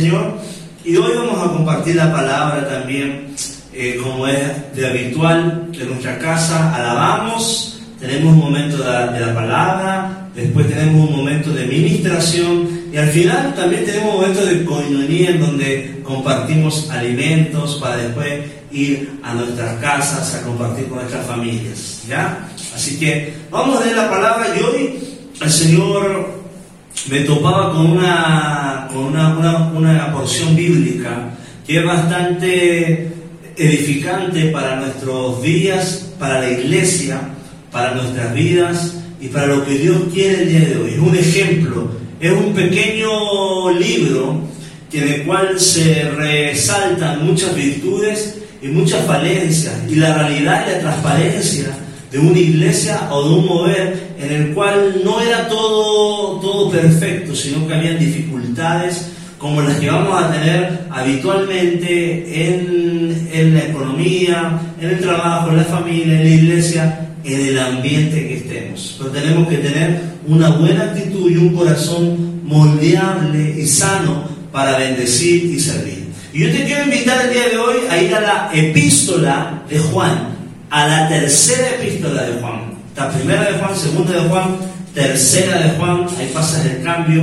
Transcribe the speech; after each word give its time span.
Señor. 0.00 0.38
Y 0.84 0.96
hoy 0.96 1.10
vamos 1.16 1.42
a 1.42 1.52
compartir 1.52 1.96
la 1.96 2.12
palabra 2.12 2.68
también, 2.68 3.34
eh, 3.72 3.98
como 4.00 4.28
es 4.28 4.72
de 4.76 4.86
habitual, 4.86 5.72
de 5.72 5.86
nuestra 5.86 6.20
casa. 6.20 6.72
Alabamos, 6.72 7.82
tenemos 7.98 8.32
un 8.32 8.38
momento 8.38 8.76
de 8.76 8.84
la, 8.84 9.34
palabra, 9.34 10.28
después 10.36 10.68
tenemos 10.68 11.10
un 11.10 11.16
momento 11.16 11.50
de 11.50 11.66
ministración 11.66 12.68
y 12.92 12.96
al 12.96 13.08
final 13.08 13.52
también 13.56 13.84
tenemos 13.84 14.14
un 14.14 14.20
momento 14.20 14.46
de 14.46 14.64
coinonía 14.64 15.30
en 15.30 15.40
donde 15.40 16.00
compartimos 16.04 16.88
alimentos 16.92 17.80
para 17.82 17.96
después 17.96 18.44
ir 18.70 19.18
a 19.24 19.34
nuestras 19.34 19.80
casas 19.80 20.32
a 20.36 20.42
compartir 20.44 20.86
con 20.86 20.98
nuestras 20.98 21.26
familias. 21.26 22.04
¿ya? 22.08 22.48
Así 22.72 23.00
que 23.00 23.34
vamos 23.50 23.80
a 23.80 23.84
leer 23.84 23.96
la 23.96 24.08
palabra 24.08 24.46
y 24.56 24.62
hoy 24.62 24.98
el 25.40 25.50
Señor 25.50 26.37
me 27.06 27.20
topaba 27.20 27.72
con 27.72 27.86
una, 27.92 28.88
con 28.92 29.06
una, 29.06 29.70
una, 29.74 30.12
porción 30.12 30.56
bíblica 30.56 31.30
que 31.66 31.78
es 31.78 31.84
bastante 31.84 33.12
edificante 33.56 34.46
para 34.46 34.76
nuestros 34.76 35.42
días, 35.42 36.12
para 36.18 36.40
la 36.40 36.50
iglesia, 36.50 37.20
para 37.70 37.94
nuestras 37.94 38.34
vidas 38.34 38.94
y 39.20 39.28
para 39.28 39.46
lo 39.46 39.64
que 39.64 39.78
Dios 39.78 40.02
quiere 40.12 40.42
el 40.42 40.48
día 40.48 40.68
de 40.68 40.76
hoy. 40.76 40.90
Es 40.94 40.98
un 40.98 41.16
ejemplo, 41.16 41.90
es 42.20 42.32
un 42.32 42.52
pequeño 42.54 43.70
libro 43.78 44.40
en 44.92 45.08
el 45.08 45.22
cual 45.24 45.60
se 45.60 46.10
resaltan 46.10 47.26
muchas 47.26 47.54
virtudes 47.54 48.38
y 48.62 48.68
muchas 48.68 49.04
falencias 49.06 49.74
y 49.88 49.96
la 49.96 50.14
realidad 50.14 50.66
y 50.66 50.72
la 50.72 50.80
transparencia 50.80 51.66
de 52.10 52.18
una 52.18 52.38
iglesia 52.38 53.08
o 53.10 53.28
de 53.28 53.34
un 53.34 53.46
mover 53.46 54.14
en 54.18 54.32
el 54.32 54.54
cual 54.54 55.02
no 55.04 55.20
era 55.20 55.48
todo, 55.48 56.40
todo 56.40 56.70
perfecto, 56.70 57.34
sino 57.34 57.66
que 57.66 57.74
había 57.74 57.94
dificultades 57.94 59.12
como 59.36 59.62
las 59.62 59.78
que 59.78 59.88
vamos 59.88 60.20
a 60.20 60.32
tener 60.32 60.86
habitualmente 60.90 62.48
en, 62.48 63.28
en 63.32 63.54
la 63.54 63.60
economía, 63.60 64.60
en 64.80 64.90
el 64.90 64.98
trabajo, 64.98 65.50
en 65.50 65.58
la 65.58 65.64
familia, 65.64 66.20
en 66.20 66.24
la 66.24 66.34
iglesia, 66.34 67.08
en 67.24 67.40
el 67.48 67.58
ambiente 67.58 68.26
que 68.26 68.36
estemos. 68.38 68.96
Pero 68.98 69.10
tenemos 69.10 69.48
que 69.48 69.58
tener 69.58 70.00
una 70.26 70.50
buena 70.50 70.84
actitud 70.84 71.30
y 71.30 71.36
un 71.36 71.54
corazón 71.54 72.40
moldeable 72.44 73.54
y 73.60 73.66
sano 73.66 74.24
para 74.50 74.78
bendecir 74.78 75.44
y 75.44 75.60
servir. 75.60 76.08
Y 76.32 76.40
yo 76.40 76.50
te 76.50 76.64
quiero 76.64 76.84
invitar 76.84 77.26
el 77.26 77.32
día 77.32 77.48
de 77.48 77.58
hoy 77.58 77.76
a 77.88 78.02
ir 78.02 78.14
a 78.14 78.20
la 78.20 78.50
epístola 78.52 79.62
de 79.68 79.78
Juan 79.78 80.37
a 80.70 80.86
la 80.86 81.08
tercera 81.08 81.70
epístola 81.70 82.22
de 82.22 82.40
Juan. 82.40 82.78
La 82.96 83.10
primera 83.10 83.44
de 83.44 83.58
Juan, 83.58 83.76
segunda 83.76 84.12
de 84.12 84.28
Juan, 84.28 84.56
tercera 84.94 85.58
de 85.58 85.70
Juan, 85.78 86.06
ahí 86.18 86.30
pasa 86.34 86.62
el 86.64 86.82
cambio, 86.82 87.22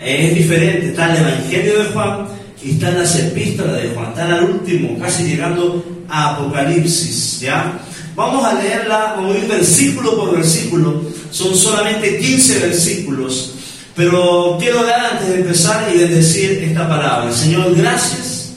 es 0.00 0.34
diferente, 0.34 0.88
está 0.88 1.12
el 1.12 1.18
Evangelio 1.18 1.82
de 1.82 1.84
Juan 1.86 2.26
y 2.62 2.70
están 2.72 2.98
las 2.98 3.18
epístolas 3.18 3.82
de 3.82 3.88
Juan, 3.88 4.08
están 4.10 4.32
al 4.32 4.44
último, 4.44 4.98
casi 4.98 5.24
llegando 5.24 5.84
a 6.08 6.34
Apocalipsis, 6.34 7.40
¿ya? 7.40 7.78
Vamos 8.14 8.44
a 8.44 8.54
leerla, 8.54 9.16
a 9.18 9.30
ir 9.36 9.46
versículo 9.48 10.16
por 10.16 10.36
versículo, 10.36 11.02
son 11.30 11.54
solamente 11.54 12.18
15 12.18 12.60
versículos, 12.60 13.54
pero 13.94 14.56
quiero 14.60 14.84
dar 14.84 15.12
antes 15.12 15.28
de 15.28 15.40
empezar 15.40 15.90
y 15.92 15.98
bendecir 15.98 16.62
esta 16.62 16.88
palabra. 16.88 17.32
Señor, 17.32 17.74
gracias 17.74 18.52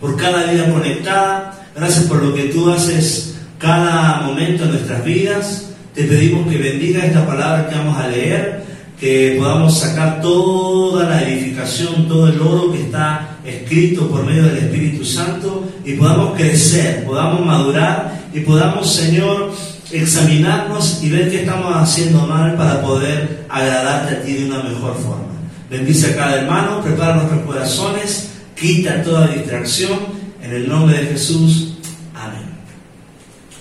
por 0.00 0.16
cada 0.16 0.50
vida 0.50 0.70
conectada, 0.70 1.68
gracias 1.76 2.04
por 2.04 2.22
lo 2.22 2.34
que 2.34 2.44
tú 2.44 2.70
haces 2.70 3.31
cada 3.62 4.22
momento 4.22 4.64
de 4.64 4.72
nuestras 4.72 5.04
vidas. 5.04 5.68
Te 5.94 6.04
pedimos 6.04 6.48
que 6.48 6.58
bendiga 6.58 7.06
esta 7.06 7.24
palabra 7.24 7.68
que 7.68 7.76
vamos 7.76 7.96
a 7.96 8.08
leer, 8.08 8.64
que 8.98 9.36
podamos 9.38 9.78
sacar 9.78 10.20
toda 10.20 11.08
la 11.08 11.22
edificación, 11.22 12.08
todo 12.08 12.28
el 12.28 12.40
oro 12.40 12.72
que 12.72 12.80
está 12.80 13.38
escrito 13.44 14.08
por 14.08 14.26
medio 14.26 14.44
del 14.44 14.58
Espíritu 14.58 15.04
Santo 15.04 15.68
y 15.84 15.92
podamos 15.92 16.34
crecer, 16.34 17.04
podamos 17.04 17.46
madurar 17.46 18.20
y 18.34 18.40
podamos, 18.40 18.92
Señor, 18.92 19.52
examinarnos 19.92 21.00
y 21.02 21.10
ver 21.10 21.30
qué 21.30 21.42
estamos 21.42 21.72
haciendo 21.76 22.26
mal 22.26 22.56
para 22.56 22.82
poder 22.82 23.44
agradarte 23.48 24.16
a 24.16 24.22
ti 24.22 24.32
de 24.32 24.46
una 24.46 24.62
mejor 24.62 24.94
forma. 24.96 25.26
Bendice 25.70 26.12
a 26.12 26.16
cada 26.16 26.36
hermano, 26.40 26.82
prepara 26.82 27.16
nuestros 27.16 27.42
corazones, 27.42 28.30
quita 28.58 29.02
toda 29.02 29.28
distracción. 29.28 30.22
En 30.42 30.50
el 30.50 30.68
nombre 30.68 30.98
de 30.98 31.06
Jesús. 31.06 31.71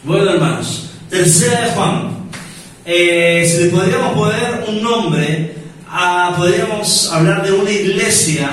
Bueno, 0.03 0.31
hermanos, 0.31 0.89
tercera 1.11 1.61
de 1.61 1.71
Juan. 1.73 2.09
Eh, 2.85 3.47
si 3.47 3.65
le 3.65 3.69
podríamos 3.69 4.13
poner 4.17 4.65
un 4.67 4.81
nombre, 4.81 5.53
ah, 5.87 6.33
podríamos 6.35 7.11
hablar 7.13 7.45
de 7.45 7.51
una 7.51 7.69
iglesia 7.69 8.49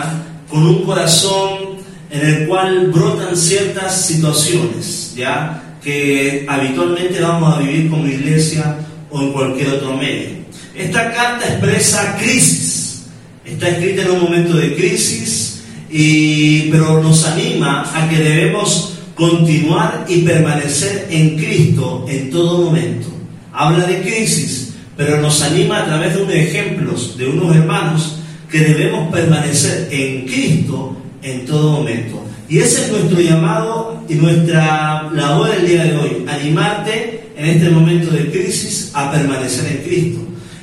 con 0.50 0.62
un 0.66 0.82
corazón 0.84 1.78
en 2.10 2.28
el 2.28 2.46
cual 2.46 2.88
brotan 2.88 3.34
ciertas 3.34 4.04
situaciones, 4.04 5.14
¿ya? 5.16 5.78
Que 5.82 6.44
habitualmente 6.46 7.18
vamos 7.18 7.56
a 7.56 7.60
vivir 7.60 7.88
como 7.88 8.06
iglesia 8.06 8.76
o 9.08 9.18
en 9.18 9.32
cualquier 9.32 9.68
otro 9.70 9.96
medio. 9.96 10.28
Esta 10.74 11.10
carta 11.14 11.46
expresa 11.46 12.18
crisis, 12.20 13.04
está 13.46 13.70
escrita 13.70 14.02
en 14.02 14.10
un 14.10 14.20
momento 14.20 14.54
de 14.54 14.76
crisis, 14.76 15.62
y, 15.90 16.70
pero 16.70 17.02
nos 17.02 17.24
anima 17.24 17.90
a 17.94 18.06
que 18.06 18.16
debemos 18.16 18.97
continuar 19.18 20.06
y 20.08 20.22
permanecer 20.22 21.08
en 21.10 21.36
Cristo 21.36 22.06
en 22.08 22.30
todo 22.30 22.66
momento. 22.66 23.08
Habla 23.52 23.84
de 23.84 24.00
crisis, 24.00 24.74
pero 24.96 25.20
nos 25.20 25.42
anima 25.42 25.80
a 25.80 25.86
través 25.86 26.14
de 26.14 26.22
unos 26.22 26.34
ejemplos 26.34 27.18
de 27.18 27.28
unos 27.28 27.54
hermanos 27.54 28.20
que 28.48 28.60
debemos 28.60 29.12
permanecer 29.12 29.88
en 29.90 30.24
Cristo 30.24 30.96
en 31.22 31.44
todo 31.44 31.72
momento. 31.72 32.22
Y 32.48 32.60
ese 32.60 32.84
es 32.84 32.92
nuestro 32.92 33.20
llamado 33.20 34.02
y 34.08 34.14
nuestra 34.14 35.10
labor 35.12 35.50
el 35.50 35.66
día 35.66 35.84
de 35.84 35.96
hoy, 35.96 36.24
animarte 36.28 37.32
en 37.36 37.44
este 37.44 37.70
momento 37.70 38.10
de 38.12 38.30
crisis 38.30 38.92
a 38.94 39.10
permanecer 39.10 39.66
en 39.70 39.82
Cristo. 39.82 40.20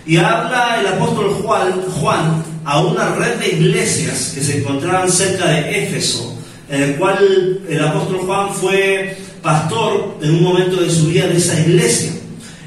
Y 0.07 0.17
habla 0.17 0.77
el 0.79 0.87
apóstol 0.87 1.29
Juan, 1.43 1.81
Juan 1.99 2.43
a 2.63 2.81
una 2.81 3.15
red 3.15 3.35
de 3.35 3.49
iglesias 3.49 4.31
que 4.33 4.41
se 4.41 4.59
encontraban 4.59 5.11
cerca 5.11 5.45
de 5.47 5.83
Éfeso, 5.83 6.34
en 6.69 6.81
el 6.81 6.95
cual 6.95 7.61
el 7.69 7.83
apóstol 7.83 8.17
Juan 8.25 8.53
fue 8.53 9.17
pastor 9.41 10.17
en 10.21 10.35
un 10.35 10.43
momento 10.43 10.77
de 10.81 10.89
su 10.89 11.07
vida 11.07 11.27
de 11.27 11.37
esa 11.37 11.59
iglesia 11.59 12.11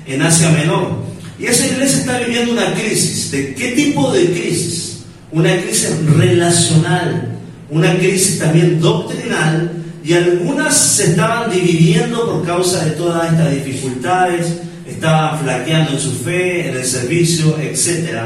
en 0.06 0.22
Asia 0.22 0.50
Menor. 0.50 1.08
Y 1.38 1.46
esa 1.46 1.66
iglesia 1.66 1.98
está 1.98 2.18
viviendo 2.18 2.52
una 2.52 2.72
crisis. 2.74 3.30
¿De 3.30 3.54
qué 3.54 3.72
tipo 3.72 4.12
de 4.12 4.26
crisis? 4.30 5.00
Una 5.30 5.56
crisis 5.60 5.90
relacional, 6.16 7.38
una 7.70 7.94
crisis 7.96 8.38
también 8.38 8.80
doctrinal, 8.80 9.72
y 10.02 10.14
algunas 10.14 10.74
se 10.74 11.10
estaban 11.10 11.50
dividiendo 11.50 12.24
por 12.26 12.46
causa 12.46 12.84
de 12.84 12.92
todas 12.92 13.30
estas 13.30 13.52
dificultades, 13.52 14.46
estaban 14.86 15.38
flaqueando 15.40 15.92
en 15.92 15.98
su 15.98 16.12
fe, 16.12 16.70
en 16.70 16.76
el 16.76 16.84
servicio, 16.84 17.58
etc. 17.60 18.20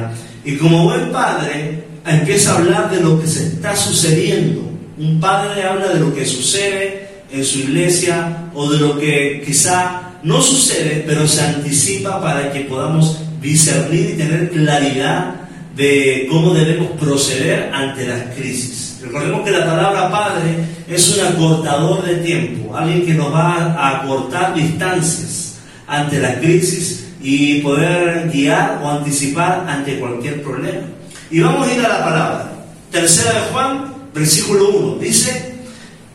Y 0.45 0.57
como 0.57 0.85
buen 0.85 1.11
padre, 1.11 1.85
empieza 2.07 2.53
a 2.53 2.59
hablar 2.59 2.91
de 2.91 3.01
lo 3.01 3.21
que 3.21 3.27
se 3.27 3.49
está 3.49 3.75
sucediendo 3.75 4.72
un 5.03 5.19
padre 5.19 5.65
habla 5.65 5.89
de 5.89 5.99
lo 5.99 6.15
que 6.15 6.25
sucede 6.25 7.09
en 7.33 7.45
su 7.45 7.59
iglesia 7.59 8.51
o 8.55 8.71
de 8.71 8.79
lo 8.79 8.99
que 8.99 9.43
quizá 9.45 10.13
no 10.23 10.41
sucede, 10.41 11.03
pero 11.05 11.27
se 11.27 11.43
anticipa 11.43 12.23
para 12.23 12.53
que 12.53 12.61
podamos 12.61 13.19
discernir 13.41 14.11
y 14.11 14.17
tener 14.17 14.51
claridad 14.51 15.35
de 15.75 16.29
cómo 16.31 16.55
debemos 16.55 16.93
proceder 17.01 17.71
ante 17.73 18.07
las 18.07 18.35
crisis. 18.37 19.01
Recordemos 19.03 19.43
que 19.43 19.51
la 19.51 19.67
palabra 19.67 20.11
padre 20.11 20.55
es 20.87 21.19
un 21.19 21.27
acortador 21.27 22.05
de 22.05 22.17
tiempo, 22.17 22.77
alguien 22.77 23.05
que 23.05 23.15
nos 23.15 23.35
va 23.35 23.75
a 23.75 24.03
acortar 24.03 24.55
distancias 24.55 25.57
ante 25.89 26.21
la 26.21 26.39
crisis 26.39 27.09
y 27.21 27.61
poder 27.61 28.31
guiar 28.31 28.81
o 28.85 28.89
anticipar 28.89 29.67
ante 29.69 29.99
cualquier 29.99 30.43
problema. 30.43 30.87
Y 31.29 31.41
vamos 31.41 31.67
a 31.67 31.75
ir 31.75 31.85
a 31.85 31.89
la 31.89 32.05
palabra. 32.05 32.53
Tercera 32.93 33.33
de 33.33 33.41
Juan, 33.53 33.92
versículo 34.15 34.69
1, 34.71 34.99
dice, 34.99 35.55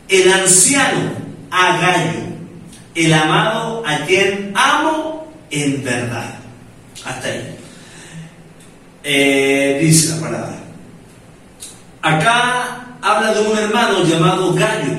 el 0.08 0.32
anciano 0.32 1.12
Agallo, 1.50 2.22
el 2.96 3.14
amado 3.14 3.84
a 3.86 4.06
quien 4.06 4.52
amo 4.56 5.32
en 5.50 5.84
verdad. 5.84 6.36
Hasta 7.06 7.28
ahí. 7.28 7.56
Eh, 9.04 9.80
dice 9.82 10.16
la 10.16 10.22
palabra. 10.22 10.58
Acá 12.02 12.98
habla 13.02 13.34
de 13.34 13.42
un 13.42 13.58
hermano 13.58 14.04
llamado 14.04 14.54
Gallo. 14.54 14.94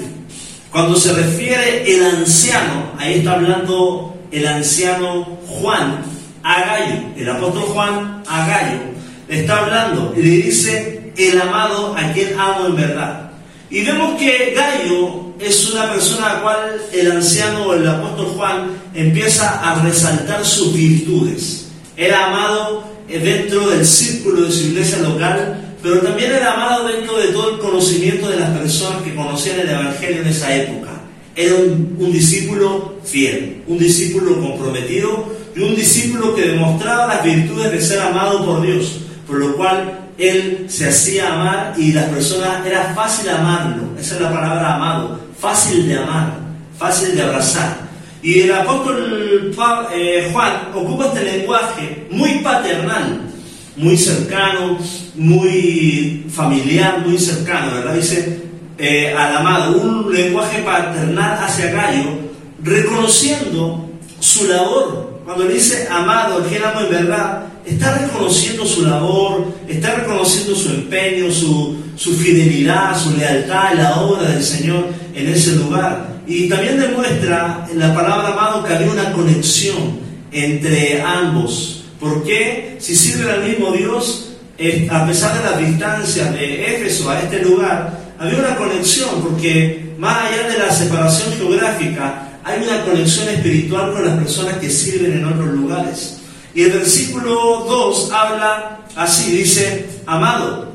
Cuando 0.70 0.96
se 0.96 1.12
refiere 1.12 1.90
el 1.90 2.04
anciano, 2.04 2.92
ahí 2.98 3.18
está 3.18 3.32
hablando 3.32 4.16
el 4.30 4.46
anciano 4.46 5.24
Juan 5.46 6.02
a 6.42 6.60
Gallo, 6.60 7.02
el 7.16 7.28
apóstol 7.28 7.62
Juan 7.62 8.22
a 8.26 8.46
Gallo, 8.46 8.80
está 9.28 9.58
hablando 9.58 10.14
y 10.16 10.22
le 10.22 10.30
dice 10.30 10.97
el 11.18 11.40
amado 11.40 11.94
a 11.96 12.12
quien 12.12 12.38
amo 12.38 12.66
en 12.66 12.76
verdad. 12.76 13.30
Y 13.70 13.82
vemos 13.82 14.18
que 14.18 14.54
Gallo 14.54 15.34
es 15.38 15.70
una 15.70 15.90
persona 15.90 16.30
a 16.30 16.34
la 16.34 16.42
cual 16.42 16.80
el 16.92 17.12
anciano 17.12 17.66
o 17.66 17.74
el 17.74 17.86
apóstol 17.86 18.26
Juan 18.36 18.70
empieza 18.94 19.60
a 19.60 19.82
resaltar 19.82 20.44
sus 20.44 20.72
virtudes. 20.72 21.68
Era 21.96 22.26
amado 22.26 22.84
dentro 23.08 23.68
del 23.70 23.84
círculo 23.84 24.42
de 24.42 24.52
su 24.52 24.66
iglesia 24.68 24.98
local 24.98 25.64
pero 25.82 26.00
también 26.00 26.32
era 26.32 26.54
amado 26.54 26.88
dentro 26.88 27.18
de 27.18 27.28
todo 27.28 27.54
el 27.54 27.58
conocimiento 27.58 28.28
de 28.28 28.40
las 28.40 28.50
personas 28.58 29.02
que 29.02 29.14
conocían 29.14 29.60
el 29.60 29.68
Evangelio 29.68 30.22
en 30.22 30.28
esa 30.28 30.54
época. 30.54 30.90
Era 31.36 31.54
un, 31.54 31.96
un 31.98 32.12
discípulo 32.12 32.96
fiel, 33.04 33.62
un 33.68 33.78
discípulo 33.78 34.40
comprometido 34.40 35.32
y 35.54 35.60
un 35.60 35.76
discípulo 35.76 36.34
que 36.34 36.48
demostraba 36.48 37.06
las 37.06 37.22
virtudes 37.22 37.70
de 37.70 37.80
ser 37.80 38.00
amado 38.00 38.44
por 38.44 38.60
Dios, 38.62 38.98
por 39.26 39.36
lo 39.38 39.56
cual 39.56 39.97
él 40.18 40.66
se 40.68 40.88
hacía 40.88 41.32
amar 41.32 41.74
y 41.78 41.92
las 41.92 42.06
personas 42.06 42.66
era 42.66 42.92
fácil 42.94 43.30
amarlo, 43.30 43.96
esa 43.98 44.16
es 44.16 44.20
la 44.20 44.32
palabra 44.32 44.74
amado, 44.74 45.20
fácil 45.38 45.86
de 45.86 45.96
amar, 45.96 46.34
fácil 46.76 47.14
de 47.14 47.22
abrazar. 47.22 47.88
Y 48.20 48.40
el 48.40 48.52
apóstol 48.52 49.54
eh, 49.94 50.28
Juan 50.32 50.52
ocupa 50.74 51.06
este 51.06 51.24
lenguaje 51.24 52.08
muy 52.10 52.40
paternal, 52.40 53.20
muy 53.76 53.96
cercano, 53.96 54.76
muy 55.14 56.26
familiar, 56.28 56.98
muy 57.06 57.16
cercano, 57.16 57.74
¿verdad? 57.74 57.94
Dice 57.94 58.42
eh, 58.76 59.14
al 59.16 59.36
amado, 59.36 59.80
un 59.80 60.12
lenguaje 60.12 60.62
paternal 60.62 61.38
hacia 61.44 61.70
Gallo, 61.70 62.10
reconociendo 62.62 63.88
su 64.18 64.48
labor. 64.48 65.20
Cuando 65.24 65.44
le 65.44 65.54
dice 65.54 65.86
amado, 65.90 66.44
el 66.44 66.54
en 66.54 66.90
verdad, 66.90 67.44
está 67.70 67.98
reconociendo 67.98 68.66
su 68.66 68.84
labor, 68.84 69.46
está 69.68 69.94
reconociendo 69.96 70.54
su 70.54 70.70
empeño, 70.70 71.30
su, 71.30 71.76
su 71.96 72.14
fidelidad, 72.14 72.98
su 72.98 73.16
lealtad 73.16 73.72
en 73.72 73.78
la 73.78 74.00
obra 74.00 74.30
del 74.30 74.42
Señor 74.42 74.86
en 75.14 75.28
ese 75.28 75.56
lugar. 75.56 76.18
Y 76.26 76.48
también 76.48 76.78
demuestra 76.78 77.66
en 77.70 77.78
la 77.78 77.94
palabra 77.94 78.28
amado 78.28 78.64
que 78.64 78.74
había 78.74 78.90
una 78.90 79.12
conexión 79.12 79.98
entre 80.32 81.00
ambos. 81.00 81.84
porque 81.98 82.76
Si 82.78 82.94
sirven 82.94 83.28
al 83.30 83.44
mismo 83.44 83.72
Dios, 83.72 84.32
a 84.90 85.06
pesar 85.06 85.38
de 85.38 85.50
las 85.50 85.58
distancias 85.58 86.32
de 86.32 86.76
Éfeso 86.76 87.10
a 87.10 87.20
este 87.20 87.42
lugar, 87.42 88.14
había 88.18 88.38
una 88.38 88.56
conexión, 88.56 89.22
porque 89.22 89.94
más 89.98 90.26
allá 90.26 90.48
de 90.48 90.58
la 90.58 90.72
separación 90.72 91.32
geográfica, 91.34 92.40
hay 92.44 92.62
una 92.62 92.84
conexión 92.84 93.28
espiritual 93.28 93.92
con 93.92 94.04
las 94.04 94.16
personas 94.16 94.54
que 94.58 94.70
sirven 94.70 95.12
en 95.12 95.24
otros 95.24 95.48
lugares. 95.54 96.17
Y 96.58 96.64
el 96.64 96.72
versículo 96.72 97.66
2 97.68 98.10
habla 98.10 98.80
así, 98.96 99.30
dice, 99.30 99.86
amado, 100.06 100.66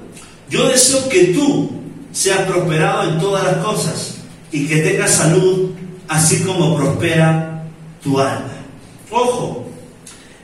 yo 0.49 0.69
deseo 0.69 1.09
que 1.09 1.25
tú 1.33 1.71
seas 2.13 2.43
prosperado 2.43 3.09
en 3.09 3.19
todas 3.19 3.43
las 3.43 3.57
cosas 3.57 4.15
y 4.49 4.65
que 4.65 4.77
tengas 4.77 5.11
salud, 5.11 5.71
así 6.07 6.39
como 6.43 6.77
prospera 6.77 7.65
tu 8.01 8.17
alma. 8.17 8.53
Ojo, 9.11 9.67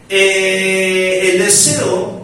eh, 0.10 1.32
el 1.32 1.40
deseo 1.46 2.22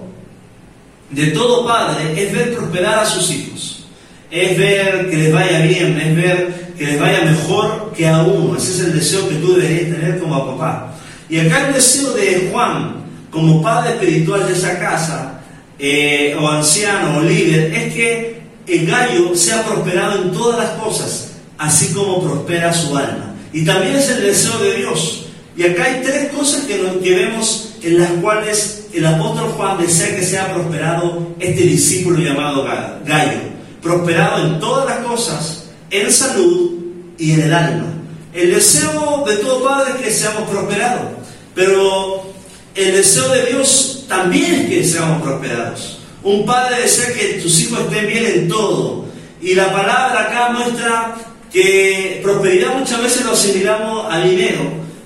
de 1.10 1.28
todo 1.28 1.66
padre 1.66 2.22
es 2.22 2.34
ver 2.34 2.54
prosperar 2.54 3.00
a 3.00 3.06
sus 3.06 3.32
hijos, 3.32 3.86
es 4.30 4.58
ver 4.58 5.10
que 5.10 5.16
les 5.16 5.34
vaya 5.34 5.60
bien, 5.60 5.98
es 6.02 6.16
ver 6.18 6.74
que 6.78 6.86
les 6.86 7.00
vaya 7.00 7.22
mejor 7.22 7.94
que 7.96 8.10
a 8.10 8.24
uno. 8.24 8.58
Ese 8.58 8.72
es 8.72 8.80
el 8.82 8.94
deseo 8.94 9.30
que 9.30 9.36
tú 9.36 9.54
deberías 9.54 9.96
tener 9.96 10.20
como 10.20 10.58
papá. 10.58 10.92
Y 11.30 11.40
acá 11.40 11.70
el 11.70 11.76
deseo 11.76 12.12
de 12.12 12.50
Juan, 12.52 13.05
como 13.36 13.62
padre 13.62 13.96
espiritual 13.96 14.48
de 14.48 14.54
esa 14.54 14.80
casa, 14.80 15.42
eh, 15.78 16.38
o 16.40 16.48
anciano 16.48 17.18
o 17.18 17.22
líder, 17.22 17.74
es 17.74 17.94
que 17.94 18.42
el 18.66 18.88
gallo 18.88 19.36
sea 19.36 19.62
prosperado 19.66 20.22
en 20.22 20.32
todas 20.32 20.58
las 20.58 20.70
cosas, 20.82 21.32
así 21.58 21.94
como 21.94 22.24
prospera 22.24 22.72
su 22.72 22.96
alma. 22.96 23.36
Y 23.52 23.66
también 23.66 23.98
es 23.98 24.10
el 24.10 24.22
deseo 24.22 24.58
de 24.60 24.76
Dios. 24.76 25.26
Y 25.58 25.64
acá 25.64 25.84
hay 25.84 26.02
tres 26.02 26.30
cosas 26.30 26.64
que, 26.64 26.78
que 27.04 27.14
vemos 27.14 27.74
en 27.84 28.00
las 28.00 28.10
cuales 28.22 28.88
el 28.94 29.06
apóstol 29.06 29.50
Juan 29.50 29.80
desea 29.80 30.16
que 30.16 30.24
sea 30.24 30.54
prosperado 30.54 31.36
este 31.38 31.62
discípulo 31.64 32.18
llamado 32.20 32.64
gallo. 32.64 33.40
Prosperado 33.82 34.48
en 34.48 34.60
todas 34.62 34.86
las 34.86 35.06
cosas, 35.06 35.66
en 35.92 36.10
salud 36.10 36.72
y 37.18 37.34
en 37.34 37.42
el 37.42 37.54
alma. 37.54 37.88
El 38.34 38.54
deseo 38.54 39.26
de 39.28 39.36
todo 39.36 39.62
padre 39.62 39.92
es 39.98 40.06
que 40.06 40.12
seamos 40.12 40.50
prosperados, 40.50 41.12
pero 41.54 42.35
el 42.76 42.92
deseo 42.92 43.30
de 43.30 43.46
Dios 43.46 44.06
también 44.08 44.54
es 44.54 44.70
que 44.70 44.84
seamos 44.84 45.22
prosperados. 45.22 46.00
Un 46.24 46.46
padre 46.46 46.82
desea 46.82 47.14
que 47.14 47.40
tus 47.42 47.62
hijos 47.62 47.80
estén 47.82 48.08
bien 48.08 48.26
en 48.26 48.48
todo. 48.48 49.06
Y 49.42 49.54
la 49.54 49.72
palabra 49.72 50.24
acá 50.24 50.50
muestra 50.52 51.16
que 51.52 52.20
prosperidad 52.22 52.78
muchas 52.78 53.02
veces 53.02 53.24
lo 53.24 53.32
asimilamos 53.32 54.14
a 54.14 54.20
dinero, 54.20 54.62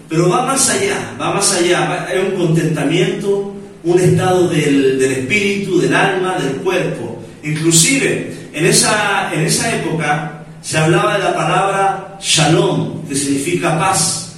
pero 0.07 0.29
va 0.29 0.45
más 0.45 0.69
allá, 0.69 1.15
va 1.21 1.33
más 1.33 1.53
allá. 1.53 2.07
Es 2.11 2.23
un 2.23 2.39
contentamiento, 2.39 3.53
un 3.83 3.99
estado 3.99 4.47
del, 4.47 4.97
del 4.97 5.11
espíritu, 5.11 5.79
del 5.79 5.93
alma, 5.93 6.37
del 6.39 6.53
cuerpo. 6.63 7.21
Inclusive, 7.43 8.49
en 8.53 8.65
esa, 8.65 9.31
en 9.33 9.41
esa 9.41 9.75
época 9.75 10.45
se 10.61 10.77
hablaba 10.77 11.17
de 11.17 11.23
la 11.23 11.35
palabra 11.35 12.17
shalom, 12.19 13.07
que 13.07 13.15
significa 13.15 13.77
paz 13.77 14.28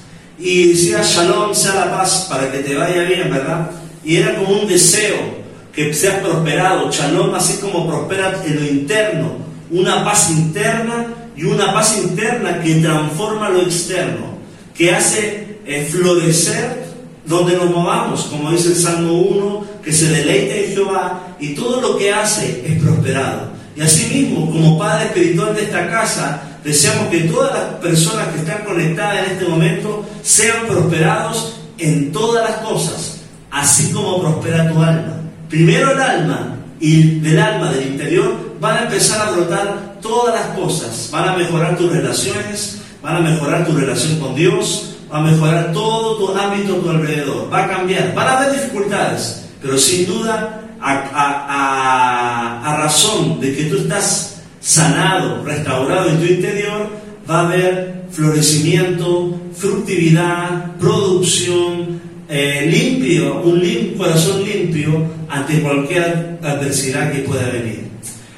y 0.42 0.70
decía 0.70 1.02
shalom, 1.04 1.54
sea 1.54 1.76
la 1.76 1.98
paz, 1.98 2.28
para 2.30 2.52
que 2.52 2.60
te 2.60 2.76
vaya 2.76 3.04
bien, 3.04 3.30
¿verdad? 3.30 3.70
Y 4.04 4.18
era 4.18 4.36
como 4.36 4.62
un 4.62 4.68
deseo 4.68 5.42
que 5.74 5.94
seas 5.94 6.16
prosperado, 6.16 6.92
shalom, 6.92 7.34
así 7.36 7.58
como 7.58 7.88
prospera 7.88 8.42
en 8.46 8.56
lo 8.56 8.66
interno, 8.66 9.32
una 9.70 10.04
paz 10.04 10.32
interna 10.32 11.08
y 11.36 11.44
una 11.44 11.74
paz 11.74 11.98
interna 11.98 12.62
que 12.62 12.76
transforma 12.76 13.50
lo 13.50 13.62
externo, 13.62 14.38
que 14.76 14.92
hace 14.92 15.60
eh, 15.66 15.88
florecer 15.90 16.82
donde 17.26 17.56
nos 17.56 17.70
movamos, 17.70 18.24
como 18.24 18.52
dice 18.52 18.70
el 18.70 18.76
Salmo 18.76 19.14
1, 19.14 19.66
que 19.84 19.94
se 19.94 20.10
deleite 20.10 20.66
en 20.66 20.74
Jehová 20.74 21.36
y 21.40 21.50
todo 21.54 21.80
lo 21.80 21.98
que 21.98 22.12
hace 22.12 22.64
es 22.66 22.82
prosperado. 22.82 23.52
Y 23.76 23.82
asimismo, 23.82 24.52
como 24.52 24.78
Padre 24.78 25.06
espiritual 25.06 25.56
de 25.56 25.64
esta 25.64 25.90
casa, 25.90 26.51
deseamos 26.64 27.08
que 27.10 27.22
todas 27.22 27.54
las 27.54 27.64
personas 27.82 28.28
que 28.30 28.40
están 28.40 28.64
conectadas 28.64 29.26
en 29.26 29.32
este 29.32 29.46
momento 29.46 30.06
sean 30.22 30.68
prosperados 30.68 31.60
en 31.78 32.12
todas 32.12 32.50
las 32.50 32.60
cosas, 32.60 33.22
así 33.50 33.92
como 33.92 34.22
prospera 34.22 34.72
tu 34.72 34.82
alma. 34.82 35.18
Primero 35.50 35.92
el 35.92 36.02
alma 36.02 36.56
y 36.80 37.20
del 37.20 37.40
alma, 37.40 37.72
del 37.72 37.88
interior, 37.88 38.58
van 38.60 38.78
a 38.78 38.84
empezar 38.84 39.28
a 39.28 39.32
brotar 39.32 39.98
todas 40.02 40.36
las 40.36 40.58
cosas. 40.58 41.10
Van 41.12 41.30
a 41.30 41.36
mejorar 41.36 41.78
tus 41.78 41.92
relaciones, 41.92 42.82
van 43.02 43.18
a 43.18 43.20
mejorar 43.20 43.66
tu 43.66 43.74
relación 43.74 44.20
con 44.20 44.36
Dios, 44.36 44.96
va 45.12 45.18
a 45.18 45.22
mejorar 45.22 45.74
todo 45.74 46.18
tu 46.18 46.38
ámbito 46.38 46.76
a 46.76 46.80
tu 46.80 46.90
alrededor. 46.90 47.52
Va 47.52 47.66
a 47.66 47.68
cambiar. 47.68 48.14
Van 48.14 48.28
a 48.28 48.38
haber 48.38 48.54
dificultades, 48.54 49.46
pero 49.62 49.78
sin 49.78 50.06
duda, 50.06 50.62
a, 50.80 52.62
a 52.64 52.78
razón 52.78 53.40
de 53.40 53.56
que 53.56 53.66
tú 53.66 53.78
estás 53.78 54.41
sanado, 54.62 55.44
restaurado 55.44 56.10
en 56.10 56.20
tu 56.20 56.26
interior, 56.26 56.90
va 57.30 57.42
a 57.42 57.48
haber 57.48 58.04
florecimiento, 58.12 59.40
fructividad, 59.56 60.76
producción, 60.78 62.00
eh, 62.30 62.68
limpio, 62.72 63.42
un 63.42 63.96
corazón 63.98 64.44
limpio 64.44 65.06
ante 65.28 65.62
cualquier 65.62 66.38
adversidad 66.42 67.12
que 67.12 67.20
pueda 67.20 67.50
venir. 67.50 67.90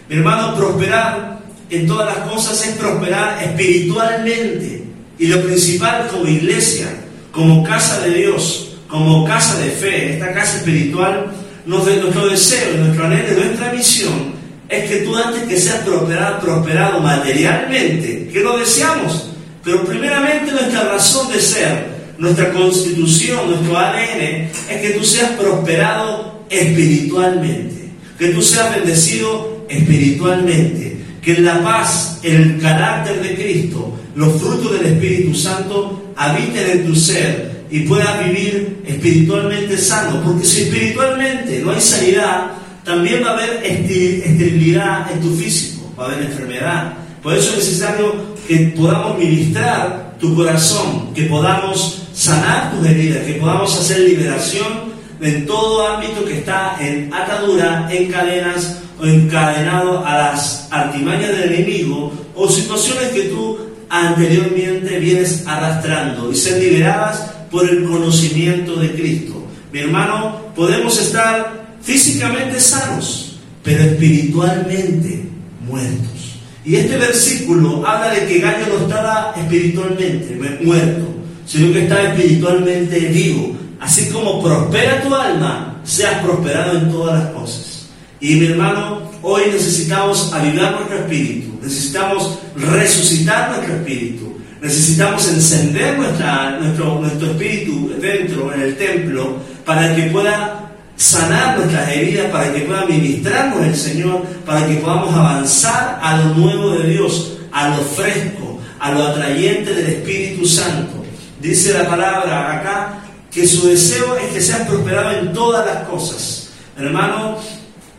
Mi 0.09 0.15
hermano, 0.15 0.55
prosperar 0.55 1.39
en 1.69 1.87
todas 1.87 2.17
las 2.17 2.27
cosas 2.29 2.67
es 2.67 2.75
prosperar 2.75 3.43
espiritualmente. 3.43 4.83
Y 5.19 5.27
lo 5.27 5.43
principal 5.43 6.07
como 6.07 6.27
iglesia, 6.27 6.87
como 7.31 7.63
casa 7.63 8.01
de 8.01 8.13
Dios, 8.13 8.77
como 8.87 9.25
casa 9.25 9.59
de 9.59 9.69
fe, 9.69 10.13
esta 10.13 10.33
casa 10.33 10.57
espiritual, 10.57 11.31
nuestro 11.65 12.27
deseo, 12.27 12.77
nuestro 12.77 13.05
anhelo, 13.05 13.45
nuestra 13.45 13.71
misión 13.71 14.32
es 14.73 14.89
que 14.89 14.97
tú 14.97 15.15
antes 15.15 15.43
que 15.43 15.57
seas 15.57 15.81
prosperado, 15.81 16.99
materialmente, 16.99 18.29
que 18.31 18.39
lo 18.39 18.57
deseamos, 18.57 19.29
pero 19.63 19.85
primeramente 19.85 20.51
nuestra 20.51 20.83
razón 20.83 21.31
de 21.31 21.39
ser, 21.39 21.93
nuestra 22.17 22.51
constitución, 22.51 23.49
nuestro 23.49 23.77
ADN, 23.77 24.49
es 24.69 24.81
que 24.81 24.89
tú 24.97 25.03
seas 25.03 25.31
prosperado 25.31 26.45
espiritualmente, 26.49 27.89
que 28.17 28.29
tú 28.29 28.41
seas 28.41 28.75
bendecido 28.75 29.65
espiritualmente, 29.69 30.97
que 31.21 31.39
la 31.39 31.63
paz, 31.63 32.19
el 32.23 32.59
carácter 32.59 33.21
de 33.21 33.35
Cristo, 33.35 33.97
los 34.15 34.41
frutos 34.41 34.73
del 34.73 34.93
Espíritu 34.93 35.35
Santo 35.35 36.13
habiten 36.15 36.69
en 36.69 36.85
tu 36.85 36.95
ser 36.95 37.63
y 37.71 37.81
puedas 37.81 38.23
vivir 38.23 38.83
espiritualmente 38.85 39.77
sano, 39.77 40.21
porque 40.23 40.45
si 40.45 40.63
espiritualmente 40.63 41.59
no 41.59 41.71
hay 41.71 41.81
sanidad, 41.81 42.51
también 42.83 43.23
va 43.23 43.29
a 43.29 43.33
haber 43.33 43.63
esterilidad 43.63 45.11
en 45.11 45.21
tu 45.21 45.35
físico, 45.35 45.93
va 45.97 46.05
a 46.05 46.07
haber 46.07 46.25
enfermedad. 46.25 46.93
Por 47.21 47.33
eso 47.33 47.51
es 47.51 47.57
necesario 47.57 48.13
que 48.47 48.73
podamos 48.77 49.17
ministrar 49.17 50.17
tu 50.19 50.35
corazón, 50.35 51.13
que 51.13 51.23
podamos 51.23 52.07
sanar 52.13 52.73
tus 52.73 52.85
heridas, 52.85 53.25
que 53.25 53.33
podamos 53.33 53.79
hacer 53.79 53.99
liberación 54.01 54.93
en 55.21 55.45
todo 55.45 55.87
ámbito 55.87 56.25
que 56.25 56.39
está 56.39 56.75
en 56.79 57.13
atadura, 57.13 57.87
en 57.91 58.11
cadenas 58.11 58.81
o 58.99 59.05
encadenado 59.05 60.05
a 60.05 60.17
las 60.17 60.67
artimañas 60.69 61.29
del 61.29 61.53
enemigo 61.53 62.11
o 62.35 62.49
situaciones 62.49 63.09
que 63.09 63.23
tú 63.23 63.57
anteriormente 63.89 64.99
vienes 64.99 65.45
arrastrando 65.47 66.31
y 66.31 66.35
ser 66.35 66.61
liberadas 66.61 67.31
por 67.49 67.69
el 67.69 67.85
conocimiento 67.85 68.75
de 68.75 68.91
Cristo. 68.91 69.45
Mi 69.71 69.79
hermano, 69.79 70.41
podemos 70.55 70.99
estar 70.99 71.62
físicamente 71.83 72.59
sanos, 72.59 73.39
pero 73.63 73.83
espiritualmente 73.83 75.25
muertos. 75.67 76.39
Y 76.65 76.75
este 76.75 76.97
versículo 76.97 77.85
habla 77.85 78.13
de 78.13 78.25
que 78.25 78.39
Gallo 78.39 78.65
no 78.67 78.85
estaba 78.85 79.33
espiritualmente 79.37 80.39
muerto, 80.63 81.07
sino 81.45 81.73
que 81.73 81.83
estaba 81.83 82.03
espiritualmente 82.03 82.99
vivo. 82.99 83.55
Así 83.79 84.09
como 84.09 84.41
prospera 84.41 85.01
tu 85.01 85.13
alma, 85.13 85.81
seas 85.83 86.23
prosperado 86.23 86.77
en 86.77 86.89
todas 86.89 87.21
las 87.21 87.33
cosas. 87.33 87.87
Y 88.21 88.35
mi 88.35 88.45
hermano, 88.45 89.11
hoy 89.21 89.43
necesitamos 89.51 90.31
avivar 90.31 90.71
nuestro 90.71 90.99
espíritu, 90.99 91.59
necesitamos 91.61 92.39
resucitar 92.55 93.49
nuestro 93.49 93.75
espíritu, 93.75 94.37
necesitamos 94.61 95.27
encender 95.27 95.97
nuestra, 95.97 96.57
nuestro, 96.61 97.01
nuestro 97.01 97.31
espíritu 97.31 97.93
dentro, 97.99 98.53
en 98.53 98.61
el 98.61 98.77
templo, 98.77 99.39
para 99.65 99.93
que 99.93 100.03
pueda 100.03 100.62
sanar 100.95 101.57
nuestras 101.57 101.89
heridas, 101.89 102.31
para 102.31 102.53
que 102.53 102.61
pueda 102.61 102.85
ministrarnos 102.85 103.65
el 103.65 103.75
Señor, 103.75 104.23
para 104.45 104.67
que 104.67 104.75
podamos 104.75 105.13
avanzar 105.13 105.99
a 106.01 106.17
lo 106.17 106.35
nuevo 106.35 106.71
de 106.71 106.89
Dios, 106.89 107.37
a 107.51 107.69
lo 107.69 107.77
fresco, 107.77 108.59
a 108.79 108.91
lo 108.91 109.03
atrayente 109.03 109.73
del 109.73 109.87
Espíritu 109.87 110.45
Santo. 110.45 111.03
Dice 111.41 111.73
la 111.73 111.87
palabra 111.87 112.59
acá 112.59 112.99
que 113.31 113.47
su 113.47 113.67
deseo 113.67 114.15
es 114.15 114.31
que 114.33 114.41
seas 114.41 114.67
prosperado 114.67 115.11
en 115.17 115.33
todas 115.33 115.65
las 115.65 115.87
cosas. 115.87 116.49
Hermano, 116.77 117.37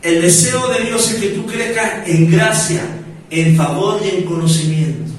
el 0.01 0.21
deseo 0.21 0.67
de 0.69 0.85
Dios 0.85 1.11
es 1.11 1.15
que 1.15 1.29
tú 1.29 1.45
crezcas 1.45 2.07
en 2.07 2.31
gracia, 2.31 2.81
en 3.29 3.55
favor 3.55 4.01
y 4.05 4.17
en 4.17 4.23
conocimiento. 4.23 5.11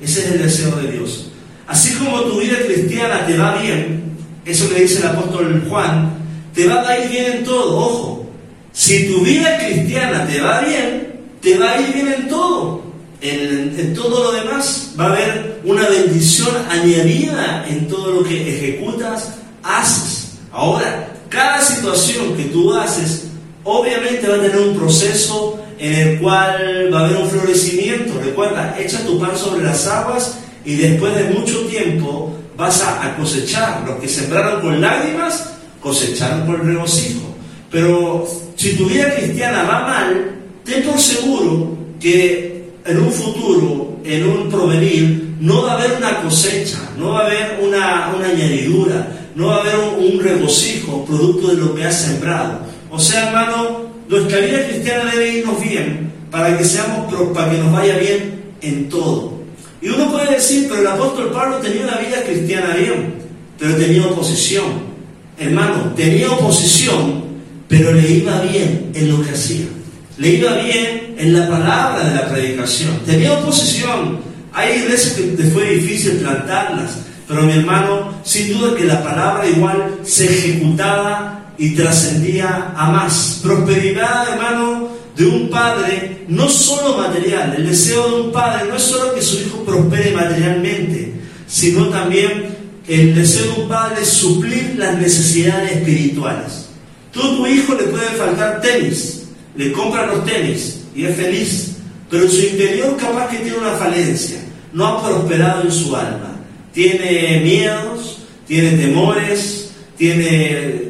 Ese 0.00 0.20
es 0.20 0.32
el 0.32 0.42
deseo 0.42 0.76
de 0.76 0.92
Dios. 0.92 1.30
Así 1.66 1.94
como 1.94 2.20
tu 2.22 2.40
vida 2.40 2.58
cristiana 2.64 3.26
te 3.26 3.38
va 3.38 3.56
bien, 3.56 4.16
eso 4.44 4.68
que 4.68 4.82
dice 4.82 5.00
el 5.00 5.06
apóstol 5.06 5.64
Juan, 5.68 6.23
te 6.54 6.66
va 6.68 6.88
a 6.88 6.98
ir 6.98 7.10
bien 7.10 7.32
en 7.32 7.44
todo, 7.44 7.78
ojo. 7.78 8.26
Si 8.72 9.08
tu 9.08 9.20
vida 9.20 9.58
cristiana 9.58 10.26
te 10.26 10.40
va 10.40 10.60
bien, 10.60 11.20
te 11.40 11.58
va 11.58 11.72
a 11.72 11.80
ir 11.80 11.94
bien 11.94 12.12
en 12.12 12.28
todo. 12.28 12.82
En, 13.20 13.94
todo 13.94 14.24
lo 14.24 14.32
demás 14.32 14.92
va 14.98 15.06
a 15.06 15.12
haber 15.12 15.60
una 15.64 15.88
bendición 15.88 16.50
añadida 16.68 17.64
en 17.68 17.88
todo 17.88 18.12
lo 18.12 18.24
que 18.24 18.56
ejecutas, 18.56 19.34
haces. 19.62 20.32
Ahora, 20.52 21.08
cada 21.28 21.60
situación 21.60 22.36
que 22.36 22.44
tú 22.44 22.74
haces, 22.74 23.28
obviamente 23.62 24.28
va 24.28 24.36
a 24.36 24.40
tener 24.40 24.58
un 24.58 24.76
proceso 24.76 25.58
en 25.78 25.94
el 25.94 26.20
cual 26.20 26.90
va 26.92 27.00
a 27.00 27.06
haber 27.06 27.16
un 27.16 27.30
florecimiento. 27.30 28.20
Recuerda, 28.22 28.76
echa 28.78 29.04
tu 29.04 29.18
pan 29.18 29.36
sobre 29.36 29.64
las 29.64 29.86
aguas 29.86 30.38
y 30.64 30.76
después 30.76 31.14
de 31.14 31.24
mucho 31.24 31.60
tiempo 31.66 32.32
vas 32.56 32.82
a, 32.82 33.16
cosechar. 33.16 33.82
Los 33.86 33.96
que 33.96 34.08
sembraron 34.08 34.60
con 34.60 34.80
lágrimas 34.80 35.53
cosecharon 35.84 36.46
por 36.46 36.64
regocijo. 36.64 37.20
Pero 37.70 38.26
si 38.56 38.74
tu 38.74 38.86
vida 38.86 39.14
cristiana 39.14 39.64
va 39.64 39.80
mal, 39.86 40.30
ten 40.64 40.82
por 40.82 40.98
seguro 40.98 41.76
que 42.00 42.64
en 42.86 42.98
un 42.98 43.12
futuro, 43.12 43.98
en 44.02 44.26
un 44.26 44.48
provenir, 44.48 45.34
no 45.40 45.62
va 45.62 45.72
a 45.72 45.74
haber 45.76 45.98
una 45.98 46.22
cosecha, 46.22 46.78
no 46.98 47.10
va 47.10 47.20
a 47.20 47.26
haber 47.26 47.58
una, 47.62 48.06
añadidura, 48.12 49.08
no 49.34 49.48
va 49.48 49.56
a 49.56 49.60
haber 49.60 49.76
un, 49.98 50.20
regocijo 50.20 51.04
producto 51.04 51.48
de 51.48 51.56
lo 51.56 51.74
que 51.74 51.84
has 51.84 52.00
sembrado. 52.00 52.60
O 52.90 52.98
sea, 52.98 53.28
hermano, 53.28 53.90
nuestra 54.08 54.38
vida 54.38 54.66
cristiana 54.66 55.10
debe 55.10 55.38
irnos 55.38 55.60
bien 55.60 56.12
para 56.30 56.56
que 56.56 56.64
seamos 56.64 57.12
para 57.34 57.50
que 57.50 57.58
nos 57.58 57.72
vaya 57.72 57.98
bien 57.98 58.42
en 58.62 58.88
todo. 58.88 59.34
Y 59.82 59.88
uno 59.88 60.10
puede 60.10 60.32
decir, 60.32 60.66
pero 60.68 60.80
el 60.80 60.86
apóstol 60.86 61.30
Pablo 61.30 61.58
tenía 61.58 61.84
una 61.84 61.98
vida 61.98 62.22
cristiana 62.24 62.74
bien, 62.74 63.16
pero 63.58 63.76
tenía 63.76 64.06
oposición 64.06 64.83
hermano, 65.38 65.92
tenía 65.96 66.30
oposición, 66.30 67.24
pero 67.68 67.92
le 67.92 68.08
iba 68.08 68.40
bien 68.42 68.90
en 68.94 69.10
lo 69.10 69.22
que 69.22 69.30
hacía. 69.30 69.66
Le 70.16 70.28
iba 70.28 70.54
bien 70.58 71.14
en 71.18 71.32
la 71.32 71.48
palabra 71.48 72.08
de 72.08 72.14
la 72.14 72.28
predicación. 72.28 73.00
Tenía 73.04 73.32
oposición. 73.32 74.18
Hay 74.52 74.82
iglesias 74.82 75.14
que 75.14 75.22
te 75.22 75.44
fue 75.50 75.70
difícil 75.70 76.18
plantarlas, 76.18 76.98
pero 77.26 77.42
mi 77.42 77.52
hermano, 77.52 78.14
sin 78.22 78.56
duda 78.56 78.76
que 78.76 78.84
la 78.84 79.02
palabra 79.02 79.48
igual 79.48 79.98
se 80.04 80.26
ejecutaba 80.26 81.52
y 81.58 81.74
trascendía 81.74 82.72
a 82.76 82.90
más. 82.90 83.40
Prosperidad, 83.42 84.28
hermano, 84.32 84.88
de 85.16 85.26
un 85.26 85.50
padre, 85.50 86.24
no 86.28 86.48
solo 86.48 86.98
material. 86.98 87.54
El 87.56 87.66
deseo 87.66 88.08
de 88.08 88.20
un 88.22 88.32
padre 88.32 88.68
no 88.68 88.76
es 88.76 88.82
solo 88.82 89.14
que 89.14 89.22
su 89.22 89.40
hijo 89.40 89.64
prospere 89.64 90.12
materialmente, 90.12 91.12
sino 91.46 91.88
también 91.88 92.53
el 92.86 93.14
deseo 93.14 93.52
de 93.52 93.62
un 93.62 93.68
padre 93.68 94.02
es 94.02 94.08
suplir 94.08 94.74
las 94.76 94.98
necesidades 94.98 95.72
espirituales. 95.72 96.66
Tú 97.12 97.20
a 97.20 97.36
tu 97.36 97.46
hijo 97.46 97.74
le 97.74 97.84
puede 97.84 98.08
faltar 98.10 98.60
tenis, 98.60 99.24
le 99.56 99.72
compran 99.72 100.08
los 100.08 100.24
tenis 100.24 100.80
y 100.94 101.04
es 101.04 101.16
feliz, 101.16 101.76
pero 102.10 102.24
en 102.24 102.30
su 102.30 102.40
interior 102.40 102.96
capaz 102.96 103.28
que 103.30 103.38
tiene 103.38 103.58
una 103.58 103.72
falencia, 103.72 104.38
no 104.72 104.86
ha 104.86 105.06
prosperado 105.08 105.62
en 105.62 105.72
su 105.72 105.94
alma, 105.94 106.36
tiene 106.72 107.40
miedos, 107.42 108.18
tiene 108.46 108.72
temores, 108.72 109.70
tiene 109.96 110.46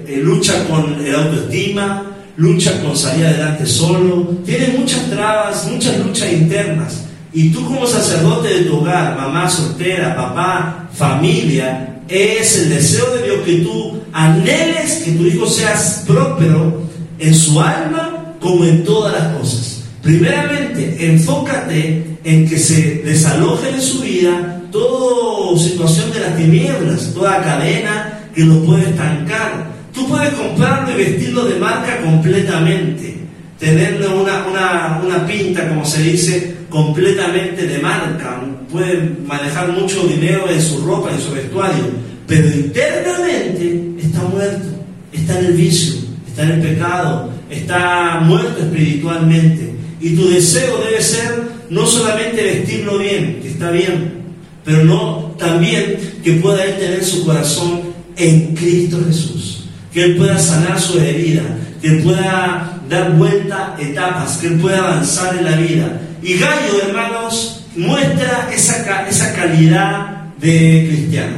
eh, 0.07 0.21
lucha 0.23 0.67
con 0.67 1.05
el 1.05 1.15
autoestima, 1.15 2.15
lucha 2.37 2.83
con 2.83 2.97
salir 2.97 3.27
adelante 3.27 3.67
solo, 3.67 4.39
tiene 4.45 4.69
muchas 4.79 5.09
trabas, 5.11 5.67
muchas 5.67 5.99
luchas 5.99 6.33
internas. 6.33 7.04
Y 7.35 7.49
tú 7.51 7.65
como 7.65 7.85
sacerdote 7.85 8.49
de 8.49 8.61
tu 8.67 8.77
hogar, 8.77 9.17
mamá 9.17 9.51
soltera, 9.51 10.15
papá, 10.15 10.89
familia, 10.95 12.01
es 12.09 12.57
el 12.59 12.71
deseo 12.71 13.07
de 13.17 13.23
Dios 13.25 13.39
que 13.45 13.57
tú 13.57 14.01
anheles 14.13 15.03
que 15.05 15.11
tu 15.13 15.25
hijo 15.25 15.45
sea 15.47 15.75
próspero 16.07 16.83
en 17.19 17.35
su 17.35 17.61
alma 17.61 18.37
como 18.41 18.65
en 18.65 18.85
todas 18.85 19.13
las 19.13 19.37
cosas. 19.37 19.83
Primeramente, 20.01 21.07
enfócate 21.07 22.19
en 22.23 22.49
que 22.49 22.57
se 22.57 23.03
desaloje 23.05 23.73
de 23.73 23.81
su 23.81 24.01
vida 24.01 24.63
toda 24.71 25.59
situación 25.59 26.13
de 26.13 26.21
las 26.21 26.37
tinieblas, 26.37 27.13
toda 27.15 27.43
cadena 27.43 28.21
que 28.33 28.45
lo 28.45 28.63
puede 28.65 28.91
estancar. 28.91 29.73
Tú 29.93 30.07
puedes 30.09 30.35
comprarlo 30.35 30.93
y 30.93 31.05
vestirlo 31.05 31.47
de 31.47 31.57
marca 31.57 32.01
completamente, 32.01 33.17
tenerle 33.59 34.07
una, 34.09 34.47
una, 34.47 35.01
una 35.05 35.27
pinta, 35.27 35.69
como 35.69 35.85
se 35.85 36.03
dice, 36.03 36.55
completamente 36.75 37.69
de 37.69 37.79
marca, 37.79 38.43
puede 38.73 39.09
manejar 39.25 39.71
mucho 39.75 40.09
dinero 40.09 40.51
en 40.51 40.61
su 40.61 40.85
ropa, 40.85 41.13
en 41.13 41.21
su 41.21 41.31
vestuario, 41.31 41.85
pero 42.27 42.49
internamente 42.49 43.81
está 44.03 44.23
muerto, 44.23 44.69
está 45.13 45.39
en 45.39 45.47
el 45.47 45.53
vicio, 45.53 46.01
está 46.27 46.43
en 46.43 46.51
el 46.51 46.61
pecado, 46.63 47.31
está 47.49 48.23
muerto 48.25 48.61
espiritualmente. 48.61 49.73
Y 50.01 50.17
tu 50.17 50.29
deseo 50.29 50.79
debe 50.79 51.01
ser 51.01 51.45
no 51.71 51.87
solamente 51.87 52.43
vestirlo 52.43 52.99
bien, 52.99 53.39
que 53.41 53.51
está 53.51 53.71
bien, 53.71 54.25
pero 54.65 54.85
no 54.85 55.33
también 55.39 55.97
que 56.25 56.33
pueda 56.33 56.65
él 56.65 56.77
tener 56.77 57.05
su 57.05 57.25
corazón 57.25 57.83
en 58.17 58.53
Cristo 58.57 59.01
Jesús, 59.07 59.67
que 59.93 60.03
él 60.03 60.17
pueda 60.17 60.41
sanar 60.41 60.81
su 60.81 60.99
herida, 60.99 61.45
que 61.81 61.87
él 61.87 62.03
pueda 62.03 62.83
dar 62.91 63.13
vuelta 63.13 63.77
etapas, 63.79 64.39
que 64.39 64.49
él 64.49 64.59
pueda 64.59 64.79
avanzar 64.79 65.37
en 65.39 65.45
la 65.45 65.57
vida, 65.57 66.01
y 66.25 66.39
Gallo, 66.39 66.81
hermanos, 66.89 67.67
muestra 67.77 68.49
esa, 68.51 69.07
esa 69.07 69.35
calidad 69.35 70.33
de 70.41 70.87
cristiano, 70.89 71.37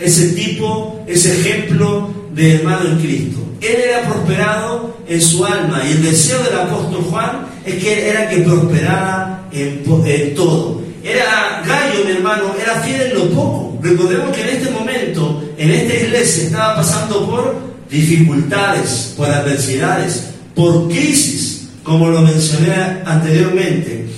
ese 0.00 0.30
tipo, 0.30 1.04
ese 1.06 1.40
ejemplo 1.40 2.12
de 2.34 2.56
hermano 2.56 2.90
en 2.90 2.98
Cristo. 2.98 3.38
Él 3.60 3.76
era 3.88 4.02
prosperado 4.02 4.98
en 5.06 5.22
su 5.22 5.44
alma 5.44 5.82
y 5.86 5.92
el 5.92 6.02
deseo 6.02 6.42
del 6.42 6.58
apóstol 6.58 7.04
Juan 7.08 7.46
es 7.64 7.76
que 7.76 8.08
era 8.08 8.28
que 8.28 8.38
prosperara 8.38 9.48
en, 9.52 9.84
en 10.04 10.34
todo. 10.34 10.82
Era 11.04 11.62
Gallo, 11.64 12.04
mi 12.04 12.10
hermano, 12.10 12.56
era 12.60 12.80
fiel 12.80 13.02
en 13.02 13.14
lo 13.14 13.28
poco. 13.30 13.78
Recordemos 13.82 14.34
que 14.34 14.42
en 14.42 14.48
este 14.48 14.70
momento, 14.70 15.44
en 15.56 15.70
esta 15.70 15.94
iglesia, 15.94 16.44
estaba 16.44 16.76
pasando 16.76 17.24
por 17.30 17.56
dificultades, 17.88 19.14
por 19.16 19.30
adversidades, 19.30 20.30
por 20.56 20.88
crisis, 20.88 21.68
como 21.84 22.08
lo 22.08 22.20
mencioné 22.22 22.74
anteriormente. 23.04 24.13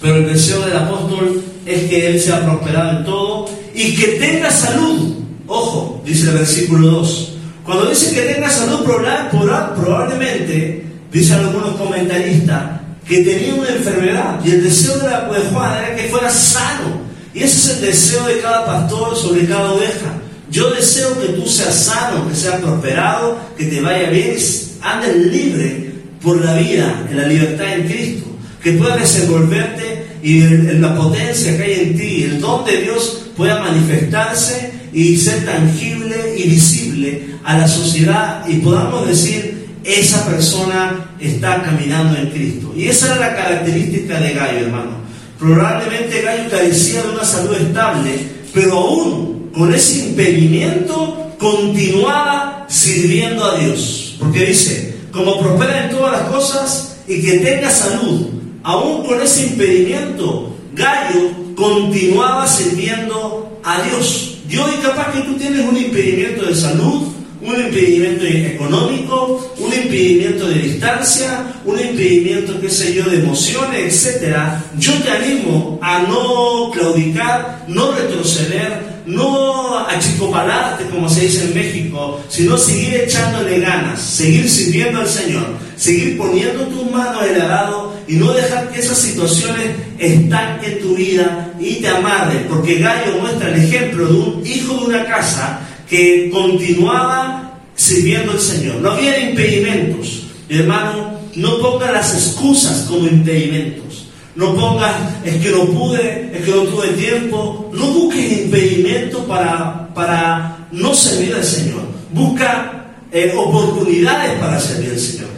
Pero 0.00 0.16
el 0.16 0.32
deseo 0.32 0.64
del 0.64 0.76
apóstol 0.76 1.42
es 1.66 1.82
que 1.84 2.10
él 2.10 2.20
sea 2.20 2.44
prosperado 2.44 2.98
en 2.98 3.04
todo 3.04 3.48
y 3.74 3.96
que 3.96 4.06
tenga 4.18 4.50
salud. 4.50 5.14
Ojo, 5.46 6.02
dice 6.04 6.28
el 6.28 6.34
versículo 6.34 6.88
2. 6.88 7.34
Cuando 7.64 7.86
dice 7.86 8.14
que 8.14 8.32
tenga 8.32 8.48
salud, 8.48 8.84
probablemente, 8.84 10.84
dicen 11.12 11.38
algunos 11.38 11.76
comentaristas, 11.76 12.80
que 13.06 13.22
tenía 13.22 13.54
una 13.54 13.70
enfermedad. 13.70 14.40
Y 14.44 14.52
el 14.52 14.64
deseo 14.64 14.96
de, 14.98 15.08
la, 15.08 15.28
de 15.28 15.40
Juan 15.52 15.84
era 15.84 15.96
que 15.96 16.08
fuera 16.08 16.30
sano. 16.30 17.08
Y 17.34 17.42
ese 17.42 17.56
es 17.56 17.76
el 17.76 17.86
deseo 17.86 18.26
de 18.26 18.40
cada 18.40 18.66
pastor 18.66 19.16
sobre 19.16 19.46
cada 19.46 19.72
oveja. 19.72 20.14
Yo 20.50 20.70
deseo 20.70 21.20
que 21.20 21.28
tú 21.28 21.46
seas 21.46 21.74
sano, 21.74 22.28
que 22.28 22.34
seas 22.34 22.60
prosperado, 22.60 23.36
que 23.56 23.66
te 23.66 23.80
vaya 23.80 24.10
bien, 24.10 24.36
andes 24.80 25.16
libre 25.16 25.92
por 26.22 26.42
la 26.42 26.54
vida, 26.54 27.06
en 27.10 27.16
la 27.16 27.26
libertad 27.26 27.74
en 27.74 27.86
Cristo 27.86 28.27
que 28.62 28.72
puedas 28.72 29.00
desenvolverte 29.00 30.06
y 30.22 30.42
en 30.42 30.82
la 30.82 30.94
potencia 30.96 31.56
que 31.56 31.62
hay 31.62 31.80
en 31.80 31.96
ti, 31.96 32.22
el 32.24 32.40
don 32.40 32.64
de 32.64 32.82
Dios 32.82 33.30
pueda 33.36 33.60
manifestarse 33.60 34.72
y 34.92 35.16
ser 35.16 35.44
tangible 35.44 36.34
y 36.36 36.48
visible 36.48 37.26
a 37.44 37.58
la 37.58 37.68
sociedad 37.68 38.44
y 38.48 38.56
podamos 38.56 39.06
decir, 39.06 39.68
esa 39.84 40.26
persona 40.26 41.14
está 41.20 41.62
caminando 41.62 42.18
en 42.18 42.30
Cristo. 42.30 42.72
Y 42.76 42.88
esa 42.88 43.06
era 43.06 43.30
la 43.30 43.36
característica 43.36 44.20
de 44.20 44.34
Gallo, 44.34 44.66
hermano. 44.66 44.98
Probablemente 45.38 46.22
Gallo 46.22 46.50
carecía 46.50 47.02
de 47.02 47.10
una 47.10 47.24
salud 47.24 47.54
estable, 47.54 48.18
pero 48.52 48.72
aún 48.76 49.50
con 49.54 49.72
ese 49.72 50.08
impedimento 50.08 51.32
continuaba 51.38 52.66
sirviendo 52.68 53.44
a 53.44 53.58
Dios. 53.58 54.16
Porque 54.18 54.46
dice, 54.46 54.96
como 55.12 55.38
prospera 55.40 55.84
en 55.84 55.90
todas 55.96 56.20
las 56.20 56.30
cosas 56.30 56.96
y 57.06 57.22
que 57.22 57.38
tenga 57.38 57.70
salud, 57.70 58.37
aún 58.68 59.02
con 59.06 59.18
ese 59.22 59.46
impedimento, 59.46 60.54
Gallo 60.74 61.30
continuaba 61.56 62.46
sirviendo 62.46 63.58
a 63.64 63.80
Dios. 63.80 64.40
Dios 64.46 64.68
y 64.78 64.82
capaz 64.82 65.10
que 65.12 65.22
tú 65.22 65.36
tienes 65.36 65.66
un 65.66 65.74
impedimento 65.74 66.44
de 66.44 66.54
salud, 66.54 67.08
un 67.40 67.54
impedimento 67.54 68.26
económico, 68.26 69.54
un 69.58 69.72
impedimento 69.72 70.48
de 70.48 70.58
distancia, 70.58 71.46
un 71.64 71.80
impedimento, 71.80 72.60
qué 72.60 72.68
sé 72.68 72.92
yo, 72.92 73.04
de 73.04 73.20
emociones, 73.20 73.80
etcétera, 73.80 74.62
yo 74.78 74.92
te 75.02 75.12
animo 75.12 75.78
a 75.80 76.00
no 76.00 76.70
claudicar, 76.70 77.64
no 77.68 77.92
retroceder, 77.92 78.98
no 79.06 79.78
achicopalarte, 79.78 80.84
como 80.90 81.08
se 81.08 81.22
dice 81.22 81.44
en 81.44 81.54
México, 81.54 82.20
sino 82.28 82.58
seguir 82.58 82.96
echándole 82.96 83.60
ganas, 83.60 83.98
seguir 84.02 84.46
sirviendo 84.46 85.00
al 85.00 85.08
Señor, 85.08 85.46
seguir 85.74 86.18
poniendo 86.18 86.64
tus 86.64 86.90
manos 86.90 87.24
en 87.24 87.36
el 87.36 87.40
arado 87.40 87.87
y 88.08 88.16
no 88.16 88.32
dejar 88.32 88.70
que 88.70 88.80
esas 88.80 88.98
situaciones 88.98 89.68
estanquen 89.98 90.80
tu 90.80 90.96
vida 90.96 91.52
y 91.60 91.74
te 91.74 91.88
amarren, 91.88 92.46
porque 92.48 92.78
Gallo 92.78 93.18
muestra 93.20 93.54
el 93.54 93.62
ejemplo 93.62 94.06
de 94.06 94.14
un 94.14 94.46
hijo 94.46 94.74
de 94.74 94.84
una 94.86 95.04
casa 95.04 95.60
que 95.88 96.30
continuaba 96.32 97.60
sirviendo 97.74 98.32
al 98.32 98.40
Señor. 98.40 98.76
No 98.76 98.92
había 98.92 99.18
impedimentos. 99.20 100.24
hermano, 100.48 101.18
no 101.36 101.58
ponga 101.58 101.92
las 101.92 102.14
excusas 102.14 102.86
como 102.88 103.06
impedimentos. 103.06 104.06
No 104.34 104.54
pongas, 104.54 104.94
es 105.24 105.36
que 105.42 105.50
no 105.50 105.66
pude, 105.66 106.30
es 106.32 106.44
que 106.44 106.50
no 106.50 106.62
tuve 106.62 106.88
tiempo. 106.88 107.70
No 107.74 107.86
busques 107.88 108.44
impedimentos 108.44 109.24
para, 109.26 109.92
para 109.94 110.68
no 110.72 110.94
servir 110.94 111.34
al 111.34 111.44
Señor. 111.44 111.82
Busca 112.12 112.86
eh, 113.12 113.34
oportunidades 113.36 114.38
para 114.40 114.58
servir 114.58 114.90
al 114.90 114.98
Señor. 114.98 115.37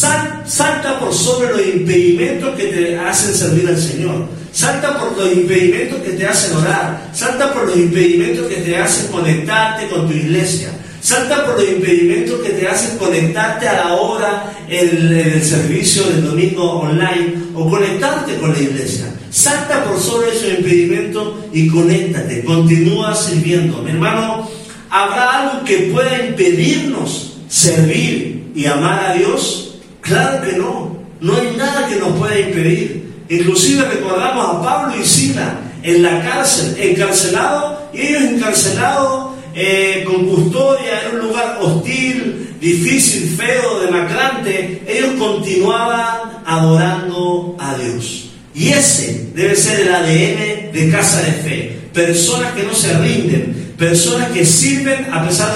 Salta 0.00 0.98
por 0.98 1.12
sobre 1.12 1.50
los 1.50 1.66
impedimentos 1.74 2.54
que 2.56 2.64
te 2.64 2.98
hacen 2.98 3.34
servir 3.34 3.68
al 3.68 3.78
Señor. 3.78 4.26
Salta 4.52 4.98
por 4.98 5.16
los 5.16 5.32
impedimentos 5.32 5.98
que 6.00 6.12
te 6.12 6.26
hacen 6.26 6.56
orar. 6.56 7.10
Salta 7.12 7.52
por 7.52 7.66
los 7.66 7.76
impedimentos 7.76 8.46
que 8.48 8.56
te 8.56 8.76
hacen 8.76 9.08
conectarte 9.08 9.88
con 9.88 10.08
tu 10.08 10.14
iglesia. 10.14 10.70
Salta 11.02 11.46
por 11.46 11.60
los 11.60 11.68
impedimentos 11.68 12.40
que 12.40 12.50
te 12.50 12.68
hacen 12.68 12.98
conectarte 12.98 13.68
a 13.68 13.84
la 13.84 13.94
hora 13.94 14.52
en, 14.68 15.12
el 15.12 15.42
servicio 15.42 16.04
del 16.04 16.26
domingo 16.26 16.80
online 16.80 17.34
o 17.54 17.68
conectarte 17.68 18.36
con 18.36 18.52
la 18.52 18.58
iglesia. 18.58 19.06
Salta 19.30 19.84
por 19.84 19.98
sobre 19.98 20.30
esos 20.30 20.58
impedimentos 20.58 21.34
y 21.52 21.68
conéctate. 21.68 22.44
Continúa 22.44 23.14
sirviendo. 23.14 23.82
Mi 23.82 23.92
hermano, 23.92 24.48
¿habrá 24.90 25.40
algo 25.40 25.64
que 25.64 25.90
pueda 25.92 26.26
impedirnos 26.26 27.34
servir 27.48 28.50
y 28.54 28.66
amar 28.66 29.10
a 29.10 29.14
Dios? 29.14 29.70
Claro 30.10 30.42
que 30.42 30.56
no. 30.56 30.96
No 31.20 31.36
hay 31.36 31.56
nada 31.56 31.86
que 31.86 31.96
nos 31.96 32.18
pueda 32.18 32.36
impedir. 32.36 33.12
Inclusive 33.28 33.84
recordamos 33.84 34.56
a 34.56 34.62
Pablo 34.62 35.00
y 35.00 35.06
Sila 35.06 35.54
en 35.84 36.02
la 36.02 36.20
cárcel, 36.20 36.76
encarcelados, 36.80 37.78
ellos 37.94 38.22
encarcelados 38.22 39.36
eh, 39.54 40.02
con 40.04 40.26
custodia 40.26 41.02
en 41.06 41.16
un 41.16 41.28
lugar 41.28 41.58
hostil, 41.62 42.56
difícil, 42.60 43.36
feo, 43.36 43.80
demacrante, 43.80 44.82
ellos 44.88 45.14
continuaban 45.16 46.42
adorando 46.44 47.56
a 47.60 47.76
Dios. 47.76 48.30
Y 48.52 48.70
ese 48.70 49.30
debe 49.32 49.54
ser 49.54 49.80
el 49.80 49.94
ADN 49.94 50.72
de 50.72 50.88
Casa 50.90 51.22
de 51.22 51.32
Fe. 51.32 51.76
Personas 51.94 52.52
que 52.52 52.64
no 52.64 52.74
se 52.74 52.98
rinden, 52.98 53.74
personas 53.78 54.30
que 54.30 54.44
sirven 54.44 55.06
a 55.12 55.24
pesar 55.24 55.52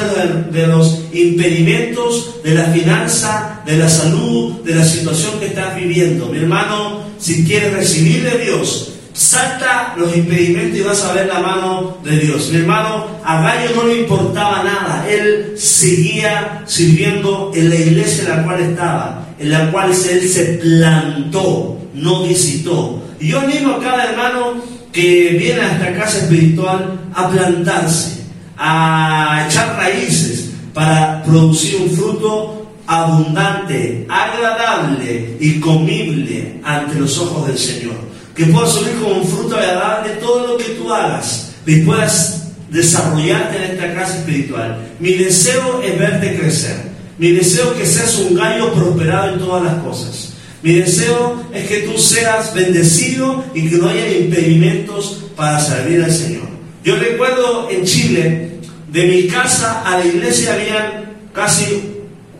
de, 0.52 0.60
de 0.60 0.66
los 0.68 1.06
impedimentos 1.12 2.40
de 2.44 2.54
la 2.54 2.64
finanza, 2.66 3.53
de 3.66 3.76
la 3.76 3.88
salud, 3.88 4.62
de 4.64 4.74
la 4.74 4.84
situación 4.84 5.38
que 5.38 5.46
estás 5.46 5.76
viviendo. 5.76 6.26
Mi 6.26 6.38
hermano, 6.38 7.04
si 7.18 7.44
quieres 7.44 7.72
recibir 7.72 8.22
de 8.22 8.44
Dios, 8.44 8.92
salta 9.14 9.94
los 9.96 10.14
impedimentos 10.16 10.78
y 10.78 10.82
vas 10.82 11.02
a 11.04 11.12
ver 11.12 11.26
la 11.26 11.40
mano 11.40 11.98
de 12.04 12.18
Dios. 12.18 12.50
Mi 12.50 12.58
hermano, 12.58 13.06
a 13.24 13.40
Gallo 13.40 13.70
no 13.76 13.84
le 13.84 14.00
importaba 14.00 14.62
nada. 14.62 15.06
Él 15.08 15.54
seguía 15.56 16.62
sirviendo 16.66 17.52
en 17.54 17.70
la 17.70 17.76
iglesia 17.76 18.24
en 18.24 18.30
la 18.30 18.44
cual 18.44 18.60
estaba, 18.60 19.28
en 19.38 19.50
la 19.50 19.70
cual 19.70 19.90
él 19.90 20.28
se 20.28 20.44
plantó, 20.54 21.78
no 21.94 22.24
visitó. 22.24 23.02
Y 23.20 23.28
yo 23.28 23.40
animo 23.40 23.74
a 23.74 23.80
cada 23.80 24.10
hermano 24.10 24.62
que 24.92 25.36
viene 25.38 25.60
a 25.60 25.72
esta 25.72 25.94
casa 25.94 26.18
espiritual 26.18 26.98
a 27.14 27.30
plantarse, 27.30 28.24
a 28.58 29.46
echar 29.48 29.76
raíces 29.76 30.50
para 30.72 31.22
producir 31.22 31.76
un 31.80 31.90
fruto 31.90 32.63
abundante, 32.86 34.06
agradable 34.08 35.36
y 35.40 35.60
comible 35.60 36.60
ante 36.62 36.98
los 36.98 37.18
ojos 37.18 37.46
del 37.46 37.58
Señor. 37.58 37.94
Que 38.34 38.46
pueda 38.46 38.66
subir 38.66 38.94
como 39.00 39.20
un 39.20 39.26
fruto 39.26 39.56
agradable 39.56 40.14
todo 40.14 40.46
lo 40.48 40.56
que 40.56 40.70
tú 40.70 40.92
hagas 40.92 41.52
y 41.66 41.76
puedas 41.82 42.48
desarrollarte 42.70 43.56
en 43.56 43.70
esta 43.72 43.94
casa 43.94 44.18
espiritual. 44.18 44.88
Mi 44.98 45.12
deseo 45.14 45.80
es 45.82 45.98
verte 45.98 46.36
crecer. 46.36 46.94
Mi 47.18 47.30
deseo 47.30 47.72
es 47.72 47.78
que 47.78 47.86
seas 47.86 48.18
un 48.18 48.34
gallo 48.34 48.72
prosperado 48.72 49.34
en 49.34 49.38
todas 49.38 49.62
las 49.62 49.82
cosas. 49.82 50.32
Mi 50.62 50.72
deseo 50.74 51.44
es 51.52 51.68
que 51.68 51.80
tú 51.80 51.96
seas 51.98 52.52
bendecido 52.54 53.44
y 53.54 53.68
que 53.68 53.76
no 53.76 53.88
haya 53.88 54.10
impedimentos 54.16 55.26
para 55.36 55.60
servir 55.60 56.02
al 56.02 56.10
Señor. 56.10 56.48
Yo 56.82 56.96
recuerdo 56.96 57.68
en 57.70 57.84
Chile, 57.84 58.58
de 58.90 59.06
mi 59.06 59.26
casa 59.26 59.82
a 59.82 59.98
la 59.98 60.06
iglesia 60.06 60.54
habían 60.54 61.14
casi 61.32 61.93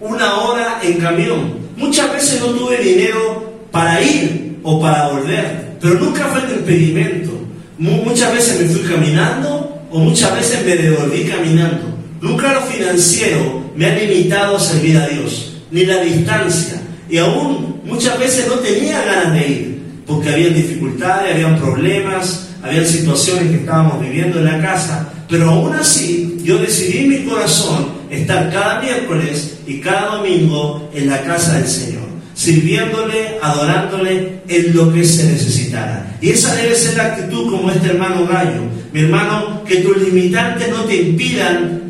una 0.04 0.34
hora 0.40 0.80
en 0.82 0.98
camión. 0.98 1.54
Muchas 1.76 2.12
veces 2.12 2.40
no 2.40 2.48
tuve 2.48 2.76
dinero 2.76 3.52
para 3.70 4.00
ir 4.02 4.58
o 4.62 4.80
para 4.80 5.08
volver, 5.08 5.76
pero 5.80 5.94
nunca 5.94 6.26
fue 6.26 6.44
el 6.44 6.58
impedimento. 6.58 7.32
Muchas 7.78 8.32
veces 8.32 8.60
me 8.60 8.66
fui 8.66 8.82
caminando 8.82 9.82
o 9.90 9.98
muchas 9.98 10.34
veces 10.36 10.64
me 10.64 10.76
devolví 10.76 11.24
caminando. 11.24 11.86
Nunca 12.20 12.52
lo 12.52 12.60
financiero 12.62 13.64
me 13.74 13.86
ha 13.86 13.94
limitado 13.94 14.56
a 14.56 14.60
servir 14.60 14.96
a 14.98 15.08
Dios, 15.08 15.56
ni 15.70 15.86
la 15.86 16.02
distancia. 16.02 16.82
Y 17.08 17.18
aún 17.18 17.80
muchas 17.84 18.18
veces 18.18 18.46
no 18.46 18.56
tenía 18.56 19.02
ganas 19.04 19.32
de 19.32 19.48
ir, 19.48 19.82
porque 20.06 20.28
había 20.28 20.50
dificultades, 20.50 21.34
habían 21.34 21.58
problemas, 21.58 22.50
había 22.62 22.84
situaciones 22.84 23.50
que 23.50 23.56
estábamos 23.56 24.00
viviendo 24.00 24.38
en 24.38 24.44
la 24.44 24.60
casa, 24.60 25.08
pero 25.28 25.50
aún 25.50 25.74
así 25.74 26.36
yo 26.44 26.58
decidí 26.58 26.98
en 26.98 27.08
mi 27.08 27.24
corazón 27.24 27.93
estar 28.20 28.50
cada 28.52 28.80
miércoles 28.80 29.58
y 29.66 29.80
cada 29.80 30.16
domingo 30.16 30.90
en 30.94 31.08
la 31.08 31.22
casa 31.22 31.58
del 31.58 31.68
Señor, 31.68 32.04
sirviéndole, 32.34 33.38
adorándole 33.42 34.40
en 34.48 34.76
lo 34.76 34.92
que 34.92 35.04
se 35.04 35.30
necesitara. 35.30 36.16
Y 36.20 36.30
esa 36.30 36.54
debe 36.54 36.74
ser 36.74 36.96
la 36.96 37.06
actitud 37.06 37.50
como 37.50 37.70
este 37.70 37.88
hermano 37.88 38.26
Gallo. 38.26 38.62
Mi 38.92 39.00
hermano, 39.00 39.64
que 39.64 39.76
tus 39.76 39.96
limitantes 39.98 40.68
no 40.70 40.84
te 40.84 40.96
impidan, 40.96 41.82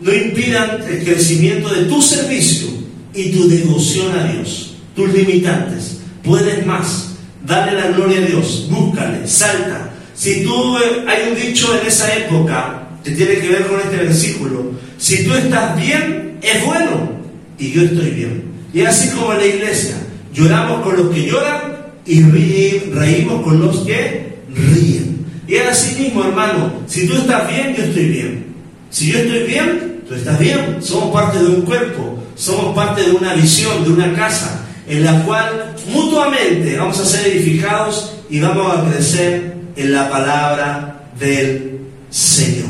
no 0.00 0.14
impidan 0.14 0.82
el 0.88 1.04
crecimiento 1.04 1.68
de 1.68 1.84
tu 1.84 2.00
servicio 2.02 2.68
y 3.14 3.30
tu 3.30 3.48
devoción 3.48 4.18
a 4.18 4.32
Dios. 4.32 4.76
Tus 4.94 5.12
limitantes. 5.12 5.98
Puedes 6.22 6.66
más. 6.66 7.14
Dale 7.46 7.72
la 7.72 7.88
gloria 7.88 8.18
a 8.18 8.26
Dios. 8.26 8.68
Búscale. 8.70 9.26
Salta. 9.26 9.90
Si 10.14 10.42
tú, 10.42 10.76
eh, 10.78 11.04
hay 11.06 11.30
un 11.30 11.40
dicho 11.40 11.78
en 11.80 11.86
esa 11.86 12.12
época 12.14 12.88
que 13.04 13.12
tiene 13.12 13.36
que 13.36 13.48
ver 13.48 13.66
con 13.66 13.80
este 13.80 13.96
versículo. 13.96 14.67
Si 14.98 15.24
tú 15.24 15.32
estás 15.32 15.80
bien, 15.80 16.38
es 16.42 16.64
bueno 16.64 17.10
y 17.56 17.70
yo 17.70 17.82
estoy 17.82 18.10
bien. 18.10 18.42
Y 18.74 18.82
así 18.82 19.08
como 19.10 19.32
en 19.32 19.38
la 19.38 19.46
iglesia, 19.46 19.94
lloramos 20.34 20.82
con 20.82 20.96
los 20.96 21.14
que 21.14 21.24
lloran 21.24 21.60
y 22.04 22.22
reímos 22.22 23.42
con 23.42 23.60
los 23.60 23.78
que 23.80 24.38
ríen. 24.52 25.24
Y 25.46 25.54
es 25.54 25.68
así 25.68 26.02
mismo, 26.02 26.24
hermano, 26.24 26.72
si 26.86 27.06
tú 27.06 27.14
estás 27.14 27.48
bien, 27.48 27.74
yo 27.76 27.84
estoy 27.84 28.06
bien. 28.06 28.46
Si 28.90 29.12
yo 29.12 29.18
estoy 29.18 29.44
bien, 29.44 30.02
tú 30.06 30.14
estás 30.14 30.38
bien. 30.38 30.78
Somos 30.80 31.12
parte 31.12 31.38
de 31.38 31.46
un 31.46 31.62
cuerpo, 31.62 32.22
somos 32.34 32.74
parte 32.74 33.02
de 33.02 33.12
una 33.12 33.34
visión, 33.34 33.84
de 33.84 33.90
una 33.90 34.12
casa, 34.14 34.66
en 34.88 35.04
la 35.04 35.22
cual 35.22 35.74
mutuamente 35.92 36.76
vamos 36.76 36.98
a 36.98 37.04
ser 37.04 37.28
edificados 37.28 38.14
y 38.28 38.40
vamos 38.40 38.76
a 38.76 38.90
crecer 38.90 39.54
en 39.76 39.92
la 39.92 40.10
palabra 40.10 41.10
del 41.18 41.78
Señor. 42.10 42.68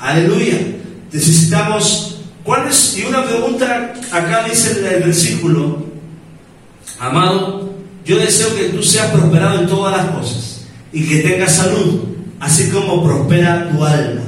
Aleluya. 0.00 0.75
Necesitamos 1.16 2.16
¿Cuál 2.46 2.68
es? 2.68 2.96
Y 2.96 3.04
una 3.04 3.24
pregunta, 3.24 3.92
acá 4.12 4.44
dice 4.48 4.70
el 4.70 5.02
versículo, 5.02 5.84
amado, 7.00 7.74
yo 8.04 8.18
deseo 8.18 8.54
que 8.54 8.66
tú 8.66 8.84
seas 8.84 9.10
prosperado 9.10 9.62
en 9.62 9.66
todas 9.66 9.96
las 9.96 10.06
cosas 10.14 10.64
y 10.92 11.08
que 11.08 11.28
tengas 11.28 11.56
salud, 11.56 12.04
así 12.38 12.70
como 12.70 13.02
prospera 13.02 13.68
tu 13.68 13.84
alma. 13.84 14.20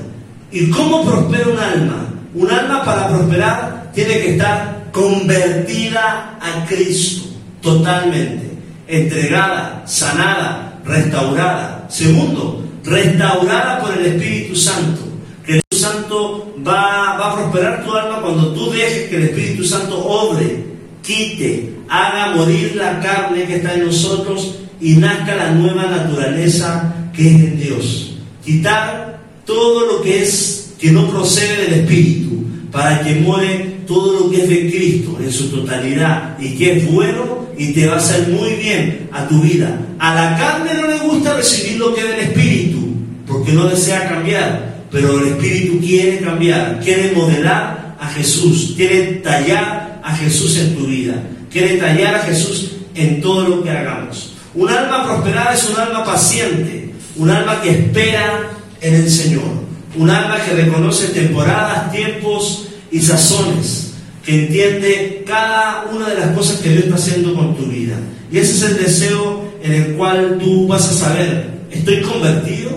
¿Y 0.51 0.69
cómo 0.69 1.05
prospera 1.05 1.47
un 1.47 1.59
alma? 1.61 2.09
Un 2.35 2.51
alma 2.51 2.85
para 2.85 3.09
prosperar 3.09 3.93
tiene 3.95 4.15
que 4.15 4.33
estar 4.33 4.89
convertida 4.91 6.41
a 6.41 6.67
Cristo 6.67 7.29
totalmente, 7.63 8.51
entregada, 8.89 9.85
sanada, 9.87 10.81
restaurada. 10.85 11.87
Segundo, 11.89 12.65
restaurada 12.83 13.79
por 13.81 13.97
el 13.97 14.07
Espíritu 14.07 14.57
Santo. 14.57 15.03
Que 15.47 15.53
el 15.53 15.59
Espíritu 15.59 15.87
Santo 15.87 16.55
va, 16.69 17.17
va 17.19 17.33
a 17.33 17.37
prosperar 17.37 17.85
tu 17.85 17.93
alma 17.93 18.21
cuando 18.21 18.53
tú 18.53 18.71
dejes 18.71 19.09
que 19.09 19.17
el 19.17 19.23
Espíritu 19.25 19.65
Santo 19.65 19.99
obre, 19.99 20.65
quite, 21.03 21.73
haga 21.89 22.35
morir 22.37 22.77
la 22.77 23.01
carne 23.01 23.45
que 23.45 23.57
está 23.57 23.75
en 23.75 23.87
nosotros 23.87 24.57
y 24.81 24.95
nazca 24.95 25.35
la 25.35 25.53
nueva 25.53 25.87
naturaleza 25.87 26.95
que 27.15 27.29
es 27.29 27.35
en 27.35 27.61
Dios. 27.61 28.15
Quitar 28.45 29.21
todo 29.45 29.87
lo 29.87 30.03
que 30.03 30.23
es 30.23 30.75
que 30.79 30.91
no 30.91 31.09
procede 31.09 31.65
del 31.65 31.81
Espíritu 31.81 32.45
para 32.71 33.03
que 33.03 33.15
muere 33.17 33.79
todo 33.87 34.21
lo 34.21 34.31
que 34.31 34.43
es 34.43 34.49
de 34.49 34.71
Cristo 34.71 35.19
en 35.21 35.33
su 35.33 35.49
totalidad 35.49 36.39
y 36.39 36.57
que 36.57 36.77
es 36.77 36.93
bueno 36.93 37.49
y 37.57 37.73
te 37.73 37.87
va 37.87 37.95
a 37.95 37.99
hacer 37.99 38.29
muy 38.29 38.51
bien 38.55 39.09
a 39.13 39.27
tu 39.27 39.41
vida. 39.41 39.81
A 39.99 40.15
la 40.15 40.37
carne 40.37 40.75
no 40.75 40.87
le 40.87 40.99
gusta 40.99 41.35
recibir 41.35 41.79
lo 41.79 41.95
que 41.95 42.03
es 42.03 42.09
del 42.09 42.21
Espíritu 42.21 42.79
porque 43.27 43.53
no 43.53 43.67
desea 43.67 44.09
cambiar, 44.09 44.78
pero 44.91 45.21
el 45.21 45.29
Espíritu 45.29 45.81
quiere 45.81 46.19
cambiar, 46.19 46.81
quiere 46.83 47.13
modelar 47.13 47.97
a 48.01 48.09
Jesús, 48.09 48.75
quiere 48.77 49.21
tallar 49.23 50.01
a 50.03 50.17
Jesús 50.17 50.57
en 50.59 50.77
tu 50.77 50.87
vida, 50.87 51.15
quiere 51.51 51.77
tallar 51.79 52.15
a 52.17 52.21
Jesús 52.21 52.73
en 52.95 53.21
todo 53.21 53.49
lo 53.49 53.63
que 53.63 53.71
hagamos. 53.71 54.35
Un 54.55 54.69
alma 54.71 55.05
prosperada 55.05 55.55
es 55.55 55.69
un 55.69 55.79
alma 55.79 56.05
paciente, 56.05 56.91
un 57.17 57.31
alma 57.31 57.61
que 57.61 57.71
espera 57.71 58.51
en 58.81 58.95
el 58.95 59.11
Señor, 59.11 59.69
un 59.97 60.11
alma 60.11 60.39
que 60.45 60.53
reconoce 60.53 61.09
temporadas, 61.09 61.93
tiempos 61.93 62.69
y 62.91 63.01
sazones, 63.01 63.93
que 64.25 64.47
entiende 64.47 65.25
cada 65.27 65.87
una 65.93 66.09
de 66.09 66.21
las 66.21 66.37
cosas 66.37 66.61
que 66.61 66.71
Dios 66.71 66.85
está 66.85 66.97
haciendo 66.97 67.35
con 67.35 67.57
tu 67.57 67.67
vida. 67.67 67.97
Y 68.31 68.39
ese 68.39 68.53
es 68.53 68.63
el 68.71 68.85
deseo 68.85 69.53
en 69.63 69.73
el 69.73 69.93
cual 69.95 70.39
tú 70.41 70.67
vas 70.67 70.89
a 70.89 70.93
saber, 70.93 71.51
¿estoy 71.71 72.01
convertido? 72.03 72.68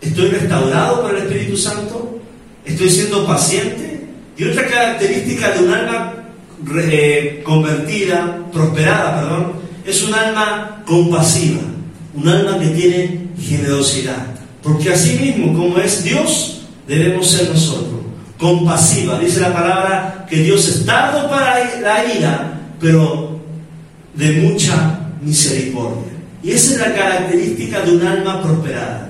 ¿Estoy 0.00 0.28
restaurado 0.28 1.02
por 1.02 1.14
el 1.14 1.22
Espíritu 1.22 1.56
Santo? 1.56 2.20
¿Estoy 2.64 2.90
siendo 2.90 3.26
paciente? 3.26 4.06
Y 4.36 4.44
otra 4.44 4.66
característica 4.66 5.50
de 5.52 5.64
un 5.64 5.72
alma 5.72 6.14
eh, 6.82 7.42
convertida, 7.44 8.38
prosperada, 8.52 9.20
perdón, 9.20 9.52
es 9.84 10.02
un 10.02 10.14
alma 10.14 10.82
compasiva, 10.86 11.60
un 12.14 12.28
alma 12.28 12.58
que 12.58 12.68
tiene 12.68 13.28
generosidad. 13.40 14.26
Porque 14.62 14.92
así 14.92 15.18
mismo 15.18 15.56
como 15.56 15.78
es 15.78 16.04
Dios, 16.04 16.66
debemos 16.86 17.26
ser 17.26 17.48
nosotros. 17.50 18.00
Compasiva. 18.38 19.18
Dice 19.18 19.40
la 19.40 19.52
palabra 19.52 20.26
que 20.28 20.36
Dios 20.36 20.68
es 20.68 20.86
tardo 20.86 21.28
para 21.28 21.58
la 21.80 22.14
ira, 22.14 22.60
pero 22.80 23.40
de 24.14 24.32
mucha 24.32 25.00
misericordia. 25.20 26.12
Y 26.42 26.52
esa 26.52 26.74
es 26.74 26.80
la 26.80 26.94
característica 26.94 27.80
de 27.80 27.92
un 27.96 28.06
alma 28.06 28.42
prosperada. 28.42 29.07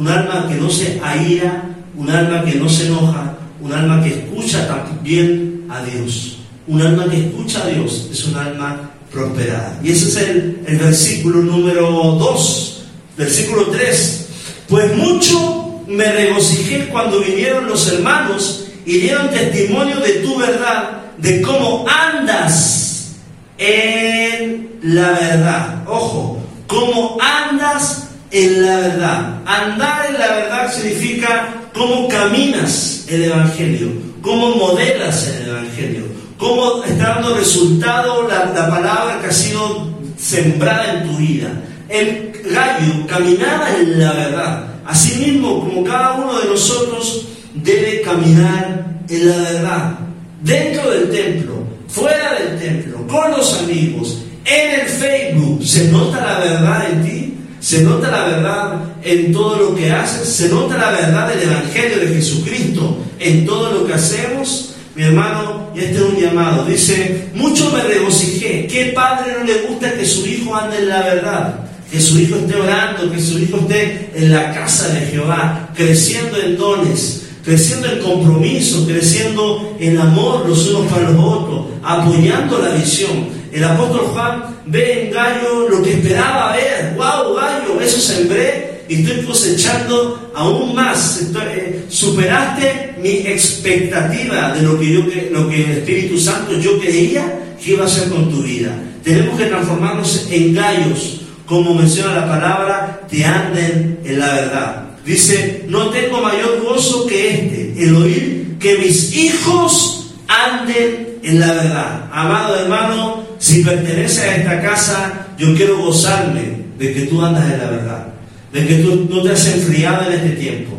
Un 0.00 0.08
alma 0.08 0.48
que 0.48 0.54
no 0.54 0.70
se 0.70 0.98
aira, 1.04 1.62
un 1.94 2.08
alma 2.08 2.42
que 2.42 2.54
no 2.54 2.66
se 2.70 2.86
enoja, 2.86 3.36
un 3.60 3.70
alma 3.70 4.02
que 4.02 4.08
escucha 4.08 4.66
también 4.66 5.66
a 5.68 5.82
Dios. 5.82 6.38
Un 6.66 6.80
alma 6.80 7.04
que 7.10 7.26
escucha 7.26 7.62
a 7.62 7.66
Dios 7.66 8.08
es 8.10 8.24
un 8.24 8.34
alma 8.34 8.92
prosperada. 9.12 9.78
Y 9.84 9.92
ese 9.92 10.08
es 10.08 10.16
el, 10.16 10.78
versículo 10.78 11.42
número 11.42 11.90
2, 12.18 12.82
versículo 13.18 13.66
3. 13.66 14.28
Pues 14.70 14.96
mucho 14.96 15.82
me 15.86 16.10
regocijé 16.10 16.88
cuando 16.90 17.20
vinieron 17.20 17.66
los 17.66 17.86
hermanos 17.92 18.68
y 18.86 19.00
dieron 19.00 19.28
testimonio 19.28 20.00
de 20.00 20.12
tu 20.20 20.38
verdad, 20.38 21.12
de 21.18 21.42
cómo 21.42 21.84
andas 21.86 23.16
en 23.58 24.78
la 24.82 25.10
verdad. 25.10 25.84
Ojo, 25.86 26.42
cómo 26.66 27.18
andas 27.20 27.99
en 28.30 28.66
la 28.66 28.76
verdad. 28.76 29.42
Andar 29.46 30.06
en 30.06 30.18
la 30.18 30.32
verdad 30.34 30.72
significa 30.72 31.54
cómo 31.72 32.08
caminas 32.08 33.04
el 33.08 33.24
Evangelio, 33.24 33.88
cómo 34.22 34.54
modelas 34.56 35.26
el 35.28 35.48
Evangelio, 35.48 36.04
cómo 36.38 36.84
está 36.84 37.14
dando 37.14 37.36
resultado 37.36 38.28
la, 38.28 38.46
la 38.46 38.68
palabra 38.68 39.20
que 39.20 39.28
ha 39.28 39.32
sido 39.32 39.88
sembrada 40.18 40.94
en 40.94 41.08
tu 41.08 41.16
vida. 41.16 41.50
El 41.88 42.32
gallo 42.52 43.06
caminaba 43.06 43.70
en 43.76 43.98
la 43.98 44.12
verdad. 44.12 44.66
Asimismo, 44.86 45.60
como 45.60 45.84
cada 45.84 46.14
uno 46.14 46.38
de 46.38 46.48
nosotros 46.48 47.26
debe 47.54 48.00
caminar 48.02 48.86
en 49.08 49.28
la 49.28 49.36
verdad, 49.36 49.98
dentro 50.42 50.90
del 50.90 51.10
templo, 51.10 51.54
fuera 51.88 52.34
del 52.34 52.58
templo, 52.58 53.06
con 53.06 53.30
los 53.32 53.58
amigos, 53.60 54.22
en 54.44 54.80
el 54.80 54.86
Facebook, 54.86 55.64
¿se 55.64 55.88
nota 55.88 56.20
la 56.20 56.38
verdad 56.38 56.90
en 56.90 57.04
ti? 57.04 57.29
¿Se 57.60 57.82
nota 57.82 58.10
la 58.10 58.24
verdad 58.24 58.84
en 59.02 59.32
todo 59.32 59.56
lo 59.56 59.74
que 59.74 59.92
haces? 59.92 60.26
¿Se 60.28 60.48
nota 60.48 60.78
la 60.78 60.92
verdad 60.92 61.28
del 61.28 61.42
Evangelio 61.42 61.98
de 61.98 62.14
Jesucristo 62.14 62.96
en 63.18 63.44
todo 63.44 63.70
lo 63.72 63.86
que 63.86 63.92
hacemos? 63.92 64.74
Mi 64.94 65.02
hermano, 65.02 65.70
y 65.76 65.80
este 65.80 65.96
es 65.98 66.02
un 66.02 66.16
llamado, 66.16 66.64
dice, 66.64 67.28
mucho 67.34 67.70
me 67.70 67.82
regocijé. 67.82 68.66
¿Qué 68.66 68.92
padre 68.94 69.34
no 69.38 69.44
le 69.44 69.62
gusta 69.68 69.92
que 69.94 70.06
su 70.06 70.26
hijo 70.26 70.56
ande 70.56 70.78
en 70.78 70.88
la 70.88 71.02
verdad? 71.02 71.54
Que 71.92 72.00
su 72.00 72.18
hijo 72.18 72.36
esté 72.36 72.56
orando, 72.56 73.12
que 73.12 73.20
su 73.20 73.38
hijo 73.38 73.58
esté 73.58 74.10
en 74.14 74.32
la 74.32 74.54
casa 74.54 74.88
de 74.88 75.00
Jehová, 75.06 75.68
creciendo 75.76 76.38
en 76.40 76.56
dones, 76.56 77.26
creciendo 77.44 77.88
en 77.88 77.98
compromiso, 78.00 78.86
creciendo 78.86 79.76
en 79.78 79.98
amor 79.98 80.48
los 80.48 80.66
unos 80.68 80.90
para 80.90 81.10
los 81.10 81.22
otros, 81.22 81.66
apoyando 81.82 82.58
la 82.58 82.70
visión. 82.70 83.39
El 83.52 83.64
apóstol 83.64 84.08
Juan 84.12 84.56
ve 84.66 85.06
en 85.06 85.10
Gallo 85.12 85.68
lo 85.68 85.82
que 85.82 85.94
esperaba 85.94 86.52
ver. 86.52 86.94
¡Wow, 86.96 87.34
Gallo! 87.34 87.80
Eso 87.80 88.00
sembré 88.00 88.82
y 88.88 89.02
estoy 89.02 89.24
cosechando 89.24 90.32
aún 90.34 90.74
más. 90.74 91.20
Eh, 91.40 91.84
superaste 91.88 92.96
mi 93.02 93.26
expectativa 93.26 94.52
de 94.54 94.62
lo 94.62 94.78
que, 94.78 94.92
yo, 94.92 95.00
lo 95.30 95.48
que 95.48 95.64
el 95.64 95.70
Espíritu 95.78 96.18
Santo 96.18 96.58
yo 96.58 96.78
creía 96.78 97.56
que 97.62 97.72
iba 97.72 97.84
a 97.84 97.86
hacer 97.86 98.08
con 98.08 98.30
tu 98.30 98.42
vida. 98.42 98.72
Tenemos 99.02 99.38
que 99.38 99.46
transformarnos 99.46 100.26
en 100.30 100.54
gallos, 100.54 101.22
como 101.46 101.74
menciona 101.74 102.14
la 102.14 102.28
palabra, 102.28 103.00
que 103.10 103.24
anden 103.24 104.00
en 104.04 104.18
la 104.18 104.34
verdad. 104.34 104.90
Dice, 105.04 105.64
no 105.68 105.90
tengo 105.90 106.20
mayor 106.20 106.62
gozo 106.62 107.06
que 107.06 107.30
este, 107.30 107.84
el 107.84 107.96
oír 107.96 108.40
que 108.60 108.76
mis 108.76 109.16
hijos 109.16 110.12
anden 110.28 111.18
en 111.22 111.40
la 111.40 111.52
verdad. 111.54 112.10
Amado 112.12 112.56
hermano, 112.56 113.24
si 113.40 113.64
pertenece 113.64 114.20
a 114.20 114.36
esta 114.36 114.60
casa, 114.60 115.26
yo 115.38 115.54
quiero 115.56 115.78
gozarme 115.78 116.60
de 116.78 116.92
que 116.92 117.06
tú 117.06 117.22
andas 117.22 117.50
en 117.50 117.58
la 117.58 117.70
verdad, 117.70 118.06
de 118.52 118.66
que 118.66 118.74
tú 118.76 119.08
no 119.08 119.22
te 119.22 119.32
has 119.32 119.46
enfriado 119.46 120.06
en 120.06 120.12
este 120.12 120.36
tiempo. 120.36 120.76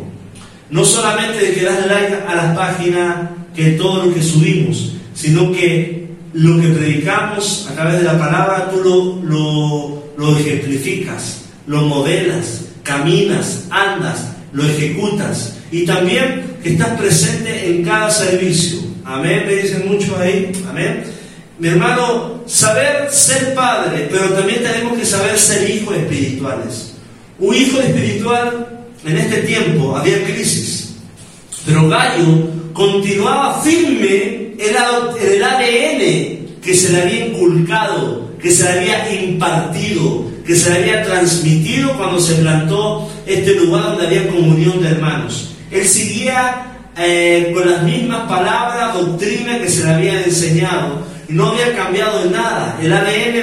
No 0.70 0.84
solamente 0.84 1.44
de 1.44 1.54
que 1.54 1.64
das 1.64 1.86
like 1.86 2.14
a 2.26 2.34
las 2.36 2.56
páginas, 2.56 3.30
que 3.54 3.72
todo 3.72 4.06
lo 4.06 4.14
que 4.14 4.22
subimos, 4.22 4.94
sino 5.12 5.52
que 5.52 6.06
lo 6.34 6.60
que 6.60 6.68
predicamos 6.68 7.68
a 7.68 7.74
través 7.74 7.98
de 7.98 8.04
la 8.04 8.18
palabra 8.18 8.70
tú 8.70 8.80
lo, 8.80 9.22
lo, 9.28 10.12
lo 10.16 10.38
ejemplificas, 10.38 11.46
lo 11.66 11.82
modelas, 11.82 12.66
caminas, 12.84 13.64
andas, 13.70 14.28
lo 14.52 14.64
ejecutas 14.64 15.56
y 15.72 15.84
también 15.84 16.58
que 16.62 16.70
estás 16.70 16.98
presente 16.98 17.70
en 17.70 17.84
cada 17.84 18.08
servicio. 18.08 18.78
Amén, 19.04 19.42
me 19.46 19.56
dicen 19.56 19.88
mucho 19.88 20.16
ahí, 20.16 20.52
amén. 20.70 21.02
Mi 21.58 21.68
hermano, 21.68 22.42
saber 22.46 23.10
ser 23.10 23.54
padre, 23.54 24.08
pero 24.10 24.30
también 24.30 24.62
tenemos 24.62 24.98
que 24.98 25.04
saber 25.04 25.38
ser 25.38 25.68
hijos 25.68 25.96
espirituales. 25.96 26.94
Un 27.38 27.54
hijo 27.54 27.78
espiritual 27.80 28.86
en 29.04 29.16
este 29.16 29.42
tiempo 29.42 29.96
había 29.96 30.24
crisis, 30.24 30.94
pero 31.66 31.88
Gallo 31.88 32.48
continuaba 32.72 33.60
firme 33.62 34.54
en 34.58 34.76
el 35.20 35.42
ADN 35.44 36.60
que 36.62 36.74
se 36.74 36.92
le 36.92 37.02
había 37.02 37.26
inculcado, 37.26 38.30
que 38.40 38.50
se 38.50 38.62
le 38.64 38.94
había 38.94 39.22
impartido, 39.22 40.26
que 40.46 40.54
se 40.54 40.70
le 40.70 40.76
había 40.78 41.02
transmitido 41.02 41.96
cuando 41.96 42.20
se 42.20 42.34
plantó 42.36 43.10
este 43.26 43.54
lugar 43.54 43.84
donde 43.84 44.06
había 44.06 44.28
comunión 44.28 44.80
de 44.82 44.88
hermanos. 44.90 45.54
Él 45.70 45.86
seguía 45.86 46.66
eh, 46.96 47.50
con 47.54 47.68
las 47.68 47.82
mismas 47.82 48.28
palabras, 48.28 48.94
doctrina 48.94 49.58
que 49.58 49.68
se 49.68 49.84
le 49.84 49.90
había 49.90 50.24
enseñado. 50.24 51.11
No 51.28 51.50
había 51.50 51.74
cambiado 51.76 52.24
en 52.24 52.32
nada. 52.32 52.78
El 52.80 52.92
ADN 52.92 53.42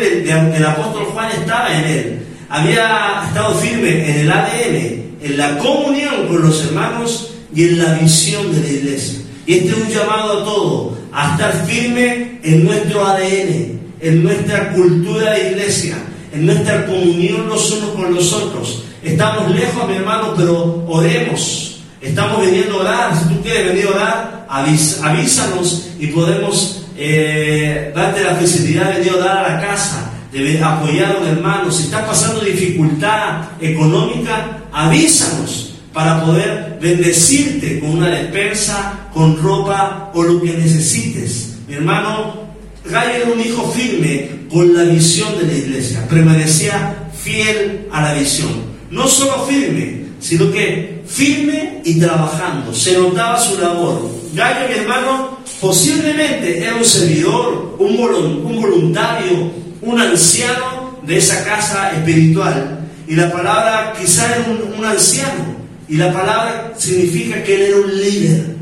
del, 0.52 0.66
apóstol 0.66 1.06
Juan 1.06 1.32
estaba 1.32 1.74
en 1.74 1.86
él. 1.86 2.26
Había 2.50 3.24
estado 3.28 3.56
firme 3.56 4.10
en 4.10 4.20
el 4.22 4.32
ADN, 4.32 5.18
en 5.22 5.38
la 5.38 5.58
comunión 5.58 6.28
con 6.28 6.42
los 6.42 6.66
hermanos 6.66 7.34
y 7.54 7.64
en 7.64 7.80
la 7.80 7.94
visión 7.94 8.52
de 8.54 8.62
la 8.62 8.70
iglesia. 8.70 9.20
Y 9.46 9.54
este 9.54 9.70
es 9.70 9.78
un 9.78 9.90
llamado 9.90 10.42
a 10.42 10.46
todo, 10.46 10.98
a 11.12 11.32
estar 11.32 11.66
firme 11.66 12.40
en 12.44 12.66
nuestro 12.66 13.06
ADN, 13.06 13.80
en 14.02 14.24
nuestra 14.24 14.72
cultura 14.74 15.32
de 15.32 15.52
iglesia, 15.52 15.98
en 16.32 16.46
nuestra 16.46 16.86
comunión 16.86 17.48
los 17.48 17.72
unos 17.72 17.90
con 17.92 18.14
los 18.14 18.34
otros. 18.34 18.84
Estamos 19.04 19.52
lejos, 19.52 19.88
mi 19.88 19.96
hermano, 19.96 20.34
pero 20.36 20.86
oremos. 20.88 21.82
Estamos 22.02 22.46
viniendo 22.46 22.76
a 22.76 22.82
orar. 22.82 23.18
Si 23.18 23.34
tú 23.34 23.42
quieres 23.42 23.68
venir 23.68 23.88
a 23.88 23.90
orar, 23.90 24.48
avísanos 24.50 25.90
y 26.00 26.08
podemos 26.08 26.86
eh, 27.02 27.92
darte 27.96 28.24
la 28.24 28.36
felicidad 28.36 28.94
de 28.94 29.04
Dios, 29.04 29.20
dar 29.20 29.38
a 29.38 29.54
la 29.54 29.62
casa, 29.62 30.12
de 30.32 30.62
apoyar 30.62 31.16
a 31.16 31.20
un 31.20 31.28
hermano. 31.28 31.72
Si 31.72 31.84
estás 31.84 32.06
pasando 32.06 32.42
dificultad 32.42 33.44
económica, 33.62 34.60
avísanos 34.72 35.76
para 35.94 36.24
poder 36.24 36.78
bendecirte 36.82 37.80
con 37.80 37.92
una 37.92 38.10
despensa, 38.10 39.08
con 39.14 39.42
ropa 39.42 40.12
o 40.14 40.24
lo 40.24 40.42
que 40.42 40.54
necesites. 40.54 41.58
Mi 41.68 41.76
hermano 41.76 42.50
Gallo 42.86 43.14
era 43.14 43.32
un 43.32 43.40
hijo 43.40 43.72
firme 43.72 44.30
con 44.50 44.74
la 44.76 44.84
visión 44.84 45.38
de 45.38 45.46
la 45.46 45.54
iglesia, 45.54 46.08
permanecía 46.08 47.10
fiel 47.18 47.88
a 47.92 48.02
la 48.02 48.14
visión. 48.14 48.50
No 48.90 49.08
solo 49.08 49.46
firme, 49.46 50.06
sino 50.20 50.52
que 50.52 50.99
firme 51.10 51.82
y 51.84 52.00
trabajando. 52.00 52.74
Se 52.74 52.98
notaba 52.98 53.40
su 53.40 53.60
labor. 53.60 54.10
Gallo, 54.34 54.68
mi 54.68 54.76
hermano, 54.76 55.40
posiblemente 55.60 56.64
era 56.64 56.76
un 56.76 56.86
servidor, 56.86 57.76
un 57.80 58.62
voluntario, 58.62 59.52
un 59.82 60.00
anciano 60.00 61.00
de 61.04 61.18
esa 61.18 61.44
casa 61.44 61.92
espiritual. 61.92 62.88
Y 63.08 63.16
la 63.16 63.32
palabra 63.32 63.94
quizá 64.00 64.36
era 64.36 64.46
un, 64.48 64.78
un 64.78 64.86
anciano. 64.86 65.58
Y 65.88 65.98
la 65.98 66.14
palabra 66.14 66.74
significa 66.78 67.44
que 67.44 67.56
él 67.56 67.62
era 67.62 67.78
un 67.78 68.00
líder, 68.00 68.56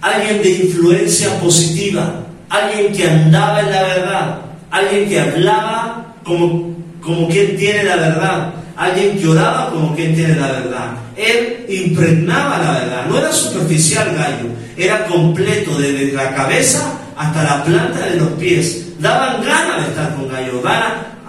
alguien 0.00 0.42
de 0.42 0.50
influencia 0.50 1.40
positiva, 1.40 2.24
alguien 2.48 2.92
que 2.92 3.08
andaba 3.08 3.60
en 3.60 3.70
la 3.72 3.82
verdad, 3.82 4.38
alguien 4.70 5.08
que 5.08 5.20
hablaba 5.20 6.14
como, 6.24 6.76
como 7.02 7.28
quien 7.28 7.56
tiene 7.56 7.82
la 7.82 7.96
verdad, 7.96 8.54
alguien 8.78 9.18
que 9.18 9.26
oraba 9.26 9.70
como 9.70 9.94
quien 9.94 10.14
tiene 10.14 10.36
la 10.36 10.46
verdad. 10.46 10.90
Él 11.16 11.66
impregnaba 11.68 12.58
la 12.58 12.72
verdad, 12.72 13.06
no 13.08 13.18
era 13.18 13.32
superficial 13.32 14.14
gallo, 14.14 14.48
era 14.76 15.04
completo 15.06 15.76
desde 15.78 16.12
la 16.12 16.34
cabeza 16.34 16.92
hasta 17.16 17.42
la 17.42 17.64
planta 17.64 18.06
de 18.06 18.16
los 18.16 18.28
pies. 18.32 18.86
Daban 19.00 19.44
ganas 19.44 19.82
de 19.82 19.88
estar 19.88 20.14
con 20.14 20.28
gallo. 20.28 20.62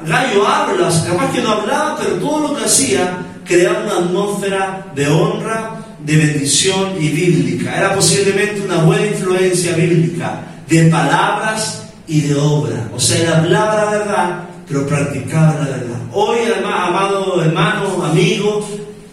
Gallo 0.06 0.48
habla, 0.48 0.90
capaz 1.08 1.32
que 1.34 1.42
no 1.42 1.50
hablaba, 1.50 1.98
pero 2.00 2.16
todo 2.16 2.48
lo 2.48 2.56
que 2.56 2.66
hacía 2.66 3.18
creaba 3.46 3.84
una 3.84 4.06
atmósfera 4.06 4.86
de 4.96 5.08
honra, 5.08 5.72
de 6.06 6.16
bendición 6.16 6.94
y 7.00 7.10
bíblica. 7.10 7.76
Era 7.76 7.96
posiblemente 7.96 8.62
una 8.62 8.78
buena 8.84 9.08
influencia 9.08 9.76
bíblica 9.76 10.42
de 10.68 10.84
palabras 10.84 11.84
y 12.08 12.22
de 12.22 12.36
obra. 12.36 12.90
O 12.96 13.00
sea, 13.00 13.22
él 13.22 13.34
hablaba 13.34 13.76
la 13.76 13.86
verdad, 13.92 14.49
pero 14.70 14.86
practicaba 14.86 15.56
la 15.56 15.66
verdad. 15.66 16.00
Hoy, 16.14 16.38
además, 16.46 16.90
amado 16.90 17.44
hermano, 17.44 18.06
amigo, 18.06 18.70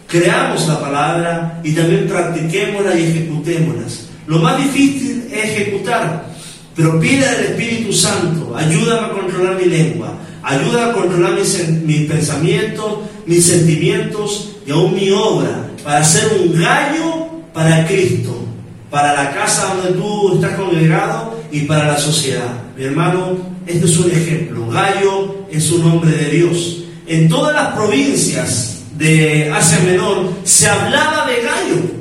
creamos 0.07 0.67
la 0.67 0.79
palabra 0.79 1.59
y 1.63 1.73
también 1.73 2.07
practiquémosla 2.07 2.97
y 2.97 3.03
ejecutémosla. 3.03 3.83
Lo 4.27 4.39
más 4.39 4.57
difícil 4.57 5.27
es 5.31 5.49
ejecutar, 5.49 6.25
pero 6.75 6.99
pide 6.99 7.27
al 7.27 7.39
Espíritu 7.41 7.91
Santo, 7.91 8.55
ayúdame 8.55 9.07
a 9.07 9.09
controlar 9.09 9.55
mi 9.55 9.65
lengua, 9.65 10.13
ayúdame 10.43 10.91
a 10.91 10.93
controlar 10.93 11.33
mis, 11.33 11.69
mis 11.69 12.07
pensamientos, 12.07 12.99
mis 13.25 13.45
sentimientos 13.45 14.57
y 14.65 14.71
aún 14.71 14.93
mi 14.93 15.09
obra, 15.09 15.69
para 15.83 16.03
ser 16.03 16.39
un 16.39 16.53
gallo 16.61 17.27
para 17.51 17.87
Cristo, 17.87 18.45
para 18.91 19.13
la 19.13 19.33
casa 19.33 19.73
donde 19.73 19.99
tú 19.99 20.35
estás 20.35 20.55
congregado 20.55 21.39
y 21.51 21.61
para 21.61 21.87
la 21.87 21.97
sociedad. 21.97 22.61
Mi 22.77 22.83
hermano, 22.83 23.37
este 23.65 23.85
es 23.85 23.97
un 23.97 24.11
ejemplo. 24.11 24.67
Gallo 24.69 25.36
es 25.51 25.71
un 25.71 25.83
hombre 25.85 26.11
de 26.11 26.29
Dios. 26.29 26.83
En 27.07 27.29
todas 27.29 27.53
las 27.53 27.73
provincias 27.73 28.83
de 28.97 29.49
Asia 29.53 29.79
Menor 29.85 30.33
se 30.43 30.67
hablaba 30.67 31.27
de 31.27 31.35
Gallo. 31.41 31.97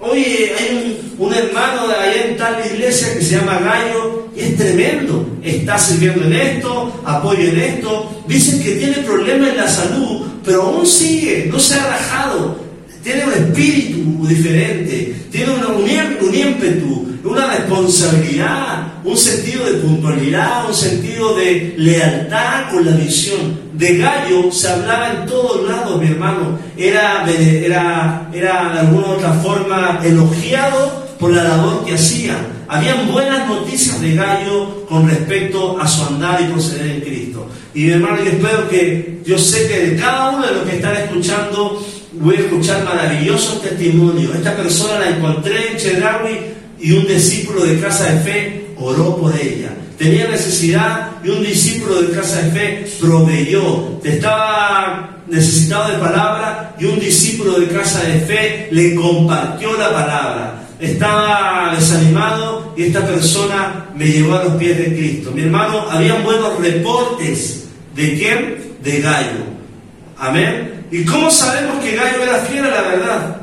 Oye, 0.00 0.52
hay 0.58 1.14
un, 1.18 1.34
hermano 1.34 1.88
de 1.88 1.94
allá 1.94 2.24
en 2.28 2.36
tal 2.36 2.56
iglesia 2.72 3.14
que 3.14 3.24
se 3.24 3.36
llama 3.36 3.58
Gallo 3.58 4.28
y 4.36 4.40
es 4.40 4.56
tremendo. 4.56 5.26
Está 5.42 5.78
sirviendo 5.78 6.24
en 6.24 6.32
esto, 6.34 7.00
apoya 7.04 7.48
en 7.48 7.58
esto. 7.58 8.24
Dicen 8.28 8.62
que 8.62 8.76
tiene 8.76 8.98
problemas 8.98 9.50
en 9.50 9.56
la 9.56 9.68
salud, 9.68 10.26
pero 10.44 10.62
aún 10.62 10.86
sigue, 10.86 11.48
no 11.50 11.58
se 11.58 11.74
ha 11.74 11.86
rajado. 11.86 12.58
Tiene 13.02 13.24
un 13.24 13.32
espíritu 13.32 14.26
diferente, 14.26 15.14
tiene 15.30 15.52
un, 15.52 15.64
un 15.64 16.34
ímpetu, 16.34 17.07
una 17.28 17.46
responsabilidad, 17.46 18.92
un 19.04 19.16
sentido 19.16 19.64
de 19.66 19.72
puntualidad, 19.74 20.66
un 20.68 20.74
sentido 20.74 21.34
de 21.34 21.74
lealtad 21.76 22.70
con 22.70 22.84
la 22.84 22.92
visión. 22.92 23.68
De 23.74 23.98
Gallo 23.98 24.50
se 24.50 24.68
hablaba 24.68 25.10
en 25.10 25.26
todos 25.26 25.68
lados, 25.68 26.00
mi 26.00 26.08
hermano. 26.08 26.58
Era, 26.76 27.24
era, 27.30 28.28
era 28.32 28.72
de 28.72 28.78
alguna 28.80 29.06
u 29.06 29.10
otra 29.12 29.32
forma 29.34 30.00
elogiado 30.02 31.06
por 31.18 31.32
la 31.32 31.44
labor 31.44 31.84
que 31.84 31.94
hacía. 31.94 32.36
Habían 32.68 33.10
buenas 33.10 33.48
noticias 33.48 34.00
de 34.00 34.14
Gallo 34.14 34.86
con 34.86 35.08
respecto 35.08 35.80
a 35.80 35.86
su 35.86 36.04
andar 36.04 36.40
y 36.40 36.44
proceder 36.52 36.86
en 36.90 37.00
Cristo. 37.00 37.48
Y 37.74 37.84
mi 37.84 37.90
hermano, 37.92 38.18
yo 38.18 38.30
espero 38.30 38.68
que, 38.68 39.20
yo 39.24 39.38
sé 39.38 39.68
que 39.68 39.90
de 39.90 39.96
cada 39.96 40.30
uno 40.30 40.46
de 40.46 40.54
los 40.54 40.62
que 40.64 40.76
están 40.76 40.96
escuchando, 40.96 41.82
voy 42.12 42.36
a 42.36 42.40
escuchar 42.40 42.84
maravillosos 42.84 43.62
testimonios. 43.62 44.34
Esta 44.34 44.56
persona 44.56 44.98
la 44.98 45.10
encontré 45.10 45.72
en 45.72 45.76
Chedraui 45.76 46.57
y 46.80 46.92
un 46.92 47.06
discípulo 47.06 47.64
de 47.64 47.80
casa 47.80 48.12
de 48.12 48.20
fe 48.20 48.66
oró 48.76 49.16
por 49.16 49.34
ella. 49.34 49.70
Tenía 49.96 50.28
necesidad 50.28 51.10
y 51.24 51.30
un 51.30 51.42
discípulo 51.42 52.02
de 52.02 52.16
casa 52.16 52.42
de 52.42 52.50
fe 52.52 52.86
proveyó. 53.00 54.00
Estaba 54.04 55.16
necesitado 55.26 55.92
de 55.92 55.98
palabra 55.98 56.76
y 56.78 56.84
un 56.84 57.00
discípulo 57.00 57.58
de 57.58 57.66
casa 57.68 58.02
de 58.04 58.20
fe 58.20 58.68
le 58.70 58.94
compartió 58.94 59.76
la 59.76 59.92
palabra. 59.92 60.62
Estaba 60.78 61.74
desanimado 61.74 62.72
y 62.76 62.84
esta 62.84 63.04
persona 63.04 63.86
me 63.96 64.06
llevó 64.06 64.36
a 64.36 64.44
los 64.44 64.54
pies 64.54 64.78
de 64.78 64.96
Cristo. 64.96 65.32
Mi 65.32 65.42
hermano, 65.42 65.86
habían 65.90 66.22
buenos 66.22 66.60
reportes. 66.60 67.66
¿De 67.96 68.16
quién? 68.16 68.76
De 68.82 69.00
Gallo. 69.00 69.44
Amén. 70.16 70.86
¿Y 70.92 71.04
cómo 71.04 71.30
sabemos 71.30 71.82
que 71.84 71.96
Gallo 71.96 72.22
era 72.22 72.38
fiel 72.38 72.64
a 72.64 72.70
la 72.70 72.82
verdad? 72.82 73.37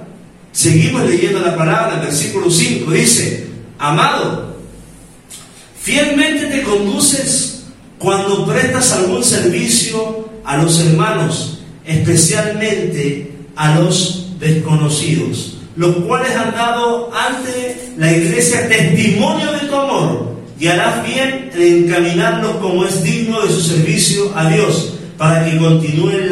Seguimos 0.56 1.04
leyendo 1.04 1.41
la 1.41 1.58
palabra, 1.58 2.00
versículo 2.00 2.50
5, 2.50 2.89
dice, 2.89 3.46
amado, 3.78 4.56
fielmente 5.78 6.46
te 6.46 6.63
conduces 6.63 7.65
cuando 8.00 8.46
prestas 8.46 8.94
algún 8.94 9.22
servicio 9.22 10.30
a 10.46 10.56
los 10.56 10.80
hermanos, 10.80 11.60
especialmente 11.84 13.34
a 13.58 13.76
los 13.76 14.28
desconocidos, 14.39 15.58
los 15.76 15.98
cuales 16.06 16.34
han 16.34 16.54
dado 16.54 17.12
ante 17.13 17.91
la 17.98 18.15
iglesia 18.15 18.70
testimonio 18.70 19.52
de 19.52 19.68
tu 19.68 19.76
amor 19.76 20.36
y 20.58 20.68
harás 20.68 21.06
bien 21.06 21.52
en 21.54 21.84
encaminarlos 21.84 22.56
como 22.62 22.86
es 22.86 23.04
digno 23.04 23.41
de 23.41 23.50
su 23.50 23.60
servicio 23.60 24.32
a 24.34 24.50
Dios, 24.50 24.94
para 25.18 25.44
que 25.44 25.58
continúen 25.58 26.30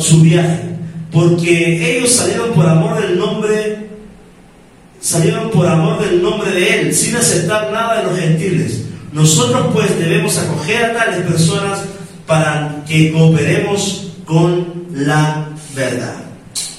su 0.00 0.20
viaje 0.22 0.75
porque 1.16 1.96
ellos 1.96 2.10
salieron 2.10 2.52
por 2.52 2.68
amor 2.68 3.00
del 3.00 3.18
nombre, 3.18 3.88
salieron 5.00 5.48
por 5.48 5.66
amor 5.66 5.98
del 6.04 6.22
nombre 6.22 6.50
de 6.50 6.80
Él, 6.80 6.94
sin 6.94 7.16
aceptar 7.16 7.72
nada 7.72 8.02
de 8.02 8.02
los 8.02 8.20
gentiles. 8.20 8.82
Nosotros 9.12 9.68
pues 9.72 9.98
debemos 9.98 10.36
acoger 10.36 10.84
a 10.84 10.92
tales 10.92 11.22
personas 11.22 11.84
para 12.26 12.84
que 12.86 13.12
cooperemos 13.12 14.12
con 14.26 14.88
la 14.92 15.48
verdad. 15.74 16.16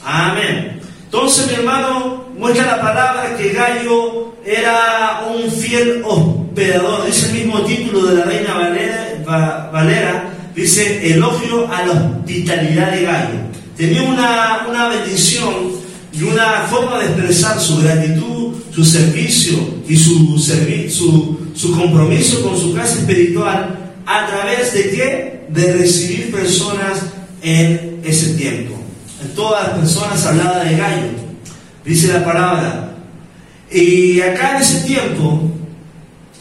Amén. 0.05 0.81
Entonces, 1.05 1.47
mi 1.47 1.55
hermano, 1.55 2.25
muestra 2.37 2.67
la 2.67 2.79
palabra 2.79 3.35
que 3.37 3.53
Gallo 3.53 4.35
era 4.45 5.25
un 5.33 5.51
fiel 5.51 6.03
hospedador. 6.05 7.07
Dice 7.07 7.29
el 7.29 7.33
mismo 7.43 7.61
título 7.61 8.05
de 8.05 8.15
la 8.17 8.23
reina 8.23 8.53
Valera, 8.53 9.71
Valera 9.73 10.29
dice 10.55 11.11
elogio 11.11 11.67
a 11.73 11.87
la 11.87 11.93
hospitalidad 11.93 12.91
de 12.91 13.01
Gallo 13.01 13.47
tenía 13.77 14.01
una, 14.03 14.89
bendición 14.89 15.71
y 16.11 16.23
una 16.23 16.65
forma 16.69 16.99
de 16.99 17.05
expresar 17.05 17.59
su 17.59 17.77
gratitud, 17.77 18.55
su 18.73 18.83
servicio 18.83 19.57
y 19.87 19.95
su, 19.95 20.37
su, 20.89 21.37
su 21.53 21.71
compromiso 21.71 22.41
con 22.41 22.59
su 22.59 22.73
casa 22.73 22.99
espiritual 22.99 23.93
a 24.05 24.27
través 24.27 24.73
de 24.73 24.89
qué? 24.89 25.45
De 25.49 25.73
recibir 25.73 26.31
personas 26.31 27.03
en 27.41 28.01
ese 28.03 28.33
tiempo. 28.33 28.75
En 29.21 29.29
todas 29.35 29.67
las 29.67 29.77
personas 29.79 30.25
hablaba 30.25 30.63
de 30.63 30.77
gallo, 30.77 31.07
dice 31.85 32.13
la 32.13 32.25
palabra. 32.25 32.95
Y 33.71 34.21
acá 34.21 34.55
en 34.55 34.61
ese 34.61 34.87
tiempo, 34.87 35.41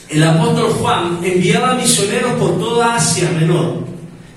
el 0.08 0.22
apóstol 0.22 0.72
Juan 0.74 1.18
enviaba 1.22 1.74
misioneros 1.74 2.34
por 2.34 2.58
toda 2.58 2.94
Asia 2.94 3.30
Menor. 3.30 3.84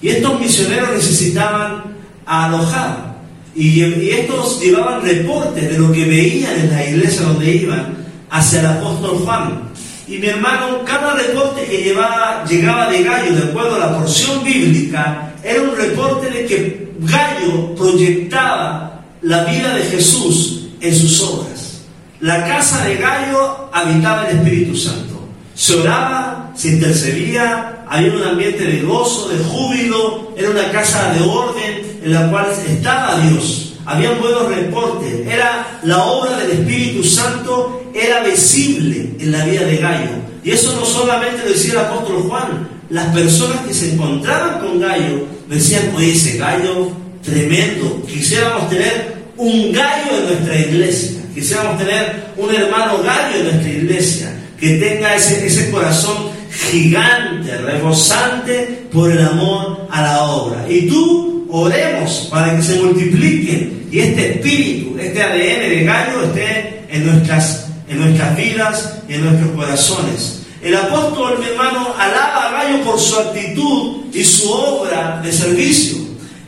Y 0.02 0.10
estos 0.10 0.40
misioneros 0.40 0.92
necesitaban 0.92 1.99
a 2.30 2.46
alojar. 2.46 3.16
Y, 3.56 3.82
estos 4.12 4.62
llevaban 4.62 5.02
reportes 5.02 5.68
de 5.70 5.80
lo 5.80 5.92
que 5.92 6.06
veían 6.06 6.58
en 6.60 6.70
la 6.70 6.86
iglesia 6.86 7.24
donde 7.24 7.52
iban 7.52 7.98
hacia 8.30 8.60
el 8.60 8.66
apóstol 8.68 9.18
Juan. 9.26 9.64
Y 10.08 10.20
mi 10.20 10.28
hermano, 10.28 10.86
cada 10.86 11.16
reporte 11.16 11.66
que 11.66 11.84
llevaba, 11.84 12.46
llegaba 12.46 12.90
de 12.90 13.04
Gallo, 13.04 13.36
de 13.36 13.44
acuerdo 13.50 13.76
a 13.76 13.80
la 13.80 13.98
porción 13.98 14.44
bíblica, 14.44 15.34
era 15.44 15.62
un 15.62 15.76
reporte 15.76 16.30
de 16.30 16.46
que 16.46 16.92
Gallo 17.00 17.76
proyectaba 17.76 19.02
la 19.22 19.44
vida 19.46 19.76
de 19.76 19.84
Jesús 19.84 20.70
en 20.80 20.96
sus 20.96 21.22
obras. 21.22 21.82
La 22.20 22.46
casa 22.46 22.86
de 22.86 22.96
Gallo 22.98 23.70
habitaba 23.74 24.30
el 24.30 24.38
Espíritu 24.38 24.76
Santo. 24.76 25.28
Se 25.56 25.76
oraba, 25.76 26.52
se 26.56 26.70
intercedía, 26.70 27.86
había 27.90 28.14
un 28.14 28.24
ambiente 28.24 28.64
de 28.64 28.82
gozo, 28.82 29.30
de 29.30 29.44
júbilo, 29.44 30.34
era 30.38 30.50
una 30.50 30.72
casa 30.72 31.12
de 31.14 31.22
orden 31.22 31.89
en 32.04 32.14
la 32.14 32.30
cual 32.30 32.48
estaba 32.68 33.20
Dios. 33.20 33.74
Habían 33.86 34.20
buenos 34.20 34.48
reportes, 34.50 35.28
era 35.28 35.80
la 35.84 36.04
obra 36.04 36.38
del 36.38 36.52
Espíritu 36.52 37.04
Santo, 37.04 37.92
era 37.94 38.24
visible 38.24 39.16
en 39.20 39.32
la 39.32 39.46
vida 39.46 39.64
de 39.64 39.78
Gallo. 39.78 40.10
Y 40.44 40.52
eso 40.52 40.76
no 40.76 40.86
solamente 40.86 41.44
lo 41.44 41.52
decía 41.52 41.72
el 41.72 41.80
apóstol 41.80 42.24
Juan, 42.28 42.70
las 42.90 43.08
personas 43.14 43.60
que 43.68 43.74
se 43.74 43.94
encontraban 43.94 44.60
con 44.60 44.80
Gallo 44.80 45.26
decían, 45.48 45.92
oye, 45.96 46.12
ese 46.14 46.38
Gallo 46.38 46.92
tremendo, 47.24 48.04
quisiéramos 48.08 48.70
tener 48.70 49.20
un 49.38 49.72
gallo 49.72 50.18
en 50.18 50.26
nuestra 50.26 50.60
iglesia, 50.60 51.22
quisiéramos 51.34 51.78
tener 51.78 52.26
un 52.38 52.54
hermano 52.54 53.02
gallo 53.02 53.38
en 53.38 53.44
nuestra 53.44 53.70
iglesia, 53.70 54.36
que 54.60 54.78
tenga 54.78 55.16
ese, 55.16 55.48
ese 55.48 55.72
corazón 55.72 56.30
gigante, 56.52 57.58
rebosante 57.58 58.88
por 58.92 59.12
el 59.12 59.22
amor 59.22 59.88
a 59.90 60.02
la 60.02 60.24
obra. 60.24 60.66
Y 60.70 60.88
tú 60.88 61.39
oremos 61.50 62.28
para 62.32 62.56
que 62.56 62.64
se 62.64 62.80
multiplique 62.80 63.72
y 63.92 64.00
este 64.00 64.34
espíritu, 64.34 64.98
este 65.00 65.24
ADN 65.24 65.70
de 65.70 65.84
gallo 65.84 66.24
esté 66.24 66.86
en 66.90 67.06
nuestras, 67.06 67.68
en 67.88 68.00
nuestras 68.00 68.38
vidas 68.38 69.00
y 69.08 69.16
en 69.16 69.26
nuestros 69.26 69.52
corazones. 69.52 70.40
El 70.62 70.76
apóstol, 70.76 71.40
mi 71.40 71.46
hermano, 71.46 71.94
alaba 71.98 72.48
a 72.48 72.52
Gallo 72.52 72.84
por 72.84 73.00
su 73.00 73.18
actitud 73.18 74.06
y 74.14 74.24
su 74.24 74.52
obra 74.52 75.22
de 75.24 75.32
servicio. 75.32 75.98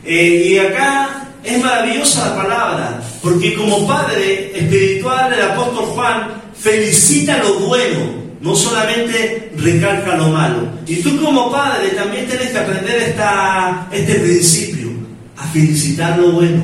Eh, 0.04 0.50
y 0.50 0.58
acá 0.58 1.30
es 1.42 1.62
maravillosa 1.62 2.28
la 2.28 2.42
palabra, 2.42 3.02
porque 3.22 3.54
como 3.54 3.86
padre 3.86 4.52
espiritual, 4.54 5.32
el 5.32 5.42
apóstol 5.42 5.84
Juan 5.86 6.42
felicita 6.54 7.38
lo 7.38 7.54
bueno, 7.60 8.22
no 8.40 8.54
solamente 8.54 9.52
recalca 9.56 10.16
lo 10.16 10.28
malo. 10.28 10.68
Y 10.86 10.96
tú 10.96 11.18
como 11.22 11.50
padre 11.50 11.88
también 11.90 12.26
tienes 12.26 12.50
que 12.50 12.58
aprender 12.58 12.96
esta, 12.96 13.88
este 13.92 14.14
principio, 14.16 14.81
a 15.42 15.46
felicitar 15.48 16.18
lo 16.18 16.32
bueno, 16.32 16.62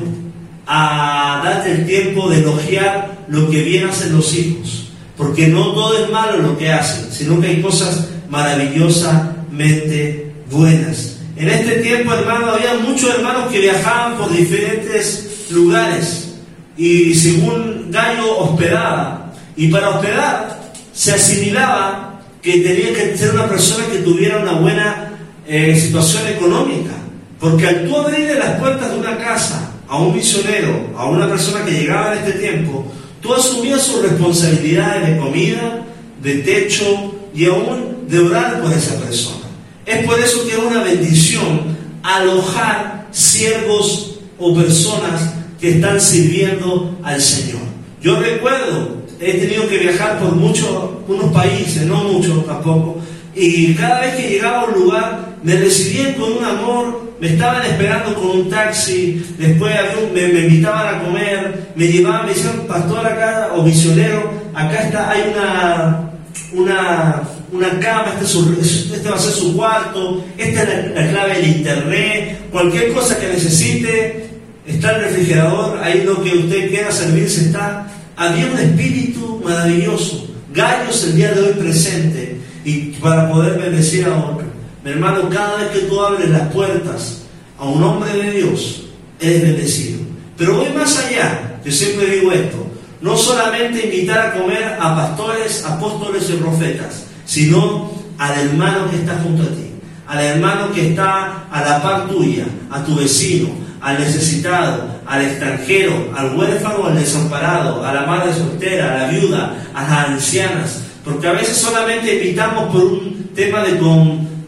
a 0.65 1.41
darte 1.43 1.71
el 1.71 1.85
tiempo 1.85 2.29
de 2.29 2.39
elogiar 2.39 3.25
lo 3.27 3.49
que 3.49 3.61
bien 3.63 3.87
hacen 3.87 4.15
los 4.15 4.33
hijos. 4.35 4.91
Porque 5.17 5.47
no 5.47 5.73
todo 5.73 6.01
es 6.01 6.09
malo 6.09 6.37
lo 6.37 6.57
que 6.57 6.71
hacen, 6.71 7.11
sino 7.11 7.41
que 7.41 7.47
hay 7.47 7.61
cosas 7.61 8.07
maravillosamente 8.29 10.31
buenas. 10.49 11.17
En 11.35 11.49
este 11.49 11.79
tiempo, 11.79 12.13
hermano, 12.13 12.51
había 12.51 12.75
muchos 12.75 13.13
hermanos 13.15 13.51
que 13.51 13.59
viajaban 13.59 14.17
por 14.17 14.31
diferentes 14.31 15.47
lugares 15.51 16.35
y 16.77 17.13
según 17.15 17.91
Gallo 17.91 18.37
hospedaba. 18.37 19.33
Y 19.57 19.67
para 19.67 19.89
hospedar 19.89 20.71
se 20.93 21.11
asimilaba 21.13 22.21
que 22.41 22.59
tenía 22.59 22.93
que 22.93 23.17
ser 23.17 23.33
una 23.33 23.49
persona 23.49 23.87
que 23.91 23.97
tuviera 23.99 24.37
una 24.37 24.53
buena 24.53 25.11
eh, 25.45 25.77
situación 25.77 26.25
económica. 26.27 26.98
Porque 27.39 27.67
al 27.67 27.87
tú 27.87 27.97
abrirle 27.97 28.35
las 28.35 28.59
puertas 28.59 28.91
de 28.91 28.97
una 28.97 29.17
casa 29.17 29.71
a 29.87 29.97
un 29.97 30.15
misionero, 30.15 30.89
a 30.97 31.05
una 31.05 31.27
persona 31.27 31.63
que 31.65 31.71
llegaba 31.71 32.13
en 32.13 32.19
este 32.19 32.39
tiempo, 32.39 32.85
tú 33.21 33.33
asumías 33.33 33.81
sus 33.81 34.01
responsabilidades 34.01 35.07
de 35.07 35.17
comida, 35.17 35.85
de 36.21 36.35
techo 36.39 37.15
y 37.33 37.45
aún 37.45 38.07
de 38.07 38.19
orar 38.19 38.61
por 38.61 38.71
esa 38.73 38.99
persona. 38.99 39.45
Es 39.85 40.05
por 40.05 40.19
eso 40.19 40.45
que 40.45 40.51
es 40.51 40.57
una 40.57 40.83
bendición 40.83 41.77
alojar 42.03 43.07
siervos 43.11 44.19
o 44.37 44.55
personas 44.55 45.33
que 45.59 45.75
están 45.75 45.99
sirviendo 45.99 46.97
al 47.03 47.21
Señor. 47.21 47.61
Yo 48.01 48.19
recuerdo 48.19 48.99
he 49.19 49.33
tenido 49.33 49.67
que 49.67 49.77
viajar 49.77 50.19
por 50.19 50.33
muchos, 50.33 50.69
unos 51.07 51.31
países, 51.33 51.83
no 51.85 52.03
muchos 52.05 52.45
tampoco, 52.45 52.97
y 53.35 53.73
cada 53.73 54.01
vez 54.01 54.15
que 54.15 54.29
llegaba 54.29 54.61
a 54.61 54.65
un 54.65 54.73
lugar 54.73 55.28
me 55.43 55.55
recibían 55.55 56.13
con 56.13 56.33
un 56.33 56.43
amor, 56.43 57.13
me 57.19 57.33
estaban 57.33 57.65
esperando 57.65 58.13
con 58.15 58.31
un 58.31 58.49
taxi, 58.49 59.23
después 59.37 59.73
me, 60.13 60.27
me 60.27 60.39
invitaban 60.41 60.95
a 60.95 61.03
comer, 61.03 61.71
me 61.75 61.87
llevaban, 61.87 62.25
me 62.25 62.33
decían, 62.33 62.65
pastor 62.67 63.05
acá 63.05 63.49
o 63.55 63.63
misionero, 63.63 64.31
acá 64.53 64.83
está, 64.83 65.11
hay 65.11 65.33
una, 65.33 66.11
una, 66.53 67.23
una 67.51 67.79
cama, 67.79 68.13
este, 68.21 68.95
este, 68.95 69.09
va 69.09 69.15
a 69.15 69.19
ser 69.19 69.31
su 69.31 69.55
cuarto, 69.55 70.25
esta 70.37 70.63
es 70.63 70.95
la, 70.95 71.09
clave 71.09 71.33
del 71.35 71.47
internet, 71.47 72.39
cualquier 72.51 72.93
cosa 72.93 73.19
que 73.19 73.27
necesite, 73.27 74.29
está 74.65 74.95
el 74.95 75.03
refrigerador, 75.03 75.79
ahí 75.83 76.03
lo 76.05 76.21
que 76.23 76.37
usted 76.37 76.69
quiera 76.69 76.91
servirse 76.91 77.45
está 77.45 77.87
había 78.19 78.47
un 78.47 78.59
espíritu 78.59 79.41
maravilloso, 79.45 80.27
gallos 80.53 81.05
el 81.05 81.15
día 81.15 81.31
de 81.31 81.41
hoy 81.41 81.53
presente, 81.53 82.37
y 82.65 82.77
para 82.99 83.31
poder 83.31 83.57
bendecir 83.57 84.05
a 84.05 84.17
otro. 84.17 84.48
Mi 84.83 84.91
hermano, 84.91 85.29
cada 85.29 85.57
vez 85.57 85.69
que 85.69 85.79
tú 85.87 85.99
abres 86.01 86.29
las 86.29 86.51
puertas 86.53 87.23
a 87.57 87.65
un 87.65 87.83
hombre 87.83 88.13
de 88.13 88.31
Dios, 88.31 88.83
eres 89.19 89.41
bendecido. 89.41 89.99
Pero 90.37 90.55
voy 90.55 90.69
más 90.69 90.97
allá, 90.97 91.59
yo 91.65 91.71
siempre 91.71 92.05
digo 92.09 92.31
esto, 92.31 92.65
no 93.01 93.17
solamente 93.17 93.85
invitar 93.85 94.19
a 94.19 94.33
comer 94.33 94.77
a 94.79 94.95
pastores, 94.95 95.65
apóstoles 95.65 96.29
y 96.29 96.33
profetas, 96.33 97.05
sino 97.25 97.91
al 98.17 98.39
hermano 98.39 98.89
que 98.89 98.97
está 98.97 99.17
junto 99.23 99.43
a 99.43 99.47
ti, 99.47 99.71
al 100.07 100.19
hermano 100.23 100.71
que 100.71 100.89
está 100.89 101.45
a 101.51 101.61
la 101.61 101.81
par 101.81 102.07
tuya, 102.07 102.45
a 102.71 102.83
tu 102.83 102.95
vecino, 102.95 103.49
al 103.81 103.99
necesitado, 103.99 104.99
al 105.05 105.21
extranjero, 105.23 106.11
al 106.15 106.35
huérfano, 106.37 106.87
al 106.87 106.95
desamparado, 106.95 107.85
a 107.85 107.93
la 107.93 108.05
madre 108.05 108.33
soltera, 108.33 108.93
a 108.93 108.97
la 109.03 109.11
viuda, 109.11 109.55
a 109.73 109.83
las 109.83 110.09
ancianas. 110.09 110.83
Porque 111.03 111.27
a 111.27 111.33
veces 111.33 111.57
solamente 111.57 112.15
invitamos 112.15 112.73
por 112.73 112.83
un 112.83 113.29
tema 113.33 113.63
de, 113.63 113.77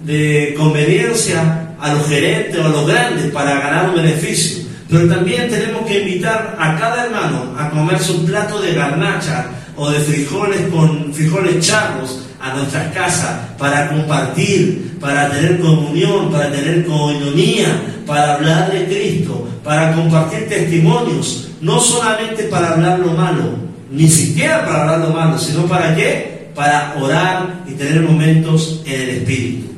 de 0.04 0.54
conveniencia 0.58 1.76
a 1.80 1.94
los 1.94 2.08
gerentes 2.08 2.58
o 2.58 2.66
a 2.66 2.70
los 2.70 2.88
grandes 2.88 3.32
para 3.32 3.60
ganar 3.60 3.90
un 3.90 3.96
beneficio. 3.96 4.64
Pero 4.90 5.08
también 5.08 5.50
tenemos 5.50 5.86
que 5.88 6.02
invitar 6.02 6.56
a 6.60 6.78
cada 6.78 7.06
hermano 7.06 7.56
a 7.58 7.70
comerse 7.70 8.12
un 8.12 8.26
plato 8.26 8.62
de 8.62 8.74
garnacha 8.74 9.48
o 9.78 9.90
de 9.90 10.00
frijoles 10.00 10.62
con 10.70 11.14
frijoles 11.14 11.66
charros 11.66 12.28
a 12.42 12.54
nuestras 12.56 12.94
casas 12.94 13.52
para 13.58 13.90
compartir, 13.90 14.98
para 15.00 15.30
tener 15.30 15.60
comunión, 15.60 16.32
para 16.32 16.52
tener 16.52 16.86
coinonía, 16.86 17.82
para 18.06 18.36
hablar 18.36 18.72
de 18.72 18.86
Cristo, 18.86 19.48
para 19.64 19.94
compartir 19.94 20.50
testimonios, 20.50 21.52
no 21.62 21.80
solamente 21.80 22.44
para 22.44 22.74
hablar 22.74 23.00
lo 23.00 23.14
malo, 23.14 23.56
ni 23.92 24.10
siquiera 24.10 24.66
para 24.66 24.82
hablar 24.82 25.00
lo 25.00 25.10
malo, 25.16 25.38
sino 25.38 25.66
para 25.68 25.96
qué? 25.96 26.50
Para 26.56 26.96
orar 27.00 27.64
y 27.68 27.74
tener 27.74 28.02
momentos 28.02 28.82
en 28.86 29.02
el 29.02 29.10
Espíritu. 29.10 29.71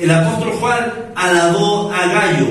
El 0.00 0.10
apóstol 0.10 0.52
Juan 0.52 0.92
alabó 1.14 1.92
a 1.92 2.06
Gallo. 2.06 2.48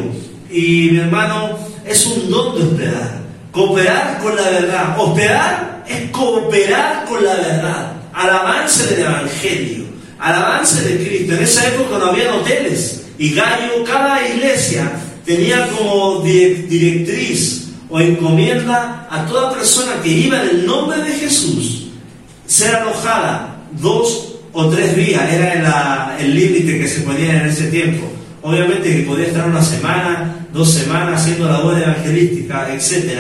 Y 0.52 0.90
mi 0.92 1.00
hermano 1.00 1.58
es 1.86 2.06
un 2.06 2.30
don 2.30 2.56
de 2.56 2.64
hospedar, 2.64 3.22
cooperar 3.52 4.20
con 4.20 4.36
la 4.36 4.44
verdad. 4.44 5.00
Hospedar 5.00 5.84
es 5.88 6.12
cooperar 6.12 7.06
con 7.06 7.26
la 7.26 7.36
verdad. 7.36 7.94
Alabanza 8.14 8.86
del 8.86 9.00
Evangelio, 9.00 9.86
alabanza 10.20 10.82
de 10.82 10.98
Cristo. 10.98 11.34
En 11.34 11.44
esa 11.44 11.68
época 11.68 11.98
no 11.98 12.06
había 12.12 12.36
hoteles. 12.36 13.08
Y 13.18 13.34
Gallo, 13.34 13.84
cada 13.84 14.28
iglesia 14.28 14.92
tenía 15.26 15.68
como 15.70 16.22
directriz 16.22 17.70
o 17.90 18.00
encomienda 18.00 19.08
a 19.10 19.26
toda 19.26 19.54
persona 19.54 19.94
que 20.04 20.10
iba 20.10 20.40
en 20.44 20.50
el 20.50 20.66
nombre 20.68 21.02
de 21.02 21.14
Jesús 21.14 21.88
ser 22.46 22.76
alojada 22.76 23.58
dos 23.72 24.39
o 24.54 24.70
tres 24.70 24.96
días, 24.96 25.22
era 25.32 26.18
el 26.20 26.36
límite 26.36 26.80
que 26.80 26.88
se 26.88 27.02
ponía 27.02 27.42
en 27.42 27.50
ese 27.50 27.68
tiempo. 27.68 28.08
Obviamente 28.42 28.96
que 28.96 29.04
podía 29.04 29.28
estar 29.28 29.48
una 29.48 29.64
semana, 29.64 30.48
dos 30.54 30.72
semanas 30.72 31.22
haciendo 31.22 31.48
labor 31.48 31.78
evangelística, 31.78 32.74
etc. 32.74 33.20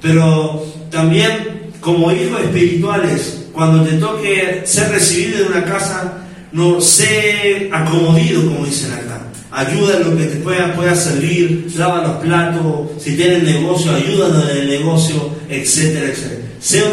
Pero 0.00 0.64
también 0.90 1.70
como 1.80 2.12
hijos 2.12 2.40
espirituales 2.40 3.42
cuando 3.52 3.84
te 3.84 3.96
toque 3.96 4.62
ser 4.64 4.90
recibido 4.90 5.44
en 5.44 5.52
una 5.52 5.64
casa, 5.64 6.24
no 6.52 6.80
sé 6.80 7.68
acomodido, 7.72 8.46
como 8.46 8.64
dicen 8.64 8.92
acá. 8.92 9.20
Ayuda 9.50 9.98
en 9.98 10.10
lo 10.10 10.16
que 10.16 10.24
te 10.24 10.36
pueda, 10.36 10.74
pueda 10.74 10.94
servir, 10.94 11.70
lava 11.76 12.06
los 12.06 12.16
platos, 12.22 12.90
si 12.98 13.16
tienes 13.16 13.42
negocio, 13.42 13.94
ayúdanos 13.94 14.48
en 14.50 14.56
el 14.56 14.68
negocio, 14.68 15.30
etcétera, 15.50 16.06
etcétera. 16.06 16.40
Sea, 16.58 16.84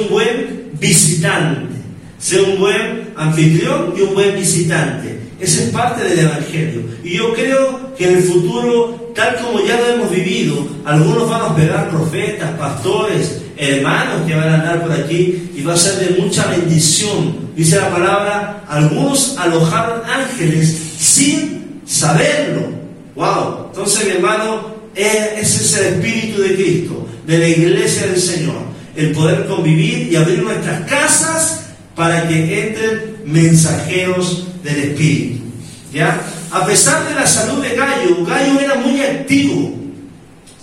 un 0.00 0.08
buen 0.08 0.70
visitante, 0.80 1.74
sea 2.18 2.42
un 2.42 2.58
buen 2.58 3.01
anfitrión 3.16 3.94
y 3.96 4.02
un 4.02 4.14
buen 4.14 4.34
visitante. 4.34 5.20
Esa 5.40 5.64
es 5.64 5.70
parte 5.70 6.04
del 6.04 6.20
Evangelio. 6.20 6.82
Y 7.02 7.16
yo 7.16 7.34
creo 7.34 7.94
que 7.96 8.08
en 8.08 8.16
el 8.18 8.22
futuro, 8.22 9.12
tal 9.14 9.36
como 9.36 9.64
ya 9.66 9.76
lo 9.80 9.86
hemos 9.94 10.10
vivido, 10.10 10.66
algunos 10.84 11.28
van 11.28 11.40
a 11.40 11.46
hospedar 11.46 11.90
profetas, 11.90 12.50
pastores, 12.52 13.42
hermanos 13.56 14.22
que 14.26 14.34
van 14.34 14.48
a 14.48 14.54
andar 14.54 14.82
por 14.82 14.92
aquí 14.92 15.50
y 15.54 15.62
va 15.62 15.74
a 15.74 15.76
ser 15.76 16.08
de 16.08 16.22
mucha 16.22 16.46
bendición. 16.46 17.50
Dice 17.56 17.76
la 17.76 17.90
palabra, 17.90 18.64
algunos 18.68 19.36
alojaron 19.36 20.02
ángeles 20.08 20.76
sin 20.98 21.82
saberlo. 21.86 22.68
Wow. 23.14 23.66
Entonces, 23.70 24.06
mi 24.06 24.12
hermano, 24.12 24.72
ese 24.94 25.40
es 25.42 25.76
el 25.76 25.94
espíritu 25.94 26.42
de 26.42 26.54
Cristo, 26.54 27.06
de 27.26 27.38
la 27.38 27.48
iglesia 27.48 28.06
del 28.06 28.20
Señor. 28.20 28.72
El 28.94 29.12
poder 29.12 29.46
convivir 29.46 30.12
y 30.12 30.16
abrir 30.16 30.42
nuestras 30.42 30.80
casas 30.88 31.41
para 31.94 32.26
que 32.28 32.68
entren 32.68 33.16
mensajeros 33.24 34.46
del 34.62 34.78
Espíritu. 34.78 35.42
¿Ya? 35.92 36.20
A 36.50 36.64
pesar 36.64 37.06
de 37.08 37.14
la 37.14 37.26
salud 37.26 37.62
de 37.62 37.76
Gallo, 37.76 38.24
Gallo 38.24 38.60
era 38.60 38.74
muy 38.76 39.00
activo 39.00 39.74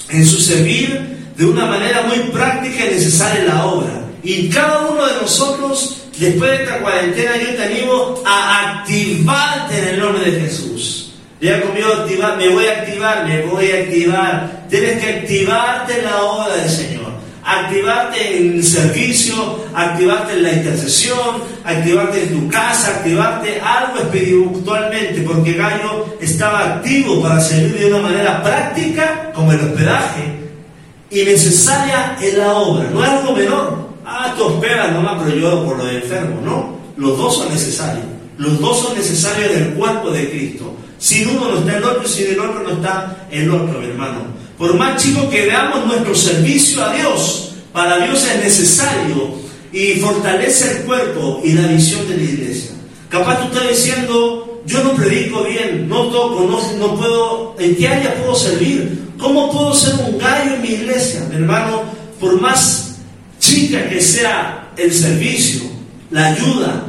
en 0.10 0.26
su 0.26 0.40
servir 0.40 1.32
de 1.38 1.46
una 1.46 1.66
manera 1.66 2.02
muy 2.04 2.18
práctica 2.32 2.86
y 2.86 2.96
necesaria 2.96 3.42
en 3.42 3.48
la 3.48 3.66
obra. 3.66 4.02
Y 4.24 4.50
cada 4.50 4.88
uno 4.88 5.06
de 5.06 5.14
nosotros, 5.22 6.04
después 6.18 6.50
de 6.50 6.64
esta 6.64 6.80
cuarentena, 6.80 7.38
yo 7.38 7.56
te 7.56 7.64
animo 7.64 8.16
a 8.26 8.80
activarte 8.80 9.78
en 9.78 9.88
el 9.90 10.00
nombre 10.00 10.32
de 10.32 10.42
Jesús. 10.42 11.14
Ya 11.40 11.62
conmigo 11.62 11.88
activar, 11.94 12.38
me 12.38 12.50
voy 12.50 12.66
a 12.66 12.82
activar, 12.82 13.26
me 13.26 13.42
voy 13.44 13.72
a 13.72 13.76
activar. 13.76 14.66
Tienes 14.70 15.02
que 15.02 15.10
activarte 15.10 16.00
en 16.00 16.06
la 16.06 16.22
obra 16.22 16.56
del 16.56 16.70
Señor 16.70 17.09
activarte 17.44 18.38
en 18.38 18.58
el 18.58 18.64
servicio, 18.64 19.66
activarte 19.74 20.34
en 20.34 20.44
la 20.44 20.52
intercesión, 20.54 21.44
activarte 21.64 22.24
en 22.24 22.40
tu 22.40 22.50
casa, 22.50 22.90
activarte 22.98 23.62
algo 23.62 24.00
espiritualmente, 24.00 25.22
porque 25.22 25.54
Gallo 25.54 26.18
estaba 26.20 26.76
activo 26.76 27.22
para 27.22 27.40
servir 27.40 27.80
de 27.80 27.94
una 27.94 28.10
manera 28.10 28.44
práctica, 28.44 29.32
como 29.34 29.52
el 29.52 29.60
hospedaje, 29.60 30.40
y 31.10 31.24
necesaria 31.24 32.18
en 32.22 32.38
la 32.38 32.52
obra. 32.54 32.90
No 32.92 33.04
es 33.04 33.10
algo 33.10 33.36
menor. 33.36 33.90
Ah, 34.06 34.34
tú 34.38 34.46
hospedas 34.46 34.92
nomás, 34.92 35.22
pero 35.24 35.36
yo 35.38 35.66
por 35.66 35.78
los 35.78 35.92
enfermos. 35.92 36.44
No, 36.44 36.78
los 36.98 37.18
dos 37.18 37.38
son 37.38 37.50
necesarios. 37.50 38.06
Los 38.38 38.60
dos 38.60 38.80
son 38.82 38.96
necesarios 38.96 39.52
del 39.52 39.74
cuerpo 39.74 40.12
de 40.12 40.30
Cristo. 40.30 40.74
Sin 40.98 41.30
uno 41.30 41.52
no 41.52 41.60
está 41.60 41.78
el 41.78 41.84
otro 41.84 42.08
sin 42.08 42.28
el 42.28 42.40
otro 42.40 42.64
no 42.64 42.70
está 42.72 43.28
el 43.32 43.50
otro, 43.50 43.80
mi 43.80 43.88
hermano. 43.88 44.20
Por 44.60 44.76
más 44.76 45.02
chico 45.02 45.30
que 45.30 45.46
veamos 45.46 45.88
nuestro 45.88 46.14
servicio 46.14 46.84
a 46.84 46.94
Dios, 46.94 47.54
para 47.72 48.06
Dios 48.06 48.28
es 48.28 48.44
necesario 48.44 49.36
y 49.72 49.94
fortalece 50.02 50.80
el 50.80 50.84
cuerpo 50.84 51.40
y 51.46 51.54
la 51.54 51.66
visión 51.68 52.06
de 52.10 52.18
la 52.18 52.24
iglesia. 52.24 52.72
Capaz 53.08 53.40
tú 53.40 53.46
estás 53.54 53.70
diciendo, 53.70 54.62
yo 54.66 54.84
no 54.84 54.96
predico 54.96 55.46
bien, 55.46 55.88
no 55.88 56.08
toco, 56.08 56.42
no, 56.42 56.74
no 56.78 56.96
puedo, 56.98 57.56
¿en 57.58 57.74
qué 57.78 57.88
área 57.88 58.14
puedo 58.16 58.36
servir? 58.36 59.00
¿Cómo 59.18 59.50
puedo 59.50 59.74
ser 59.74 59.94
un 60.06 60.18
gallo 60.18 60.56
en 60.56 60.62
mi 60.62 60.70
iglesia? 60.70 61.22
Mi 61.30 61.38
hermano, 61.38 61.84
por 62.20 62.42
más 62.42 62.98
chica 63.40 63.88
que 63.88 64.02
sea 64.02 64.74
el 64.76 64.94
servicio, 64.94 65.62
la 66.12 66.34
ayuda, 66.34 66.84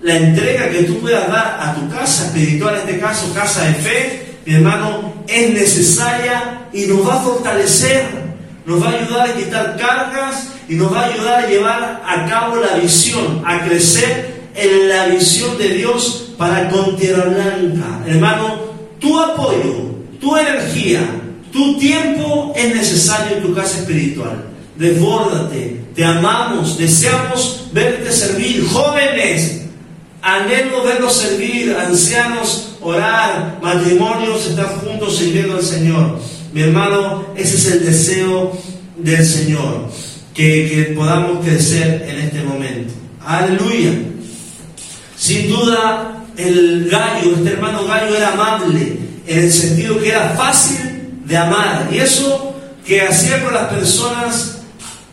la 0.00 0.16
entrega 0.16 0.70
que 0.70 0.84
tú 0.84 1.00
puedas 1.00 1.26
dar 1.26 1.58
a 1.60 1.74
tu 1.74 1.88
casa 1.88 2.26
espiritual, 2.26 2.76
en 2.76 2.80
este 2.82 3.00
caso 3.00 3.34
casa 3.34 3.64
de 3.64 3.74
fe, 3.74 4.36
mi 4.46 4.54
hermano, 4.54 5.15
es 5.28 5.50
necesaria 5.52 6.68
y 6.72 6.86
nos 6.86 7.06
va 7.08 7.14
a 7.14 7.24
fortalecer, 7.24 8.04
nos 8.64 8.82
va 8.82 8.90
a 8.90 8.98
ayudar 8.98 9.30
a 9.30 9.34
quitar 9.34 9.76
cargas 9.76 10.48
y 10.68 10.74
nos 10.74 10.92
va 10.92 11.02
a 11.02 11.06
ayudar 11.06 11.44
a 11.44 11.48
llevar 11.48 12.02
a 12.06 12.26
cabo 12.26 12.56
la 12.56 12.76
visión, 12.76 13.42
a 13.46 13.64
crecer 13.64 14.36
en 14.54 14.88
la 14.88 15.06
visión 15.06 15.56
de 15.58 15.68
Dios 15.68 16.32
para 16.36 16.68
con 16.68 16.96
Tierra 16.96 17.24
Blanca. 17.24 18.00
Hermano, 18.06 18.56
tu 18.98 19.18
apoyo, 19.18 19.94
tu 20.20 20.36
energía, 20.36 21.00
tu 21.52 21.78
tiempo 21.78 22.52
es 22.56 22.74
necesario 22.74 23.36
en 23.36 23.42
tu 23.42 23.54
casa 23.54 23.78
espiritual. 23.78 24.44
Desbórdate, 24.76 25.80
te 25.94 26.04
amamos, 26.04 26.76
deseamos 26.76 27.68
verte 27.72 28.12
servir. 28.12 28.66
Jóvenes, 28.68 29.65
anhelo 30.26 30.82
verlos 30.82 31.16
servir, 31.16 31.76
ancianos, 31.76 32.70
orar, 32.80 33.60
matrimonios, 33.62 34.46
estar 34.46 34.66
juntos 34.80 35.16
sirviendo 35.16 35.56
al 35.56 35.62
Señor. 35.62 36.18
Mi 36.52 36.62
hermano, 36.62 37.26
ese 37.36 37.56
es 37.56 37.66
el 37.66 37.86
deseo 37.86 38.58
del 38.96 39.24
Señor, 39.24 39.88
que, 40.34 40.68
que 40.68 40.94
podamos 40.94 41.44
crecer 41.44 42.06
en 42.08 42.18
este 42.18 42.42
momento. 42.42 42.92
Aleluya. 43.24 43.92
Sin 45.16 45.48
duda, 45.48 46.24
el 46.36 46.88
gallo, 46.90 47.36
este 47.36 47.50
hermano 47.50 47.86
gallo 47.86 48.16
era 48.16 48.32
amable, 48.32 48.98
en 49.26 49.38
el 49.38 49.52
sentido 49.52 49.98
que 50.00 50.08
era 50.08 50.30
fácil 50.30 51.20
de 51.24 51.36
amar. 51.36 51.88
Y 51.92 51.98
eso 51.98 52.54
que 52.84 53.00
hacía 53.02 53.44
con 53.44 53.54
las 53.54 53.68
personas, 53.68 54.58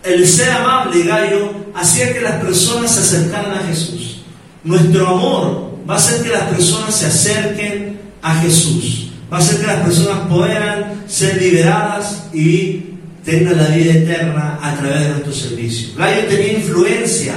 el 0.04 0.28
ser 0.28 0.50
amable 0.50 1.04
gallo, 1.04 1.52
hacía 1.76 2.14
que 2.14 2.22
las 2.22 2.42
personas 2.44 2.92
se 2.92 3.02
acercaran 3.02 3.60
a 3.60 3.68
Jesús. 3.68 4.23
Nuestro 4.64 5.08
amor 5.08 5.74
va 5.90 5.96
a 5.96 5.98
hacer 5.98 6.24
que 6.24 6.30
las 6.30 6.44
personas 6.44 6.96
se 6.96 7.08
acerquen 7.08 8.00
a 8.22 8.36
Jesús. 8.36 9.12
Va 9.32 9.38
a 9.38 9.40
hacer 9.40 9.60
que 9.60 9.68
las 9.68 9.82
personas 9.82 10.28
puedan 10.30 11.04
ser 11.08 11.42
liberadas 11.42 12.30
y 12.34 12.84
tengan 13.26 13.58
la 13.58 13.68
vida 13.68 13.94
eterna 13.94 14.60
a 14.62 14.76
través 14.76 15.02
de 15.02 15.10
nuestro 15.10 15.34
servicio. 15.34 15.90
Gallo 15.98 16.28
tenía 16.28 16.54
influencia 16.54 17.34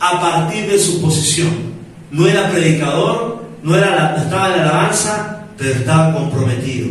a 0.00 0.20
partir 0.20 0.70
de 0.70 0.78
su 0.78 1.00
posición. 1.00 1.50
No 2.10 2.26
era 2.26 2.50
predicador, 2.50 3.44
no, 3.62 3.76
era 3.76 4.16
estaba 4.16 4.46
en 4.46 4.56
la 4.56 4.62
alabanza, 4.62 5.46
pero 5.56 5.70
estaba 5.70 6.14
comprometido. 6.14 6.88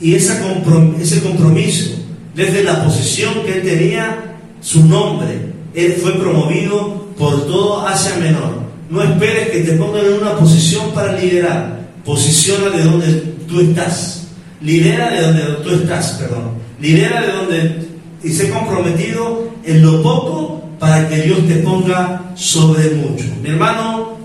Y 0.00 0.14
ese 0.14 0.40
compromiso, 0.40 1.90
desde 2.34 2.64
la 2.64 2.84
posición 2.84 3.42
que 3.44 3.58
él 3.58 3.62
tenía, 3.62 4.38
su 4.60 4.86
nombre, 4.86 5.52
él 5.74 5.92
fue 6.00 6.12
promovido 6.14 7.06
por 7.18 7.46
todo 7.46 7.86
Asia 7.86 8.16
Menor. 8.16 8.59
No 8.90 9.02
esperes 9.02 9.50
que 9.50 9.60
te 9.60 9.72
pongan 9.74 10.04
en 10.04 10.14
una 10.14 10.36
posición 10.36 10.92
para 10.92 11.18
liderar. 11.18 11.80
Posiciona 12.04 12.70
de 12.70 12.82
donde 12.84 13.06
tú 13.48 13.60
estás. 13.60 14.26
Lidera 14.60 15.10
de 15.10 15.22
donde 15.22 15.42
tú 15.62 15.70
estás, 15.70 16.10
perdón. 16.20 16.54
Lidera 16.80 17.22
de 17.22 17.32
donde 17.32 17.90
y 18.22 18.30
sé 18.30 18.50
comprometido 18.50 19.50
en 19.64 19.82
lo 19.82 20.02
poco 20.02 20.62
para 20.78 21.08
que 21.08 21.22
Dios 21.22 21.46
te 21.46 21.56
ponga 21.56 22.32
sobre 22.34 22.90
mucho. 22.90 23.24
Mi 23.42 23.50
hermano, 23.50 24.18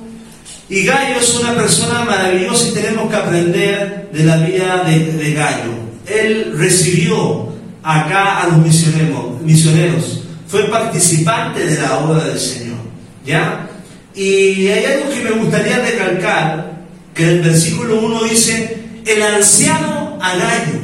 y 0.67 0.83
Gallo 0.83 1.19
es 1.19 1.35
una 1.35 1.53
persona 1.53 2.03
maravillosa 2.03 2.69
y 2.69 2.73
tenemos 2.73 3.09
que 3.09 3.15
aprender 3.15 4.09
de 4.11 4.23
la 4.23 4.37
vida 4.37 4.83
de, 4.83 5.33
Gallo. 5.33 5.71
Él 6.07 6.53
recibió 6.57 7.49
acá 7.83 8.41
a 8.41 8.47
los 8.47 8.57
misioneros, 8.57 9.41
misioneros, 9.41 10.21
fue 10.47 10.63
participante 10.69 11.65
de 11.65 11.81
la 11.81 11.99
obra 11.99 12.23
del 12.25 12.39
Señor. 12.39 12.77
¿Ya? 13.25 13.69
Y 14.15 14.67
hay 14.67 14.85
algo 14.85 15.09
que 15.09 15.23
me 15.23 15.31
gustaría 15.31 15.79
recalcar, 15.79 16.71
que 17.13 17.23
en 17.23 17.29
el 17.29 17.41
versículo 17.41 17.99
1 17.99 18.23
dice, 18.23 18.85
el 19.05 19.21
anciano 19.21 20.17
a 20.21 20.35
Gallo. 20.35 20.79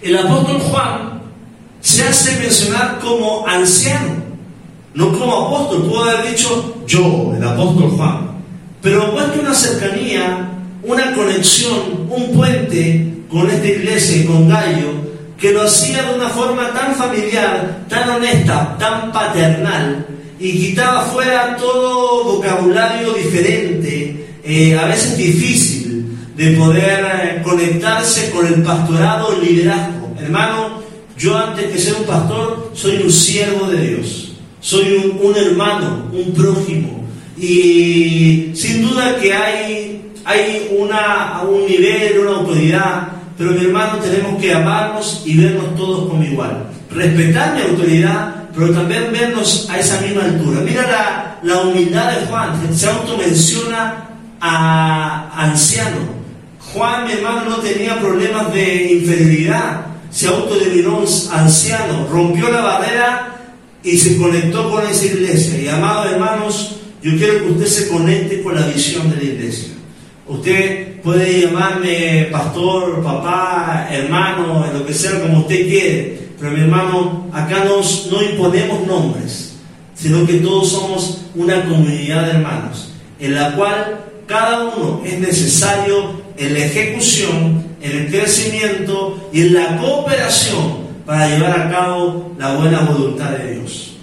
El 0.00 0.16
apóstol 0.16 0.60
Juan 0.60 1.22
se 1.80 2.04
hace 2.04 2.38
mencionar 2.38 3.00
como 3.00 3.46
anciano, 3.46 4.22
no 4.94 5.18
como 5.18 5.46
apóstol, 5.46 5.88
pudo 5.88 6.04
haber 6.04 6.30
dicho 6.30 6.84
yo, 6.86 7.34
el 7.36 7.42
apóstol 7.42 7.90
Juan, 7.90 8.30
pero 8.80 9.12
muestra 9.12 9.40
una 9.40 9.54
cercanía, 9.54 10.50
una 10.84 11.14
conexión, 11.14 12.06
un 12.08 12.32
puente 12.32 13.22
con 13.28 13.50
esta 13.50 13.66
iglesia 13.66 14.18
y 14.18 14.24
con 14.24 14.48
Gallo, 14.48 14.92
que 15.36 15.52
lo 15.52 15.62
hacía 15.62 16.02
de 16.02 16.14
una 16.14 16.28
forma 16.28 16.72
tan 16.72 16.94
familiar, 16.94 17.84
tan 17.88 18.08
honesta, 18.08 18.76
tan 18.78 19.12
paternal, 19.12 20.06
y 20.40 20.52
quitaba 20.52 21.02
fuera 21.06 21.56
todo 21.56 22.36
vocabulario 22.36 23.12
diferente, 23.12 24.26
eh, 24.44 24.78
a 24.78 24.86
veces 24.86 25.16
difícil, 25.16 26.16
de 26.36 26.52
poder 26.52 27.04
eh, 27.04 27.42
conectarse 27.42 28.30
con 28.30 28.46
el 28.46 28.62
pastorado, 28.62 29.34
el 29.34 29.48
liderazgo. 29.48 30.14
Hermano, 30.20 30.80
yo 31.18 31.36
antes 31.36 31.66
que 31.66 31.78
ser 31.78 31.94
un 31.94 32.04
pastor, 32.04 32.70
soy 32.74 33.02
un 33.02 33.10
siervo 33.10 33.66
de 33.66 33.88
Dios, 33.88 34.32
soy 34.60 35.18
un, 35.20 35.36
hermano, 35.36 36.04
un 36.12 36.32
prójimo. 36.32 37.04
Y 37.36 38.52
sin 38.54 38.82
duda 38.82 39.16
que 39.20 39.32
hay, 39.32 40.12
hay 40.24 40.68
una, 40.78 41.42
un 41.42 41.66
nivel, 41.66 42.20
una 42.20 42.38
autoridad, 42.38 43.08
pero 43.36 43.52
mi 43.52 43.64
hermano 43.64 43.98
tenemos 43.98 44.40
que 44.40 44.54
amarnos 44.54 45.22
y 45.24 45.36
vernos 45.36 45.74
todos 45.76 46.08
como 46.08 46.22
igual. 46.22 46.68
Respetar 46.90 47.56
mi 47.56 47.62
autoridad, 47.62 48.37
pero 48.58 48.72
también 48.72 49.12
vernos 49.12 49.68
a 49.70 49.78
esa 49.78 50.00
misma 50.00 50.24
altura. 50.24 50.60
Mira 50.62 50.82
la, 50.82 51.38
la 51.42 51.62
humildad 51.62 52.10
de 52.10 52.26
Juan, 52.26 52.74
se 52.74 52.88
automenciona 52.88 54.08
a 54.40 55.30
anciano. 55.36 56.18
Juan, 56.72 57.06
mi 57.06 57.12
hermano, 57.12 57.48
no 57.48 57.56
tenía 57.58 57.98
problemas 58.00 58.52
de 58.52 58.92
inferioridad, 58.94 59.86
se 60.10 60.26
autodenominó 60.26 61.04
anciano, 61.32 62.08
rompió 62.10 62.50
la 62.50 62.60
barrera 62.60 63.36
y 63.84 63.96
se 63.96 64.16
conectó 64.16 64.70
con 64.70 64.84
esa 64.86 65.06
iglesia. 65.06 65.60
Y 65.60 65.68
amados 65.68 66.10
hermanos, 66.12 66.76
yo 67.00 67.16
quiero 67.16 67.38
que 67.38 67.50
usted 67.52 67.66
se 67.66 67.88
conecte 67.88 68.42
con 68.42 68.56
la 68.56 68.66
visión 68.66 69.08
de 69.08 69.16
la 69.16 69.22
iglesia. 69.22 69.68
Usted 70.26 71.00
puede 71.00 71.42
llamarme 71.42 72.28
pastor, 72.32 73.02
papá, 73.04 73.88
hermano, 73.90 74.66
lo 74.72 74.84
que 74.84 74.92
sea, 74.92 75.22
como 75.22 75.40
usted 75.40 75.68
quiere. 75.68 76.27
Pero 76.38 76.52
mi 76.52 76.60
hermano, 76.60 77.26
acá 77.32 77.64
nos, 77.64 78.08
no 78.10 78.22
imponemos 78.22 78.86
nombres, 78.86 79.56
sino 79.94 80.26
que 80.26 80.34
todos 80.34 80.70
somos 80.70 81.22
una 81.34 81.64
comunidad 81.64 82.26
de 82.26 82.30
hermanos, 82.32 82.92
en 83.18 83.34
la 83.34 83.52
cual 83.52 84.04
cada 84.26 84.64
uno 84.64 85.02
es 85.04 85.18
necesario 85.18 86.22
en 86.36 86.54
la 86.54 86.60
ejecución, 86.60 87.64
en 87.80 87.98
el 87.98 88.08
crecimiento 88.08 89.30
y 89.32 89.42
en 89.42 89.54
la 89.54 89.76
cooperación 89.78 90.88
para 91.04 91.28
llevar 91.28 91.60
a 91.60 91.70
cabo 91.70 92.32
la 92.38 92.54
buena 92.54 92.80
voluntad 92.80 93.30
de 93.30 93.54
Dios. 93.54 93.96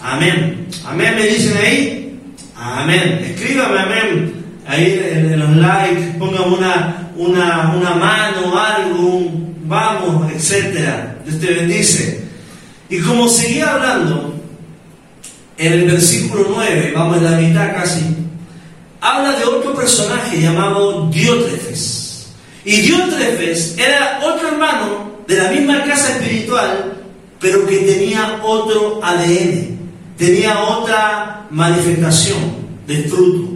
Amén. 0.00 0.66
Amén, 0.84 1.14
me 1.14 1.26
dicen 1.26 1.56
ahí. 1.56 2.18
Amén. 2.56 3.20
Escríbame 3.24 3.78
amén 3.78 4.40
ahí 4.70 5.00
en, 5.12 5.38
los 5.38 5.56
likes, 5.56 6.14
pongan 6.18 6.52
una, 6.52 7.10
una, 7.16 7.72
una 7.76 7.94
mano, 7.94 8.58
algo, 8.58 9.30
vamos, 9.64 10.32
etcétera. 10.32 11.16
Te 11.38 11.54
bendice. 11.54 12.24
Y 12.88 12.98
como 13.00 13.28
seguía 13.28 13.74
hablando, 13.74 14.34
en 15.56 15.72
el 15.72 15.84
versículo 15.84 16.46
9, 16.56 16.92
vamos 16.94 17.18
en 17.18 17.24
la 17.24 17.36
mitad 17.38 17.72
casi, 17.74 18.00
habla 19.00 19.38
de 19.38 19.44
otro 19.44 19.74
personaje 19.74 20.40
llamado 20.40 21.08
Diótrefes. 21.10 22.30
Y 22.64 22.80
Diótrefes 22.80 23.76
era 23.78 24.20
otro 24.22 24.48
hermano 24.48 25.10
de 25.28 25.36
la 25.36 25.50
misma 25.50 25.84
casa 25.84 26.16
espiritual, 26.16 26.94
pero 27.38 27.66
que 27.66 27.76
tenía 27.78 28.40
otro 28.42 29.00
ADN, 29.02 29.78
tenía 30.16 30.58
otra 30.58 31.46
manifestación 31.50 32.38
de 32.86 33.04
fruto. 33.04 33.50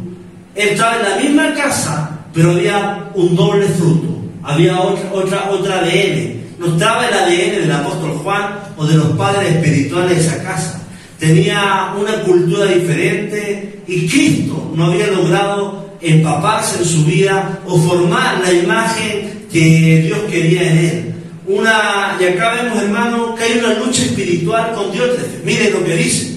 Estaba 0.55 0.97
en 0.97 1.03
la 1.03 1.17
misma 1.17 1.55
casa, 1.55 2.21
pero 2.33 2.53
había 2.53 3.11
un 3.15 3.35
doble 3.35 3.67
fruto, 3.67 4.23
había 4.43 4.79
otra, 4.79 5.11
otra, 5.13 5.51
otra 5.51 5.79
ADN. 5.81 6.44
No 6.65 6.73
estaba 6.73 7.07
el 7.07 7.15
ADN 7.15 7.61
del 7.63 7.73
apóstol 7.73 8.13
Juan 8.23 8.59
o 8.77 8.87
de 8.87 8.97
los 8.97 9.09
padres 9.17 9.55
espirituales 9.55 10.17
de 10.17 10.21
esa 10.21 10.43
casa 10.43 10.85
tenía 11.19 11.95
una 11.99 12.23
cultura 12.23 12.67
diferente 12.67 13.81
y 13.87 14.07
Cristo 14.07 14.73
no 14.75 14.87
había 14.87 15.07
logrado 15.09 15.97
empaparse 16.01 16.79
en 16.79 16.85
su 16.85 17.05
vida 17.05 17.61
o 17.67 17.79
formar 17.81 18.41
la 18.41 18.53
imagen 18.53 19.47
que 19.51 20.03
Dios 20.07 20.19
quería 20.31 20.71
en 20.71 20.79
él. 20.79 21.15
Una, 21.47 22.17
y 22.21 22.25
acá 22.25 22.55
vemos, 22.55 22.83
hermano, 22.83 23.35
que 23.35 23.45
hay 23.45 23.59
una 23.59 23.75
lucha 23.75 24.03
espiritual 24.03 24.73
con 24.75 24.93
Dios. 24.93 25.11
Mire 25.45 25.71
lo 25.71 25.85
que 25.85 25.97
dice. 25.97 26.35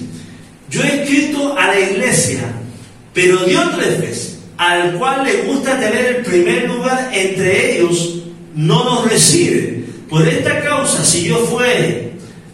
Yo 0.70 0.82
he 0.82 1.02
escrito 1.02 1.56
a 1.58 1.66
la 1.68 1.80
iglesia, 1.80 2.40
pero 3.14 3.38
Diótrefes, 3.44 4.38
al 4.58 4.94
cual 4.94 5.24
le 5.24 5.42
gusta 5.42 5.78
tener 5.80 6.16
el 6.16 6.24
primer 6.24 6.68
lugar 6.68 7.10
entre 7.12 7.78
ellos, 7.78 8.22
no 8.54 8.84
nos 8.84 9.10
recibe. 9.10 9.77
Por 10.08 10.26
esta 10.26 10.60
causa, 10.62 11.04
si 11.04 11.28
yo 11.28 11.36
fuere 11.38 12.08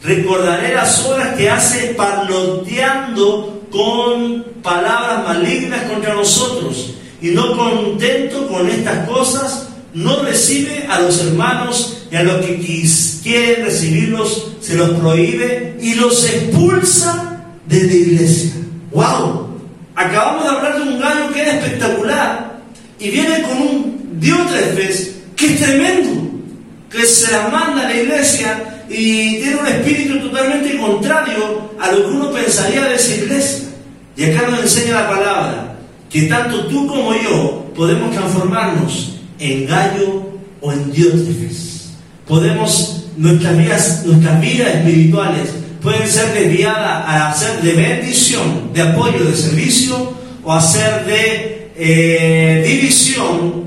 Recordaré 0.04 0.74
las 0.74 1.06
horas 1.06 1.34
que 1.34 1.48
hace 1.48 1.94
parloteando 1.94 3.62
con 3.70 4.44
palabras 4.62 5.24
malignas 5.24 5.90
contra 5.90 6.14
nosotros. 6.14 6.94
Y 7.22 7.28
no 7.28 7.56
contento 7.56 8.46
con 8.48 8.68
estas 8.68 9.08
cosas, 9.08 9.68
no 9.94 10.22
recibe 10.22 10.86
a 10.90 11.00
los 11.00 11.24
hermanos 11.24 12.06
y 12.12 12.16
a 12.16 12.22
los 12.22 12.44
que 12.44 12.58
quieren 13.22 13.64
recibirlos, 13.64 14.52
se 14.60 14.74
los 14.74 14.90
prohíbe 14.90 15.78
y 15.80 15.94
los 15.94 16.28
expulsa 16.28 17.42
de 17.66 17.84
la 17.84 17.92
iglesia. 17.94 18.52
¡Wow! 18.92 19.48
Acabamos 19.94 20.44
de 20.44 20.50
hablar 20.50 20.76
de 20.76 20.82
un 20.82 21.00
gallo 21.00 21.32
que 21.32 21.40
era 21.40 21.52
espectacular 21.54 22.60
y 22.98 23.08
viene 23.08 23.40
con 23.42 23.56
un 23.56 24.18
diótrefes 24.20 25.14
que 25.34 25.46
es 25.46 25.60
tremendo, 25.60 26.30
que 26.94 27.06
se 27.06 27.32
la 27.32 27.48
manda 27.48 27.82
a 27.82 27.88
la 27.88 27.96
iglesia 27.96 28.84
y 28.88 29.38
tiene 29.38 29.56
un 29.56 29.66
espíritu 29.66 30.28
totalmente 30.28 30.76
contrario 30.78 31.72
a 31.80 31.90
lo 31.90 31.98
que 31.98 32.16
uno 32.16 32.30
pensaría 32.30 32.84
de 32.84 32.94
esa 32.94 33.14
iglesia. 33.16 33.68
Y 34.16 34.24
acá 34.24 34.48
nos 34.48 34.60
enseña 34.60 34.94
la 34.94 35.08
palabra 35.08 35.76
que 36.08 36.22
tanto 36.22 36.66
tú 36.66 36.86
como 36.86 37.12
yo 37.14 37.72
podemos 37.74 38.14
transformarnos 38.14 39.16
en 39.40 39.66
gallo 39.66 40.28
o 40.60 40.72
en 40.72 40.92
diótrefes. 40.92 41.90
Podemos, 42.28 43.06
nuestras 43.16 43.58
vidas, 43.58 44.02
nuestras 44.06 44.40
vidas 44.40 44.76
espirituales 44.76 45.50
pueden 45.82 46.08
ser 46.08 46.32
desviadas 46.32 47.04
a 47.06 47.30
hacer 47.30 47.60
de 47.60 47.72
bendición, 47.72 48.72
de 48.72 48.82
apoyo, 48.82 49.24
de 49.24 49.36
servicio 49.36 50.14
o 50.44 50.52
hacer 50.52 51.04
de 51.04 51.70
eh, 51.76 52.64
división 52.66 53.64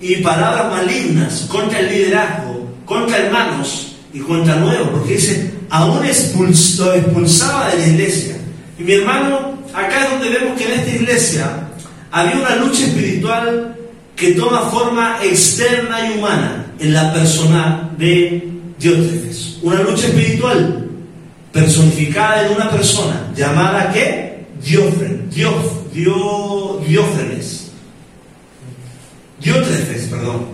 y 0.00 0.16
palabras 0.16 0.70
malignas 0.70 1.46
contra 1.48 1.78
el 1.78 1.88
liderazgo, 1.88 2.51
contra 2.92 3.18
hermanos 3.18 3.96
y 4.12 4.20
contra 4.20 4.56
nuevo, 4.56 4.90
porque 4.90 5.14
dice, 5.14 5.50
aún 5.70 6.04
expulsaba 6.04 7.70
de 7.70 7.78
la 7.78 7.86
iglesia. 7.86 8.36
Y 8.78 8.82
mi 8.82 8.92
hermano, 8.92 9.58
acá 9.72 10.04
es 10.04 10.10
donde 10.10 10.38
vemos 10.38 10.58
que 10.58 10.66
en 10.66 10.80
esta 10.80 10.90
iglesia 10.90 11.68
había 12.10 12.36
una 12.36 12.56
lucha 12.56 12.84
espiritual 12.84 13.76
que 14.14 14.32
toma 14.32 14.70
forma 14.70 15.18
externa 15.22 16.06
y 16.06 16.18
humana 16.18 16.66
en 16.78 16.92
la 16.92 17.12
persona 17.12 17.90
de 17.96 18.48
Diótrefes. 18.78 19.58
Una 19.62 19.80
lucha 19.82 20.08
espiritual 20.08 20.88
personificada 21.50 22.46
en 22.46 22.56
una 22.56 22.70
persona 22.70 23.30
llamada 23.34 23.92
¿qué? 23.92 24.44
Diófren, 24.62 25.28
Dios, 25.30 25.54
Diófrenes. 25.92 27.70
Diótrefes, 29.40 30.04
perdón. 30.04 30.46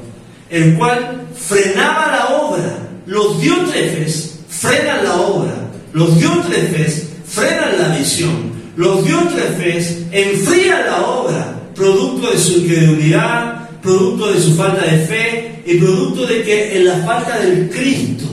El 0.51 0.75
cual 0.75 1.18
frenaba 1.41 2.07
la 2.09 2.37
obra. 2.37 2.79
Los 3.07 3.41
diótrefes 3.41 4.41
frenan 4.49 5.05
la 5.05 5.17
obra, 5.17 5.55
los 5.93 6.19
diótrefes 6.19 7.09
frenan 7.27 7.79
la 7.79 7.97
visión, 7.97 8.53
los 8.77 9.05
diótrefes 9.05 10.03
enfrían 10.13 10.87
la 10.87 11.07
obra, 11.07 11.55
producto 11.75 12.31
de 12.31 12.39
su 12.39 12.59
incredulidad, 12.59 13.71
producto 13.81 14.33
de 14.33 14.41
su 14.41 14.55
falta 14.55 14.85
de 14.85 14.99
fe 15.07 15.63
y 15.65 15.79
producto 15.79 16.27
de 16.27 16.43
que 16.43 16.77
en 16.77 16.87
la 16.87 16.97
falta 16.97 17.39
del 17.39 17.71
Cristo 17.71 18.27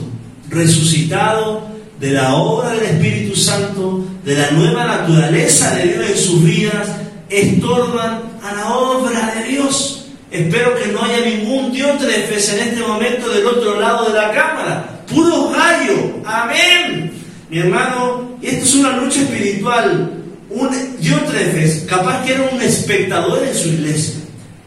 resucitado, 0.50 1.66
de 2.00 2.10
la 2.12 2.34
obra 2.34 2.70
del 2.72 2.84
Espíritu 2.84 3.34
Santo, 3.36 4.04
de 4.24 4.34
la 4.34 4.50
nueva 4.50 4.84
naturaleza 4.84 5.74
de 5.76 5.84
Dios 5.84 6.10
en 6.10 6.18
sus 6.18 6.44
vidas, 6.44 6.88
estorban 7.30 8.20
a 8.42 8.54
la 8.54 8.76
obra 8.76 9.34
de 9.34 9.52
Dios. 9.52 9.95
Espero 10.36 10.74
que 10.76 10.92
no 10.92 11.02
haya 11.02 11.24
ningún 11.24 11.72
diótrefes 11.72 12.52
en 12.52 12.68
este 12.68 12.82
momento 12.82 13.30
del 13.30 13.46
otro 13.46 13.80
lado 13.80 14.10
de 14.10 14.18
la 14.18 14.30
cámara. 14.32 15.00
Puro 15.10 15.48
gallo. 15.48 16.20
Amén. 16.26 17.10
Mi 17.48 17.60
hermano, 17.60 18.36
esto 18.42 18.64
es 18.64 18.74
una 18.74 18.98
lucha 18.98 19.22
espiritual. 19.22 20.12
Un 20.50 20.96
diótrefes, 21.00 21.86
capaz 21.88 22.22
que 22.22 22.34
era 22.34 22.50
un 22.52 22.60
espectador 22.60 23.44
en 23.44 23.54
su 23.54 23.68
iglesia. 23.68 24.16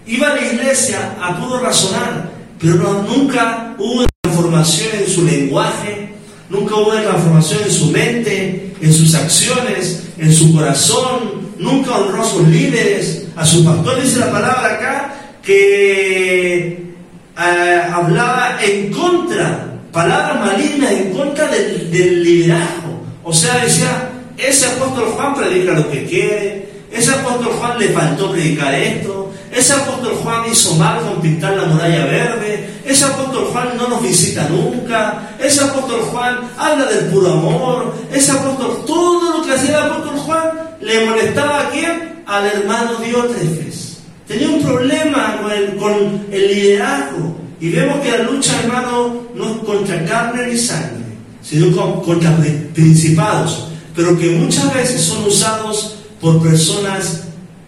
Iba 0.07 0.31
a 0.31 0.35
la 0.37 0.41
iglesia 0.41 1.15
a 1.21 1.39
puro 1.39 1.59
razonar, 1.59 2.31
pero 2.59 3.05
nunca 3.07 3.75
hubo 3.77 4.05
transformación 4.23 4.89
en 5.01 5.07
su 5.07 5.23
lenguaje, 5.23 6.09
nunca 6.49 6.75
hubo 6.75 6.93
transformación 6.93 7.61
en 7.63 7.71
su 7.71 7.91
mente, 7.91 8.73
en 8.81 8.93
sus 8.93 9.13
acciones, 9.13 10.03
en 10.17 10.33
su 10.33 10.51
corazón, 10.51 11.53
nunca 11.59 11.95
honró 11.95 12.23
a 12.23 12.25
sus 12.25 12.47
líderes, 12.47 13.27
a 13.35 13.45
sus 13.45 13.63
pastores, 13.63 14.05
dice 14.05 14.19
la 14.19 14.31
palabra 14.31 14.73
acá, 14.73 15.18
que 15.43 16.89
eh, 17.37 17.81
hablaba 17.93 18.57
en 18.61 18.91
contra, 18.91 19.73
palabras 19.91 20.45
malignas 20.45 20.91
en 20.91 21.13
contra 21.13 21.47
del, 21.47 22.23
liderazgo. 22.23 23.01
O 23.23 23.33
sea, 23.33 23.63
decía, 23.63 24.09
ese 24.37 24.65
apóstol 24.65 25.05
Juan 25.15 25.35
predica 25.35 25.73
lo 25.73 25.89
que 25.89 26.05
quiere, 26.05 26.69
ese 26.91 27.11
apóstol 27.11 27.53
Juan 27.53 27.79
le 27.79 27.89
faltó 27.89 28.31
predicar 28.31 28.73
esto, 28.73 29.31
ese 29.51 29.73
apóstol 29.73 30.13
Juan 30.23 30.51
hizo 30.51 30.75
mal 30.75 31.01
con 31.01 31.21
pintar 31.21 31.55
la 31.55 31.65
muralla 31.65 32.05
verde, 32.05 32.69
ese 32.85 33.05
apóstol 33.05 33.49
Juan 33.51 33.77
no 33.77 33.87
nos 33.87 34.01
visita 34.01 34.47
nunca, 34.49 35.35
ese 35.39 35.61
apóstol 35.61 36.01
Juan 36.11 36.39
habla 36.57 36.85
del 36.85 37.05
puro 37.05 37.33
amor, 37.33 37.95
ese 38.11 38.31
apóstol, 38.31 38.83
todo 38.85 39.37
lo 39.37 39.45
que 39.45 39.53
hacía 39.53 39.77
el 39.77 39.83
apóstol 39.83 40.17
Juan 40.19 40.51
le 40.81 41.05
molestaba 41.05 41.61
a 41.61 41.69
quién? 41.69 42.23
Al 42.25 42.45
hermano 42.45 42.97
Diótrefes. 42.97 43.88
Tenía 44.29 44.47
un 44.47 44.61
problema 44.61 45.41
con 45.79 46.27
el, 46.31 46.47
liderazgo. 46.47 47.35
Y 47.59 47.71
vemos 47.71 47.99
que 48.01 48.11
la 48.11 48.23
lucha, 48.25 48.61
hermano, 48.61 49.23
no 49.33 49.55
es 49.55 49.57
contra 49.65 50.05
carne 50.05 50.47
ni 50.47 50.57
sangre, 50.57 51.03
sino 51.41 52.03
contra 52.03 52.37
principados, 52.75 53.69
pero 53.95 54.17
que 54.17 54.29
muchas 54.29 54.71
veces 54.71 55.01
son 55.01 55.25
usados 55.25 55.95
por 56.21 56.43
personas 56.43 57.23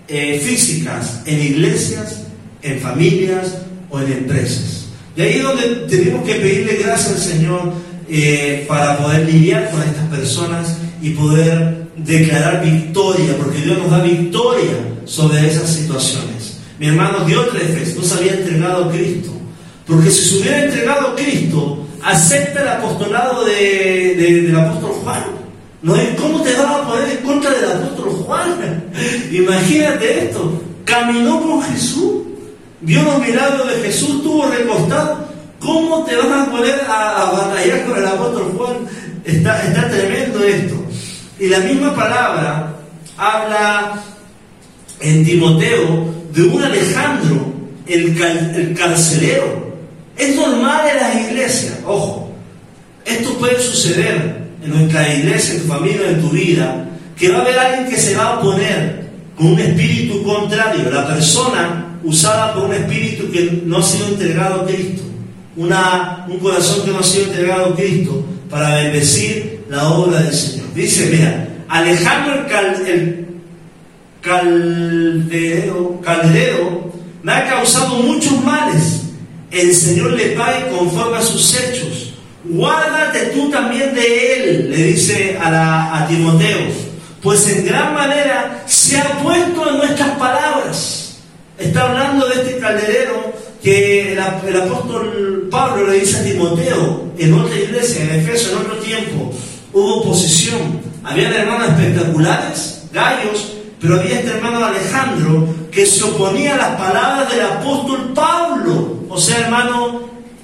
eh, 0.07 0.39
físicas 0.39 1.21
en 1.25 1.41
iglesias, 1.41 2.21
en 2.61 2.79
familias 2.79 3.57
o 3.89 3.99
en 3.99 4.11
empresas. 4.13 4.85
Y 5.17 5.21
ahí 5.23 5.33
es 5.37 5.43
donde 5.43 5.63
tenemos 5.89 6.23
que 6.23 6.35
pedirle 6.35 6.75
gracias 6.75 7.15
al 7.15 7.21
Señor 7.21 7.73
eh, 8.07 8.65
para 8.67 8.99
poder 8.99 9.27
lidiar 9.27 9.71
con 9.71 9.81
estas 9.81 10.07
personas 10.09 10.77
y 11.01 11.09
poder 11.09 11.87
declarar 11.97 12.63
victoria, 12.63 13.35
porque 13.37 13.61
Dios 13.61 13.79
nos 13.79 13.89
da 13.89 14.03
victoria 14.03 14.77
sobre 15.05 15.47
esas 15.47 15.67
situaciones. 15.67 16.40
Mi 16.81 16.87
hermano 16.87 17.23
Diótrefes 17.25 17.95
no 17.95 18.01
se 18.01 18.15
había 18.15 18.33
entregado 18.33 18.85
a 18.85 18.91
Cristo. 18.91 19.29
Porque 19.85 20.09
si 20.09 20.29
se 20.29 20.37
hubiera 20.39 20.63
entregado 20.63 21.09
a 21.09 21.15
Cristo, 21.15 21.85
acepta 22.03 22.63
el 22.63 22.67
apostolado 22.69 23.45
del 23.45 24.55
apóstol 24.55 24.89
Juan. 25.03 25.23
¿No 25.83 25.93
¿Cómo 26.19 26.41
te 26.41 26.55
vas 26.55 26.65
a 26.65 26.87
poner 26.87 27.09
en 27.11 27.17
contra 27.17 27.51
del 27.51 27.71
apóstol 27.71 28.09
Juan? 28.25 28.83
Imagínate 29.31 30.25
esto. 30.25 30.59
Caminó 30.83 31.39
con 31.39 31.61
Jesús, 31.61 32.23
vio 32.81 33.03
los 33.03 33.19
milagros 33.19 33.67
de 33.67 33.75
Jesús, 33.83 34.15
estuvo 34.15 34.47
recostado. 34.47 35.27
¿Cómo 35.59 36.03
te 36.05 36.15
vas 36.15 36.47
a 36.47 36.49
poner 36.49 36.81
a, 36.89 37.31
batallar 37.31 37.85
con 37.85 37.97
el 37.99 38.07
apóstol 38.07 38.53
Juan? 38.57 38.77
Está, 39.23 39.63
está 39.67 39.87
tremendo 39.87 40.43
esto. 40.43 40.83
Y 41.39 41.47
la 41.47 41.59
misma 41.59 41.95
palabra 41.95 42.75
habla 43.19 44.01
en 44.99 45.23
Timoteo 45.23 46.20
de 46.33 46.43
un 46.43 46.63
Alejandro, 46.63 47.53
el, 47.87 48.21
el 48.55 48.73
carcelero. 48.77 49.71
Es 50.17 50.35
normal 50.35 50.87
en 50.89 50.95
las 50.97 51.29
iglesias, 51.29 51.79
ojo, 51.85 52.31
esto 53.05 53.37
puede 53.37 53.59
suceder 53.59 54.41
en 54.63 54.69
nuestra 54.69 55.13
iglesia, 55.13 55.55
en 55.55 55.61
tu 55.61 55.67
familia, 55.67 56.09
en 56.09 56.21
tu 56.21 56.29
vida, 56.29 56.85
que 57.17 57.29
va 57.29 57.39
a 57.39 57.41
haber 57.41 57.57
alguien 57.57 57.89
que 57.89 57.97
se 57.97 58.15
va 58.15 58.23
a 58.23 58.39
oponer 58.39 59.01
con 59.35 59.47
un 59.47 59.59
espíritu 59.59 60.23
contrario, 60.23 60.89
la 60.91 61.07
persona 61.07 61.97
usada 62.03 62.53
por 62.53 62.65
un 62.65 62.73
espíritu 62.73 63.31
que 63.31 63.61
no 63.65 63.77
ha 63.77 63.83
sido 63.83 64.07
entregado 64.09 64.61
a 64.61 64.65
Cristo, 64.65 65.03
una, 65.55 66.25
un 66.29 66.39
corazón 66.39 66.85
que 66.85 66.91
no 66.91 66.99
ha 66.99 67.03
sido 67.03 67.25
entregado 67.25 67.65
a 67.65 67.75
Cristo 67.75 68.25
para 68.49 68.75
bendecir 68.75 69.65
la 69.69 69.89
obra 69.89 70.21
del 70.21 70.33
Señor. 70.33 70.73
Dice, 70.73 71.09
mira, 71.11 71.47
Alejandro 71.67 72.45
el, 72.87 73.27
calderero, 74.21 75.99
calderero 76.01 76.91
me 77.23 77.33
ha 77.33 77.47
causado 77.47 77.97
muchos 77.97 78.43
males. 78.43 79.01
El 79.51 79.73
Señor 79.75 80.13
le 80.13 80.29
pague 80.29 80.67
conforme 80.69 81.17
a 81.17 81.21
sus 81.21 81.53
hechos. 81.55 82.13
Guárdate 82.43 83.31
tú 83.35 83.49
también 83.49 83.93
de 83.93 84.33
él, 84.33 84.71
le 84.71 84.77
dice 84.77 85.37
a, 85.39 86.05
Timoteo, 86.07 86.57
pues 87.21 87.47
en 87.49 87.65
gran 87.65 87.93
manera 87.93 88.63
se 88.65 88.97
ha 88.97 89.19
puesto 89.21 89.69
en 89.69 89.77
nuestras 89.77 90.17
palabras. 90.17 91.19
Está 91.59 91.89
hablando 91.89 92.27
de 92.27 92.35
este 92.35 92.57
calderero 92.57 93.33
que 93.61 94.13
el, 94.13 94.19
el 94.47 94.61
apóstol 94.61 95.47
Pablo 95.51 95.87
le 95.87 95.99
dice 95.99 96.17
a 96.17 96.23
Timoteo 96.23 97.11
en 97.19 97.33
otra 97.33 97.55
iglesia, 97.55 98.03
en 98.03 98.19
Efeso, 98.21 98.51
en 98.51 98.57
otro 98.57 98.77
tiempo, 98.77 99.31
hubo 99.73 100.01
oposición. 100.01 100.81
Habían 101.03 101.33
hermanos 101.33 101.69
espectaculares, 101.69 102.83
gallos, 102.91 103.60
pero 103.81 103.99
había 103.99 104.19
este 104.19 104.31
hermano 104.31 104.63
Alejandro 104.63 105.47
que 105.71 105.87
se 105.87 106.03
oponía 106.03 106.53
a 106.53 106.57
las 106.57 106.75
palabras 106.77 107.31
del 107.31 107.41
apóstol 107.41 108.13
Pablo. 108.13 109.05
O 109.09 109.17
sea, 109.17 109.39
hermano, 109.39 110.01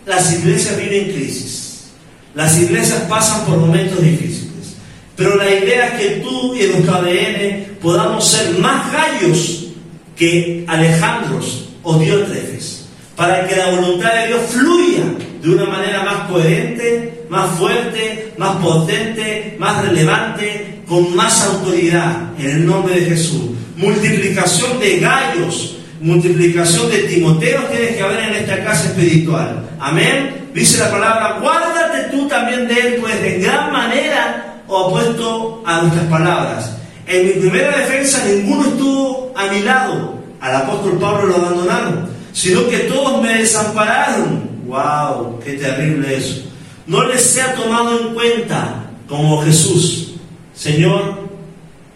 las 0.07 0.33
iglesias 0.33 0.75
viven 0.75 1.11
crisis. 1.11 1.91
Las 2.33 2.57
iglesias 2.57 3.03
pasan 3.07 3.45
por 3.45 3.57
momentos 3.57 4.01
difíciles. 4.01 4.75
Pero 5.15 5.35
la 5.35 5.49
idea 5.49 5.88
es 5.88 6.01
que 6.01 6.09
tú 6.21 6.55
y 6.55 6.63
nuestro 6.63 6.95
ADN 6.95 7.77
podamos 7.79 8.27
ser 8.27 8.57
más 8.57 8.91
gallos 8.91 9.67
que 10.15 10.65
Alejandros 10.67 11.69
o 11.83 11.97
Diótrefes, 11.99 12.88
para 13.15 13.47
que 13.47 13.55
la 13.55 13.69
voluntad 13.69 14.13
de 14.15 14.27
Dios 14.27 14.41
fluya 14.49 15.03
de 15.41 15.49
una 15.49 15.65
manera 15.65 16.03
más 16.03 16.27
coherente, 16.29 17.25
más 17.29 17.51
fuerte, 17.57 18.33
más 18.38 18.57
potente, 18.57 19.55
más 19.59 19.85
relevante, 19.85 20.76
con 20.88 21.15
más 21.15 21.43
autoridad, 21.43 22.29
en 22.39 22.49
el 22.49 22.65
nombre 22.65 22.99
de 22.99 23.05
Jesús. 23.07 23.51
Multiplicación 23.75 24.79
de 24.79 24.99
gallos, 24.99 25.77
multiplicación 25.99 26.89
de 26.89 26.99
Timoteo 26.99 27.61
tienes 27.71 27.95
que 27.95 28.01
haber 28.01 28.19
en 28.19 28.35
esta 28.35 28.63
casa 28.63 28.85
espiritual. 28.85 29.69
Amén. 29.79 30.49
Dice 30.53 30.79
la 30.79 30.89
palabra, 30.89 31.39
guárdate 31.41 32.09
tú 32.15 32.27
también 32.27 32.67
de 32.67 32.79
él, 32.79 32.97
pues 33.01 33.21
de 33.21 33.39
gran 33.39 33.71
manera 33.71 34.61
opuesto 34.67 35.61
a 35.65 35.81
nuestras 35.81 36.05
palabras. 36.05 36.77
En 37.05 37.25
mi 37.25 37.31
primera 37.33 37.77
defensa 37.77 38.23
ninguno 38.25 38.67
estuvo 38.69 39.33
a 39.35 39.47
mi 39.51 39.61
lado. 39.61 40.17
Al 40.39 40.55
apóstol 40.55 40.97
Pablo 40.99 41.27
lo 41.27 41.35
abandonaron, 41.35 42.09
sino 42.33 42.67
que 42.69 42.79
todos 42.79 43.21
me 43.21 43.39
desampararon. 43.39 44.49
¡Wow! 44.65 45.39
¡Qué 45.43 45.53
terrible 45.53 46.17
eso! 46.17 46.43
No 46.85 47.03
les 47.03 47.21
sea 47.21 47.53
tomado 47.55 47.99
en 47.99 48.13
cuenta 48.13 48.85
como 49.07 49.43
Jesús. 49.43 50.16
Señor, 50.57 51.19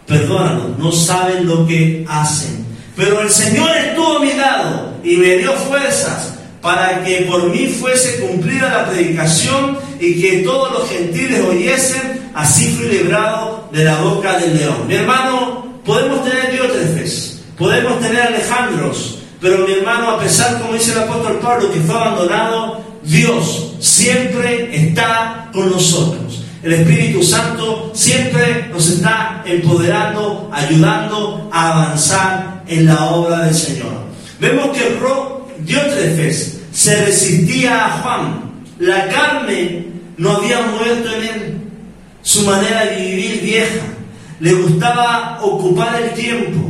perdónanos, 0.06 0.78
no 0.78 0.92
saben 0.92 1.46
lo 1.46 1.66
que 1.66 2.04
hacen. 2.08 2.64
Pero 2.96 3.20
el 3.20 3.30
Señor 3.30 3.76
estuvo 3.76 4.18
a 4.18 4.20
mi 4.20 4.32
lado 4.34 4.94
y 5.02 5.16
me 5.16 5.38
dio 5.38 5.52
fuerzas 5.52 6.34
para 6.60 7.02
que 7.02 7.22
por 7.22 7.50
mí 7.50 7.66
fuese 7.66 8.20
cumplida 8.20 8.68
la 8.68 8.90
predicación 8.90 9.76
y 9.98 10.20
que 10.20 10.38
todos 10.38 10.72
los 10.72 10.88
gentiles 10.88 11.44
oyesen, 11.44 12.30
así 12.34 12.68
fui 12.76 12.86
librado 12.86 13.68
de 13.72 13.84
la 13.84 14.00
boca 14.00 14.38
del 14.38 14.56
león. 14.56 14.86
Mi 14.86 14.94
hermano, 14.94 15.80
podemos 15.84 16.22
tener 16.24 16.52
diótrefes, 16.52 17.42
podemos 17.58 18.00
tener 18.00 18.22
alejandros, 18.22 19.18
pero 19.40 19.66
mi 19.66 19.72
hermano, 19.72 20.10
a 20.10 20.20
pesar, 20.20 20.60
como 20.60 20.74
dice 20.74 20.92
el 20.92 20.98
apóstol 21.00 21.40
Pablo, 21.40 21.72
que 21.72 21.80
fue 21.80 21.96
abandonado, 21.96 22.84
Dios 23.02 23.72
siempre 23.80 24.70
está 24.72 25.50
con 25.52 25.68
nosotros. 25.68 26.41
El 26.62 26.74
Espíritu 26.74 27.24
Santo 27.24 27.90
siempre 27.92 28.68
nos 28.72 28.88
está 28.88 29.42
empoderando, 29.44 30.48
ayudando 30.52 31.50
a 31.52 31.72
avanzar 31.72 32.62
en 32.68 32.86
la 32.86 33.06
obra 33.06 33.46
del 33.46 33.54
Señor. 33.54 34.04
Vemos 34.38 34.76
que 34.76 34.96
Diótrefes 35.64 36.60
se 36.72 37.04
resistía 37.04 37.86
a 37.86 37.90
Juan. 37.98 38.52
La 38.78 39.08
carne 39.08 39.86
no 40.16 40.36
había 40.36 40.60
muerto 40.62 41.08
en 41.16 41.22
él. 41.22 41.58
Su 42.22 42.42
manera 42.42 42.84
de 42.84 43.06
vivir 43.06 43.40
vieja. 43.42 43.84
Le 44.38 44.54
gustaba 44.54 45.40
ocupar 45.42 46.00
el 46.00 46.10
tiempo, 46.12 46.60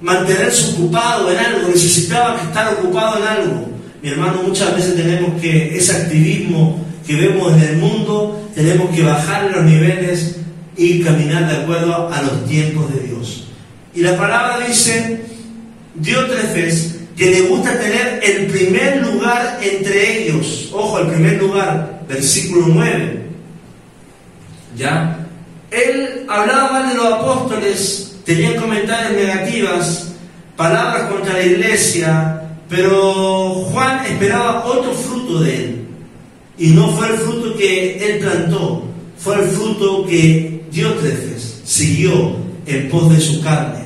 mantenerse 0.00 0.72
ocupado 0.72 1.30
en 1.30 1.38
algo, 1.38 1.68
necesitaba 1.68 2.40
estar 2.40 2.74
ocupado 2.74 3.18
en 3.18 3.28
algo. 3.28 3.68
Mi 4.02 4.10
hermano, 4.10 4.42
muchas 4.46 4.74
veces 4.74 4.96
tenemos 4.96 5.40
que 5.40 5.76
ese 5.76 5.96
activismo 5.96 6.84
que 7.06 7.14
vemos 7.14 7.52
en 7.54 7.62
el 7.62 7.76
mundo, 7.76 8.50
tenemos 8.54 8.94
que 8.94 9.02
bajar 9.02 9.50
los 9.50 9.64
niveles 9.64 10.36
y 10.76 11.02
caminar 11.02 11.48
de 11.48 11.62
acuerdo 11.62 12.08
a 12.12 12.22
los 12.22 12.46
tiempos 12.46 12.92
de 12.92 13.00
Dios. 13.00 13.48
Y 13.94 14.00
la 14.00 14.16
palabra 14.16 14.66
dice, 14.66 15.24
Diótrefes 15.94 16.96
que 17.16 17.30
le 17.30 17.40
gusta 17.42 17.78
tener 17.78 18.20
el 18.22 18.46
primer 18.46 19.06
lugar 19.06 19.60
entre 19.62 20.24
ellos. 20.24 20.70
Ojo, 20.72 20.98
el 20.98 21.06
primer 21.08 21.40
lugar, 21.40 22.02
versículo 22.08 22.66
9. 22.68 23.22
¿Ya? 24.76 25.18
Él 25.70 26.26
hablaba 26.28 26.88
de 26.88 26.94
los 26.94 27.12
apóstoles, 27.12 28.16
tenía 28.24 28.56
comentarios 28.56 29.12
negativas, 29.12 30.12
palabras 30.56 31.10
contra 31.10 31.34
la 31.34 31.44
iglesia, 31.44 32.42
pero 32.68 33.54
Juan 33.70 34.04
esperaba 34.06 34.64
otro 34.64 34.92
fruto 34.92 35.40
de 35.40 35.56
él. 35.56 35.83
Y 36.58 36.68
no 36.68 36.88
fue 36.96 37.08
el 37.08 37.14
fruto 37.14 37.56
que 37.56 37.96
él 37.98 38.18
plantó, 38.20 38.84
fue 39.18 39.42
el 39.42 39.48
fruto 39.48 40.06
que 40.06 40.62
Diótrefes 40.70 41.62
siguió 41.64 42.36
en 42.66 42.88
pos 42.88 43.10
de 43.14 43.20
su 43.20 43.40
carne. 43.42 43.84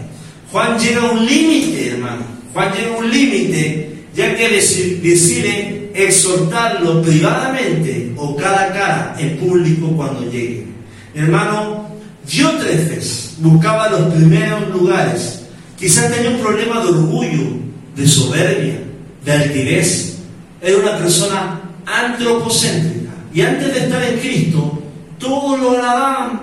Juan 0.51 0.79
llega 0.79 1.03
a 1.03 1.13
un 1.13 1.27
límite, 1.27 1.91
hermano 1.91 2.39
Juan 2.53 2.73
llega 2.73 2.97
un 2.97 3.11
límite, 3.11 4.05
ya 4.15 4.37
que 4.37 4.49
decide 4.49 5.91
exhortarlo 5.95 7.03
privadamente 7.03 8.13
o 8.17 8.35
cara 8.37 8.65
a 8.65 8.73
cara 8.73 9.17
en 9.19 9.37
público 9.37 9.89
cuando 9.97 10.31
llegue. 10.31 10.67
Hermano, 11.15 11.89
Diótrefes 12.27 13.37
buscaba 13.39 13.89
los 13.91 14.13
primeros 14.15 14.69
lugares. 14.71 15.43
Quizás 15.79 16.13
tenía 16.13 16.31
un 16.31 16.41
problema 16.41 16.81
de 16.83 16.89
orgullo, 16.89 17.47
de 17.95 18.07
soberbia, 18.07 18.81
de 19.25 19.33
altivez. 19.33 20.19
Era 20.61 20.79
una 20.79 20.99
persona 20.99 21.61
antropocéntrica. 21.89 23.11
Y 23.33 23.43
antes 23.43 23.75
de 23.75 23.81
estar 23.81 24.03
en 24.03 24.19
Cristo, 24.19 24.83
todos 25.19 25.59
lo 25.59 25.71
alababan, 25.73 26.41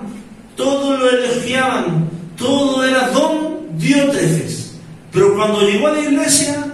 todos 0.55 0.99
lo 0.99 1.09
elogiaban, 1.09 2.09
todo 2.37 2.83
era 2.83 3.09
don 3.09 3.55
Diótrefes. 3.77 4.75
Pero 5.11 5.35
cuando 5.35 5.61
llegó 5.61 5.87
a 5.87 5.91
la 5.91 6.01
iglesia, 6.01 6.65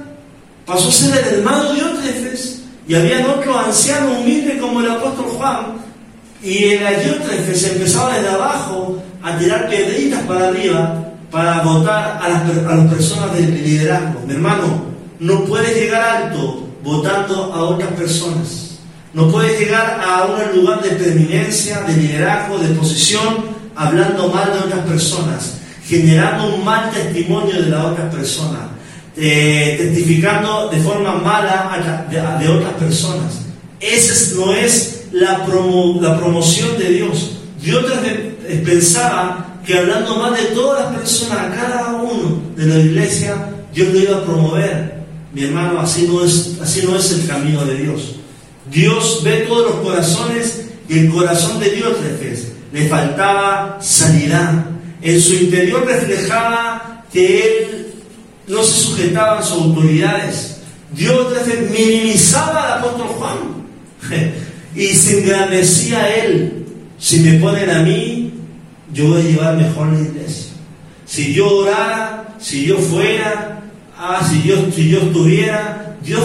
pasó 0.66 0.90
a 0.90 0.92
ser 0.92 1.26
el 1.26 1.40
hermano 1.40 1.74
Diótrefes 1.74 2.64
y 2.88 2.96
había 2.96 3.26
otro 3.28 3.58
anciano 3.58 4.20
humilde 4.20 4.58
como 4.60 4.82
el 4.82 4.92
apóstol 4.92 5.26
Juan. 5.38 5.60
Y 6.44 6.66
el 6.66 7.04
Diótrefes 7.04 7.64
empezaba 7.72 8.16
desde 8.16 8.30
abajo 8.30 9.02
a 9.24 9.38
tirar 9.38 9.70
piedritas 9.70 10.22
para 10.24 10.48
arriba 10.48 11.12
para 11.32 11.62
votar 11.62 12.20
a 12.22 12.30
las, 12.30 12.92
personas 12.92 13.34
del 13.34 13.64
liderazgo. 13.64 14.20
Mi 14.28 14.34
hermano, 14.34 14.84
no 15.20 15.46
puedes 15.46 15.76
llegar 15.76 16.02
alto 16.02 16.68
votando 16.84 17.54
a 17.54 17.64
otras 17.64 17.92
personas. 17.94 18.78
No 19.14 19.30
puedes 19.30 19.60
llegar 19.60 20.02
a 20.04 20.26
un 20.26 20.60
lugar 20.60 20.82
de 20.82 20.92
preeminencia, 20.92 21.82
de 21.82 21.98
liderazgo, 21.98 22.58
de 22.58 22.70
posición, 22.76 23.46
hablando 23.76 24.30
mal 24.30 24.52
de 24.54 24.60
otras 24.60 24.86
personas 24.86 25.62
generando 25.92 26.56
un 26.56 26.64
mal 26.64 26.90
testimonio 26.90 27.62
de 27.62 27.70
la 27.70 27.88
otra 27.88 28.10
persona, 28.10 28.70
eh, 29.18 29.76
testificando 29.78 30.70
de 30.70 30.78
forma 30.78 31.16
mala 31.16 32.08
de, 32.10 32.48
otras 32.48 32.74
personas. 32.76 33.42
Esa 33.82 34.36
no 34.38 34.54
es 34.54 35.08
la, 35.12 35.46
la 36.00 36.18
promoción 36.18 36.78
de 36.78 36.92
Dios. 36.92 37.40
Dios 37.62 37.86
pensaba 38.64 39.58
que 39.66 39.78
hablando 39.78 40.16
mal 40.16 40.34
de 40.34 40.56
todas 40.56 40.86
las 40.86 41.02
personas, 41.02 41.40
a 41.40 41.56
cada 41.56 41.96
uno 41.96 42.42
de 42.56 42.66
la 42.66 42.80
iglesia, 42.80 43.50
Dios 43.74 43.90
lo 43.90 44.00
iba 44.00 44.18
a 44.18 44.24
promover. 44.24 45.01
Mi 45.34 45.44
hermano, 45.44 45.80
así 45.80 46.08
no 46.08 46.24
es, 46.24 46.58
así 46.62 46.84
no 46.86 46.96
es 46.96 47.12
el 47.12 47.28
camino 47.28 47.66
de 47.66 47.78
Dios. 47.78 48.16
Dios 48.70 49.22
ve 49.24 49.46
todos 49.48 49.72
los 49.72 49.76
corazones 49.82 50.66
y 50.88 51.00
el 51.00 51.10
corazón 51.10 51.60
de 51.60 51.70
Dios 51.72 51.98
le 52.74 52.88
faltaba 52.88 53.78
sanidad, 53.82 54.66
en 55.02 55.22
su 55.22 55.34
interior 55.34 55.86
reflejaba 55.86 57.06
que 57.12 57.40
él 57.40 57.94
no 58.48 58.64
se 58.64 58.82
sujetaba 58.84 59.40
a 59.40 59.44
sus 59.44 59.62
autoridades. 59.62 60.58
Diótrefes 60.92 61.70
minimizaba 61.72 62.74
al 62.74 62.80
apóstol 62.80 63.08
Juan 63.08 63.38
y 64.76 64.88
se 64.88 65.20
engrandecía 65.20 66.00
a 66.00 66.16
él. 66.16 66.66
Si 67.00 67.20
me 67.20 67.40
ponen 67.40 67.70
a 67.70 67.80
mí, 67.80 68.34
yo 68.94 69.08
voy 69.08 69.22
a 69.22 69.24
llevar 69.24 69.58
mejor 69.58 69.88
la 69.88 70.00
iglesia. 70.02 70.52
Si 71.06 71.34
yo 71.34 71.50
orara, 71.58 72.36
si 72.40 72.66
yo 72.66 72.78
fuera, 72.78 73.51
ah, 74.02 74.28
si 74.28 74.42
yo, 74.42 74.56
si 74.72 74.90
yo 74.90 75.00
estuviera, 75.00 75.96
Dios, 76.04 76.24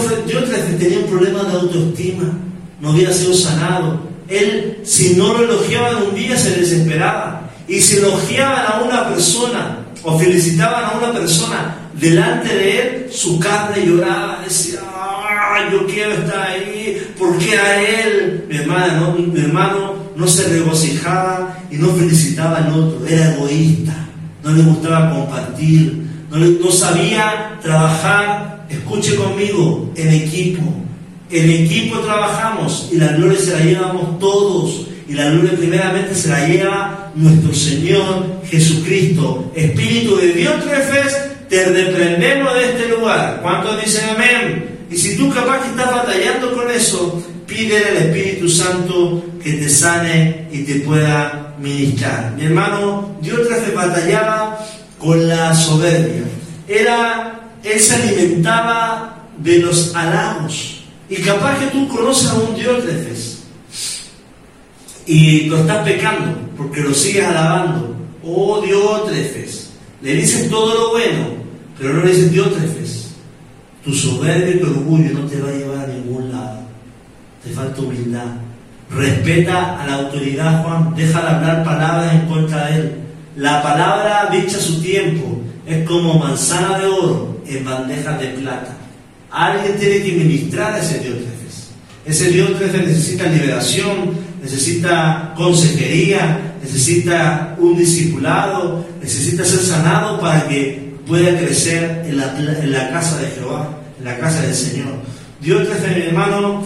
tenía 0.79 0.99
un 0.99 1.05
problema 1.05 1.43
de 1.43 1.53
autoestima, 1.53 2.33
no 2.81 2.89
había 2.89 3.13
sido 3.13 3.33
sanado. 3.33 4.07
Él, 4.27 4.79
si 4.83 5.15
no 5.15 5.33
lo 5.33 5.43
elogiaban 5.43 6.03
un 6.09 6.15
día, 6.15 6.37
se 6.37 6.51
desesperaba. 6.59 7.49
Y 7.67 7.79
si 7.79 7.97
elogiaban 7.97 8.65
a 8.65 8.81
una 8.83 9.09
persona 9.09 9.79
o 10.03 10.17
felicitaban 10.17 10.85
a 10.85 10.97
una 10.97 11.13
persona 11.13 11.75
delante 11.93 12.53
de 12.53 12.79
él, 12.79 13.07
su 13.11 13.39
carne 13.39 13.85
lloraba, 13.85 14.41
decía, 14.43 14.79
ah, 14.83 15.69
yo 15.71 15.85
quiero 15.85 16.13
estar 16.13 16.47
ahí, 16.47 17.13
¿por 17.17 17.37
qué 17.37 17.57
a 17.57 17.81
él? 17.81 18.45
Mi 18.49 18.57
hermano, 18.57 19.15
mi 19.17 19.39
hermano 19.39 19.95
no 20.15 20.27
se 20.27 20.47
regocijaba 20.47 21.59
y 21.69 21.75
no 21.77 21.89
felicitaba 21.89 22.57
al 22.57 22.71
otro, 22.71 23.05
era 23.07 23.33
egoísta, 23.33 23.93
no 24.43 24.51
le 24.51 24.63
gustaba 24.63 25.11
compartir, 25.11 26.06
no, 26.29 26.71
sabía 26.71 27.57
trabajar, 27.61 28.65
escuche 28.69 29.15
conmigo, 29.15 29.91
en 29.95 30.13
equipo. 30.13 30.61
En 31.29 31.49
equipo 31.49 31.99
trabajamos 31.99 32.89
y 32.91 32.97
la 32.97 33.07
gloria 33.13 33.39
se 33.39 33.53
la 33.53 33.59
llevamos 33.59 34.19
todos. 34.19 34.87
Y 35.07 35.13
la 35.13 35.29
gloria 35.29 35.57
primeramente 35.57 36.13
se 36.15 36.29
la 36.29 36.47
lleva 36.47 37.11
nuestro 37.15 37.53
Señor 37.53 38.41
Jesucristo. 38.49 39.51
Espíritu 39.55 40.17
de 40.17 40.33
Dios, 40.33 40.55
te 41.49 41.65
reprendemos 41.65 42.53
de 42.55 42.65
este 42.65 42.89
lugar. 42.89 43.39
¿Cuántos 43.41 43.83
dicen 43.83 44.09
amén? 44.09 44.77
Y 44.89 44.97
si 44.97 45.17
tú 45.17 45.29
capaz 45.33 45.63
que 45.63 45.69
estás 45.69 45.91
batallando 45.91 46.53
con 46.53 46.69
eso, 46.69 47.23
pídele 47.45 47.87
al 47.87 47.97
Espíritu 47.97 48.49
Santo 48.49 49.23
que 49.41 49.53
te 49.53 49.69
sane 49.69 50.47
y 50.51 50.63
te 50.63 50.75
pueda 50.81 51.55
ministrar. 51.59 52.33
Mi 52.37 52.45
hermano, 52.45 53.17
Dios 53.21 53.49
vez 53.49 53.73
batallaba 53.73 54.56
con 54.99 55.27
la 55.27 55.53
soberbia. 55.53 56.23
Era, 56.67 57.51
él 57.63 57.79
se 57.79 57.95
alimentaba 57.95 59.25
de 59.37 59.59
los 59.59 59.95
halagos. 59.95 60.83
Y 61.09 61.15
capaz 61.17 61.59
que 61.59 61.67
tú 61.67 61.87
conoces 61.87 62.29
a 62.29 62.35
un 62.35 62.55
Diótrefes 62.55 63.43
y 65.05 65.45
lo 65.45 65.59
estás 65.59 65.85
pecando 65.85 66.37
porque 66.57 66.81
lo 66.81 66.93
sigues 66.93 67.25
alabando. 67.25 67.95
Oh 68.23 68.61
Diótrefes, 68.61 69.71
le 70.01 70.13
dices 70.15 70.49
todo 70.49 70.73
lo 70.73 70.89
bueno, 70.91 71.27
pero 71.77 71.93
no 71.93 72.03
le 72.03 72.11
dices 72.11 72.31
Diótrefes. 72.31 73.11
Tu 73.85 73.93
soberbia 73.93 74.55
y 74.55 74.59
tu 74.59 74.65
orgullo 74.65 75.13
no 75.13 75.27
te 75.27 75.39
va 75.39 75.47
a 75.47 75.53
llevar 75.53 75.89
a 75.89 75.93
ningún 75.93 76.29
lado. 76.29 76.59
Te 77.41 77.51
falta 77.51 77.81
humildad. 77.81 78.25
Respeta 78.89 79.81
a 79.81 79.87
la 79.87 79.93
autoridad, 79.95 80.63
Juan. 80.63 80.93
Deja 80.93 81.21
de 81.21 81.27
hablar 81.27 81.63
palabras 81.63 82.13
en 82.13 82.27
contra 82.27 82.67
de 82.67 82.75
él. 82.75 83.06
La 83.37 83.61
palabra 83.61 84.29
dicha 84.31 84.57
a 84.57 84.59
su 84.59 84.81
tiempo 84.81 85.39
es 85.67 85.87
como 85.87 86.15
manzana 86.15 86.79
de 86.79 86.87
oro 86.87 87.39
en 87.45 87.63
bandejas 87.63 88.19
de 88.19 88.29
plata. 88.29 88.75
Alguien 89.29 89.77
tiene 89.77 90.01
que 90.01 90.11
ministrar 90.13 90.73
a 90.73 90.79
ese 90.79 90.97
Dios 90.99 91.17
Ese 92.03 92.31
Dios 92.31 92.49
necesita 92.59 93.27
liberación, 93.27 94.13
necesita 94.41 95.35
consejería, 95.37 96.55
necesita 96.63 97.55
un 97.59 97.77
discipulado, 97.77 98.83
necesita 99.03 99.45
ser 99.45 99.59
sanado 99.59 100.19
para 100.19 100.47
que 100.47 100.95
pueda 101.05 101.37
crecer 101.37 102.05
en 102.07 102.17
la, 102.17 102.89
casa 102.89 103.19
de 103.19 103.27
Jehová, 103.27 103.69
en 103.99 104.05
la 104.05 104.17
casa 104.17 104.41
del 104.41 104.55
Señor. 104.55 104.93
Dios, 105.41 105.67
mi 105.95 106.01
hermano, 106.01 106.63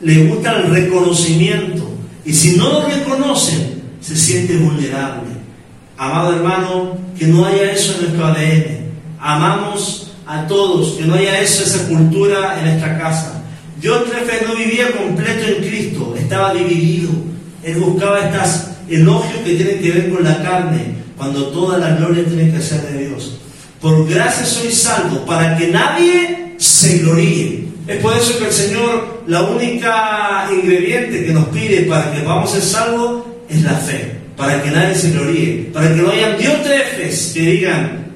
le 0.00 0.26
gusta 0.26 0.52
el 0.52 0.70
reconocimiento. 0.70 1.90
Y 2.24 2.32
si 2.32 2.56
no 2.56 2.68
lo 2.68 2.86
reconocen, 2.86 3.82
se 4.00 4.14
siente 4.14 4.56
vulnerable. 4.56 5.35
Amado 5.98 6.34
hermano, 6.34 6.98
que 7.18 7.26
no 7.26 7.46
haya 7.46 7.72
eso 7.72 7.94
en 7.94 8.00
nuestro 8.02 8.26
ADN. 8.26 8.86
Amamos 9.18 10.12
a 10.26 10.46
todos, 10.46 10.94
que 10.98 11.04
no 11.04 11.14
haya 11.14 11.40
eso, 11.40 11.64
esa 11.64 11.88
cultura 11.88 12.58
en 12.58 12.66
nuestra 12.66 12.98
casa. 12.98 13.42
Dios 13.80 14.02
no 14.46 14.54
vivía 14.56 14.92
completo 14.92 15.46
en 15.46 15.68
Cristo, 15.68 16.14
estaba 16.18 16.52
dividido. 16.52 17.10
Él 17.62 17.76
buscaba 17.76 18.26
estas 18.26 18.72
elogios 18.88 19.40
que 19.42 19.54
tienen 19.54 19.80
que 19.80 19.90
ver 19.90 20.10
con 20.10 20.24
la 20.24 20.42
carne, 20.42 20.96
cuando 21.16 21.46
toda 21.46 21.78
la 21.78 21.96
gloria 21.96 22.24
tiene 22.24 22.52
que 22.52 22.60
ser 22.60 22.82
de 22.82 23.08
Dios. 23.08 23.38
Por 23.80 24.06
gracia 24.06 24.44
soy 24.44 24.72
salvo, 24.72 25.24
para 25.24 25.56
que 25.56 25.68
nadie 25.68 26.54
se 26.58 26.98
gloríe. 26.98 27.68
Es 27.86 28.02
por 28.02 28.14
eso 28.14 28.38
que 28.38 28.46
el 28.46 28.52
Señor, 28.52 29.22
la 29.26 29.42
única 29.42 30.48
ingrediente 30.52 31.24
que 31.24 31.32
nos 31.32 31.46
pide 31.48 31.82
para 31.82 32.12
que 32.12 32.22
vamos 32.22 32.50
a 32.50 32.54
ser 32.54 32.62
salvos 32.62 33.24
es 33.48 33.62
la 33.62 33.74
fe 33.74 34.15
para 34.36 34.62
que 34.62 34.70
nadie 34.70 34.94
se 34.94 35.10
gloríe, 35.10 35.70
para 35.72 35.88
que 35.88 36.02
no 36.02 36.10
haya 36.10 36.36
diótrefes 36.36 37.32
que 37.34 37.40
digan, 37.40 38.06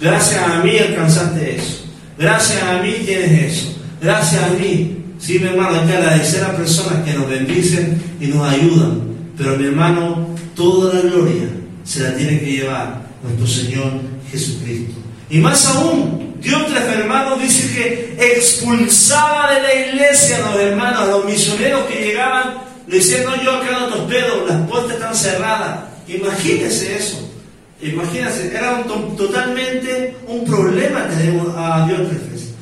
gracias 0.00 0.40
a 0.42 0.62
mí 0.62 0.78
alcanzaste 0.78 1.56
eso, 1.56 1.84
gracias 2.16 2.62
a 2.62 2.82
mí 2.82 2.94
tienes 3.04 3.52
eso, 3.52 3.76
gracias 4.00 4.42
a 4.42 4.48
mí. 4.50 4.94
Sí, 5.18 5.40
mi 5.40 5.48
hermano, 5.48 5.80
hay 5.80 5.86
que 5.88 5.96
agradecer 5.96 6.44
a 6.44 6.56
personas 6.56 7.04
que 7.04 7.12
nos 7.12 7.28
bendicen 7.28 8.00
y 8.20 8.28
nos 8.28 8.48
ayudan, 8.48 9.00
pero 9.36 9.56
mi 9.56 9.66
hermano, 9.66 10.28
toda 10.54 10.94
la 10.94 11.00
gloria 11.00 11.48
se 11.82 12.04
la 12.04 12.14
tiene 12.14 12.38
que 12.38 12.52
llevar 12.52 13.02
nuestro 13.22 13.46
Señor 13.46 14.00
Jesucristo. 14.30 14.94
Y 15.28 15.38
más 15.38 15.66
aún, 15.66 16.28
Diótrefes, 16.40 16.98
hermano, 16.98 17.36
dice 17.36 17.74
que 17.74 18.16
expulsaba 18.36 19.54
de 19.54 19.62
la 19.62 19.74
iglesia 19.74 20.36
a 20.36 20.50
los 20.52 20.60
hermanos, 20.60 21.00
a 21.00 21.06
los 21.06 21.24
misioneros 21.24 21.86
que 21.86 22.04
llegaban 22.06 22.67
le 22.88 22.96
decía, 22.96 23.22
no, 23.22 23.42
yo 23.42 23.52
acá 23.52 23.80
no 23.80 23.86
te 23.88 24.00
hospedo, 24.00 24.46
las 24.46 24.66
puertas 24.66 24.92
están 24.92 25.14
cerradas. 25.14 25.80
Imagínese 26.08 26.96
eso. 26.96 27.30
Imagínense, 27.82 28.50
era 28.56 28.82
totalmente 28.82 30.16
un 30.26 30.44
problema 30.46 31.06
tener 31.06 31.38
a 31.54 31.86
Diótrefes. 31.86 32.54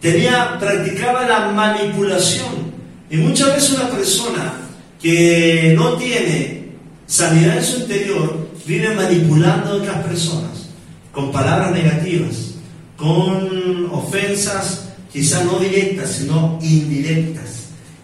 Tenía, 0.00 0.58
practicaba 0.58 1.28
la 1.28 1.50
manipulación. 1.50 2.72
Y 3.10 3.18
muchas 3.18 3.54
veces 3.54 3.72
una 3.74 3.90
persona 3.90 4.54
que 5.00 5.74
no 5.76 5.92
tiene 5.98 6.70
sanidad 7.06 7.58
en 7.58 7.64
su 7.64 7.80
interior 7.80 8.48
vive 8.64 8.94
manipulando 8.94 9.72
a 9.72 9.74
otras 9.74 10.04
personas 10.06 10.70
con 11.12 11.30
palabras 11.30 11.70
negativas, 11.72 12.54
con 12.96 13.90
ofensas 13.92 14.88
quizás 15.12 15.44
no 15.44 15.58
directas, 15.58 16.12
sino 16.12 16.58
indirectas 16.62 17.55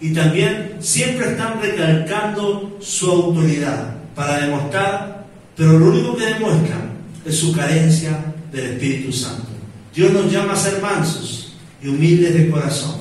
y 0.03 0.13
también 0.13 0.79
siempre 0.81 1.31
están 1.31 1.63
recalcando 1.63 2.77
su 2.81 3.09
autoridad 3.09 3.95
para 4.17 4.41
demostrar, 4.41 5.27
pero 5.57 5.79
lo 5.79 5.91
único 5.91 6.17
que 6.17 6.27
demuestran 6.27 6.91
es 7.25 7.37
su 7.37 7.53
carencia 7.53 8.19
del 8.51 8.73
Espíritu 8.73 9.13
Santo. 9.13 9.47
Dios 9.95 10.13
nos 10.13 10.31
llama 10.31 10.55
a 10.55 10.57
ser 10.57 10.83
mansos 10.83 11.55
y 11.81 11.89
humildes 11.89 12.35
de 12.35 12.51
corazón. 12.51 12.97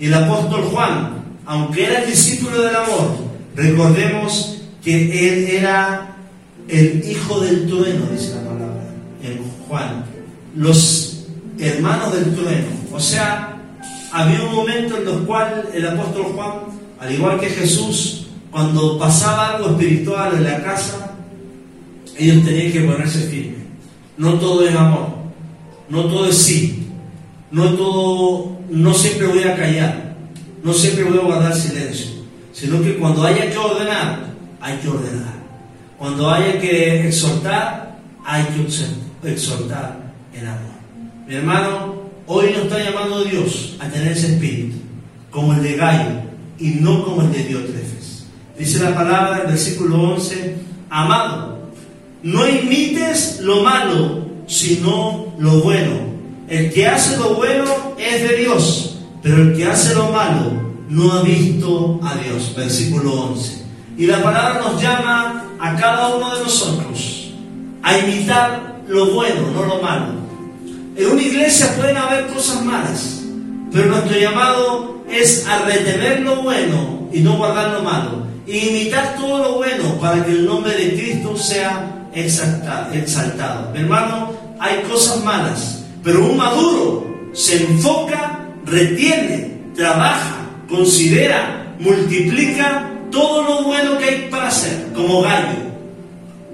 Y 0.00 0.06
el 0.06 0.14
apóstol 0.14 0.62
Juan, 0.62 1.24
aunque 1.44 1.84
era 1.84 2.02
el 2.02 2.10
discípulo 2.10 2.62
del 2.62 2.74
amor, 2.74 3.18
recordemos 3.54 4.62
que 4.82 5.28
él 5.28 5.56
era 5.56 6.16
el 6.68 7.04
hijo 7.06 7.40
del 7.40 7.66
trueno, 7.66 8.06
dice 8.10 8.34
la 8.34 8.44
palabra 8.50 8.82
en 9.22 9.40
Juan, 9.68 10.04
los 10.54 11.26
hermanos 11.58 12.14
del 12.14 12.34
trueno, 12.34 12.68
o 12.92 13.00
sea, 13.00 13.55
había 14.16 14.42
un 14.44 14.54
momento 14.54 14.96
en 14.96 15.08
el 15.08 15.18
cual 15.26 15.68
el 15.74 15.86
apóstol 15.86 16.24
Juan, 16.34 16.52
al 16.98 17.12
igual 17.12 17.38
que 17.38 17.50
Jesús, 17.50 18.28
cuando 18.50 18.98
pasaba 18.98 19.56
algo 19.56 19.70
espiritual 19.72 20.36
en 20.36 20.44
la 20.44 20.62
casa, 20.62 21.16
ellos 22.16 22.42
tenían 22.42 22.72
que 22.72 22.80
ponerse 22.80 23.28
firmes. 23.28 23.60
No 24.16 24.34
todo 24.38 24.66
es 24.66 24.74
amor, 24.74 25.08
no 25.90 26.04
todo 26.06 26.30
es 26.30 26.38
sí, 26.38 26.88
no 27.50 27.74
todo, 27.74 28.56
no 28.70 28.94
siempre 28.94 29.26
voy 29.26 29.42
a 29.42 29.54
callar, 29.54 30.16
no 30.64 30.72
siempre 30.72 31.04
voy 31.04 31.18
a 31.18 31.22
guardar 31.22 31.54
silencio, 31.54 32.12
sino 32.54 32.80
que 32.80 32.96
cuando 32.96 33.22
haya 33.22 33.50
que 33.50 33.58
ordenar, 33.58 34.20
hay 34.62 34.78
que 34.78 34.88
ordenar. 34.88 35.36
Cuando 35.98 36.30
haya 36.30 36.58
que 36.58 37.06
exhortar, 37.06 37.98
hay 38.24 38.44
que 38.44 39.30
exhortar 39.30 40.14
en 40.32 40.46
amor. 40.46 40.76
Mi 41.28 41.34
hermano, 41.34 41.95
Hoy 42.28 42.50
nos 42.50 42.64
está 42.64 42.82
llamando 42.82 43.22
Dios 43.22 43.76
a 43.78 43.88
tener 43.88 44.08
ese 44.08 44.32
espíritu, 44.32 44.78
como 45.30 45.54
el 45.54 45.62
de 45.62 45.76
Gallo 45.76 46.22
y 46.58 46.70
no 46.70 47.04
como 47.04 47.22
el 47.22 47.30
de 47.30 47.44
Diótrefes. 47.44 48.26
Dice 48.58 48.82
la 48.82 48.96
palabra 48.96 49.42
en 49.42 49.46
versículo 49.50 50.14
11, 50.14 50.56
amado, 50.90 51.70
no 52.24 52.48
imites 52.48 53.38
lo 53.42 53.62
malo, 53.62 54.26
sino 54.48 55.34
lo 55.38 55.60
bueno. 55.60 56.16
El 56.48 56.72
que 56.72 56.88
hace 56.88 57.16
lo 57.16 57.34
bueno 57.34 57.94
es 57.96 58.28
de 58.28 58.36
Dios, 58.38 58.98
pero 59.22 59.42
el 59.42 59.56
que 59.56 59.66
hace 59.66 59.94
lo 59.94 60.10
malo 60.10 60.50
no 60.88 61.12
ha 61.12 61.22
visto 61.22 62.00
a 62.02 62.16
Dios. 62.16 62.54
Versículo 62.56 63.22
11. 63.30 63.62
Y 63.98 64.06
la 64.06 64.20
palabra 64.20 64.62
nos 64.62 64.82
llama 64.82 65.44
a 65.60 65.76
cada 65.76 66.16
uno 66.16 66.34
de 66.34 66.42
nosotros 66.42 67.30
a 67.84 67.98
imitar 67.98 68.82
lo 68.88 69.12
bueno, 69.14 69.52
no 69.52 69.64
lo 69.64 69.80
malo 69.80 70.25
En 70.96 71.06
una 71.10 71.22
iglesia 71.22 71.74
pueden 71.76 71.98
haber 71.98 72.26
cosas 72.28 72.64
malas, 72.64 73.20
pero 73.70 73.88
nuestro 73.88 74.18
llamado 74.18 75.04
es 75.10 75.46
a 75.46 75.66
retener 75.66 76.20
lo 76.20 76.36
bueno 76.36 77.08
y 77.12 77.20
no 77.20 77.36
guardar 77.36 77.72
lo 77.72 77.82
malo, 77.82 78.26
imitar 78.46 79.14
todo 79.16 79.38
lo 79.38 79.52
bueno 79.56 79.98
para 80.00 80.24
que 80.24 80.32
el 80.32 80.46
nombre 80.46 80.72
de 80.72 80.94
Cristo 80.94 81.36
sea 81.36 82.08
exaltado. 82.14 83.72
Mi 83.74 83.80
hermano, 83.80 84.32
hay 84.58 84.80
cosas 84.90 85.22
malas, 85.22 85.84
pero 86.02 86.24
un 86.24 86.38
maduro 86.38 87.30
se 87.34 87.62
enfoca, 87.62 88.38
retiene, 88.64 89.60
trabaja, 89.74 90.46
considera, 90.66 91.74
multiplica 91.78 92.90
todo 93.10 93.42
lo 93.42 93.64
bueno 93.64 93.98
que 93.98 94.04
hay 94.06 94.28
para 94.30 94.48
hacer, 94.48 94.86
como 94.94 95.20
Gallo. 95.20 95.58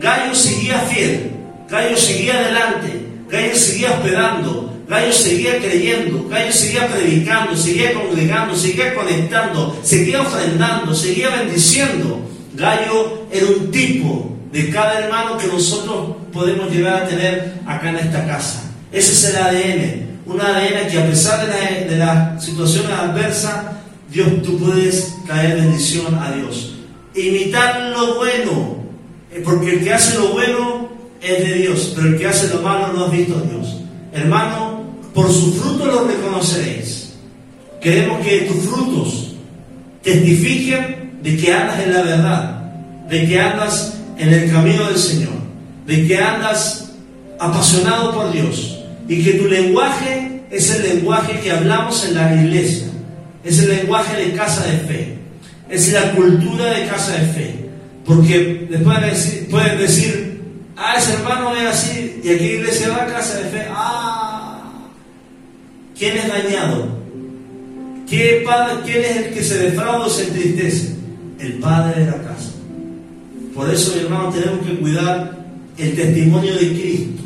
Gallo 0.00 0.34
seguía 0.34 0.80
fiel, 0.80 1.30
Gallo 1.68 1.96
seguía 1.96 2.38
adelante, 2.38 3.01
Gallo 3.32 3.56
seguía 3.56 3.88
esperando, 3.88 4.74
Gallo 4.86 5.10
seguía 5.10 5.58
creyendo, 5.58 6.28
Gallo 6.28 6.52
seguía 6.52 6.86
predicando, 6.86 7.56
seguía 7.56 7.94
congregando, 7.94 8.54
seguía 8.54 8.94
conectando, 8.94 9.80
seguía 9.82 10.20
ofrendando, 10.20 10.94
seguía 10.94 11.30
bendiciendo. 11.30 12.20
Gallo 12.52 13.26
era 13.32 13.46
un 13.46 13.70
tipo 13.70 14.36
de 14.52 14.68
cada 14.68 15.00
hermano 15.00 15.38
que 15.38 15.46
nosotros 15.46 16.16
podemos 16.30 16.70
llegar 16.70 17.04
a 17.04 17.08
tener 17.08 17.54
acá 17.66 17.88
en 17.88 17.96
esta 17.96 18.26
casa. 18.26 18.70
Ese 18.92 19.12
es 19.12 19.24
el 19.24 19.36
ADN, 19.36 20.20
un 20.26 20.38
ADN 20.38 20.90
que 20.90 20.98
a 20.98 21.06
pesar 21.06 21.40
de 21.46 21.96
la, 21.96 22.34
de 22.34 22.40
situaciones 22.42 22.90
adversas, 22.90 23.64
Dios, 24.10 24.28
tú 24.42 24.58
puedes 24.58 25.24
traer 25.24 25.56
bendición 25.56 26.14
a 26.16 26.32
Dios. 26.32 26.74
Imitar 27.14 27.92
lo 27.96 28.16
bueno, 28.16 28.76
eh, 29.32 29.40
porque 29.42 29.76
el 29.76 29.84
que 29.84 29.94
hace 29.94 30.18
lo 30.18 30.28
bueno 30.32 30.81
es 31.22 31.38
de 31.48 31.54
Dios, 31.54 31.92
pero 31.94 32.08
el 32.08 32.18
que 32.18 32.26
hace 32.26 32.52
lo 32.52 32.62
malo 32.62 32.92
no 32.92 33.04
ha 33.04 33.08
visto 33.08 33.36
a 33.36 33.42
Dios. 33.42 33.80
Hermano, 34.12 34.82
por 35.14 35.30
su 35.30 35.54
fruto 35.54 35.86
lo 35.86 36.06
reconoceréis. 36.06 37.14
Queremos 37.80 38.24
que 38.24 38.42
tus 38.42 38.64
frutos 38.68 39.34
testifiquen 40.02 41.18
de 41.22 41.36
que 41.36 41.52
andas 41.52 41.80
en 41.80 41.92
la 41.92 42.02
verdad, 42.02 42.62
de 43.08 43.26
que 43.26 43.40
andas 43.40 43.98
en 44.18 44.32
el 44.32 44.50
camino 44.50 44.86
del 44.86 44.98
Señor, 44.98 45.32
de 45.86 46.06
que 46.06 46.18
andas 46.18 46.92
apasionado 47.38 48.14
por 48.14 48.32
Dios 48.32 48.78
y 49.08 49.22
que 49.22 49.34
tu 49.34 49.46
lenguaje 49.46 50.42
es 50.50 50.70
el 50.70 50.82
lenguaje 50.82 51.40
que 51.40 51.50
hablamos 51.50 52.04
en 52.04 52.14
la 52.14 52.34
iglesia 52.34 52.92
es 53.44 53.58
el 53.58 53.68
lenguaje 53.68 54.16
de 54.16 54.32
casa 54.34 54.64
de 54.66 54.78
fe, 54.78 55.14
es 55.68 55.92
la 55.92 56.12
cultura 56.12 56.72
de 56.72 56.86
casa 56.86 57.12
de 57.12 57.26
fe. 57.32 57.54
Porque 58.04 58.66
después 58.70 59.46
pueden 59.50 59.78
decir, 59.78 60.21
ah, 60.82 60.94
ese 60.98 61.14
hermano 61.14 61.54
es 61.54 61.66
así, 61.66 62.20
y 62.22 62.28
aquí 62.30 62.44
iglesia 62.44 62.88
va 62.88 63.04
a 63.04 63.06
casa 63.06 63.38
de 63.38 63.44
fe, 63.50 63.66
ah, 63.70 64.62
¿quién 65.96 66.16
es 66.16 66.28
dañado? 66.28 66.88
¿Qué 68.08 68.42
padre, 68.44 68.82
¿Quién 68.84 69.04
es 69.04 69.16
el 69.16 69.34
que 69.34 69.42
se 69.42 69.58
defrauda 69.58 70.06
o 70.06 70.10
se 70.10 70.24
entristece? 70.24 70.96
El 71.38 71.54
padre 71.54 72.04
de 72.04 72.10
la 72.10 72.22
casa. 72.22 72.50
Por 73.54 73.70
eso, 73.70 73.98
hermano, 73.98 74.30
tenemos 74.30 74.66
que 74.66 74.76
cuidar 74.78 75.38
el 75.78 75.94
testimonio 75.94 76.52
de 76.54 76.68
Cristo 76.68 77.22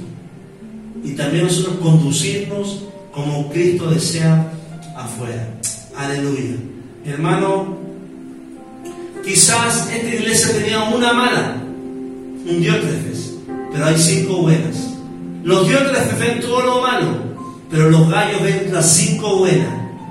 y 1.04 1.12
también 1.12 1.44
nosotros 1.44 1.76
conducirnos 1.76 2.84
como 3.12 3.50
Cristo 3.50 3.90
desea 3.90 4.52
afuera. 4.96 5.48
Aleluya. 5.96 6.57
Hermano, 7.04 7.78
quizás 9.24 9.88
esta 9.92 10.14
iglesia 10.14 10.52
tenía 10.52 10.82
una 10.84 11.12
mala, 11.12 11.57
un 12.48 12.61
diótrefes, 12.61 13.26
pero 13.77 13.89
hay 13.89 13.99
cinco 13.99 14.39
buenas. 14.39 14.74
Los 15.45 15.68
diótrefes 15.68 16.18
ven 16.18 16.41
todo 16.41 16.62
lo 16.62 16.81
malo, 16.81 17.09
pero 17.70 17.91
los 17.91 18.09
gallos 18.09 18.43
ven 18.43 18.70
las 18.72 18.91
cinco 18.91 19.37
buenas. 19.37 19.68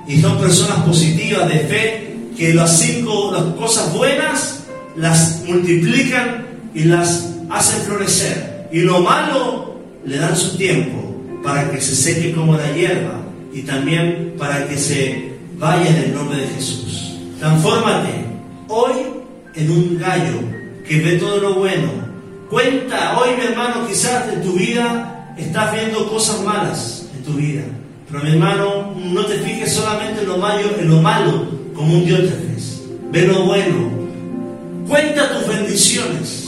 Y 0.07 0.21
son 0.21 0.37
personas 0.37 0.83
positivas 0.83 1.49
de 1.49 1.59
fe 1.61 2.15
que 2.37 2.53
las 2.53 2.77
cinco 2.77 3.31
las 3.31 3.55
cosas 3.55 3.91
buenas 3.95 4.65
las 4.95 5.43
multiplican 5.47 6.45
y 6.75 6.83
las 6.83 7.33
hacen 7.49 7.81
florecer. 7.81 8.69
Y 8.71 8.81
lo 8.81 8.99
malo 8.99 9.79
le 10.05 10.17
dan 10.19 10.37
su 10.37 10.57
tiempo 10.57 11.15
para 11.43 11.71
que 11.71 11.81
se 11.81 11.95
seque 11.95 12.33
como 12.33 12.55
la 12.55 12.71
hierba 12.71 13.19
y 13.51 13.63
también 13.63 14.35
para 14.37 14.67
que 14.67 14.77
se 14.77 15.33
vaya 15.57 15.89
en 15.89 16.03
el 16.03 16.13
nombre 16.13 16.37
de 16.37 16.47
Jesús. 16.49 17.17
Transfórmate 17.39 18.25
hoy 18.67 18.93
en 19.55 19.71
un 19.71 19.97
gallo 19.97 20.39
que 20.87 21.01
ve 21.01 21.13
todo 21.13 21.37
lo 21.37 21.55
bueno. 21.55 22.04
Cuenta 22.49 23.17
hoy, 23.17 23.35
mi 23.37 23.45
hermano, 23.45 23.87
quizás 23.87 24.31
en 24.31 24.43
tu 24.43 24.53
vida 24.53 25.33
estás 25.37 25.73
viendo 25.73 26.07
cosas 26.09 26.41
malas 26.41 27.05
en 27.15 27.23
tu 27.23 27.33
vida. 27.33 27.63
Pero 28.07 28.23
mi 28.23 28.31
hermano, 28.31 28.93
no 28.95 29.25
te 29.25 29.39
fijes 29.39 29.73
solamente 29.73 30.21
en 30.21 30.27
lo 30.27 30.37
malo, 30.37 30.69
en 30.79 30.89
lo 30.89 31.01
malo 31.01 31.47
como 31.73 31.95
un 31.95 32.05
Dios 32.05 32.19
te 32.19 32.35
ves. 32.47 32.81
Ve 33.11 33.27
lo 33.27 33.45
bueno. 33.45 33.89
Cuenta 34.87 35.33
tus 35.33 35.47
bendiciones. 35.47 36.45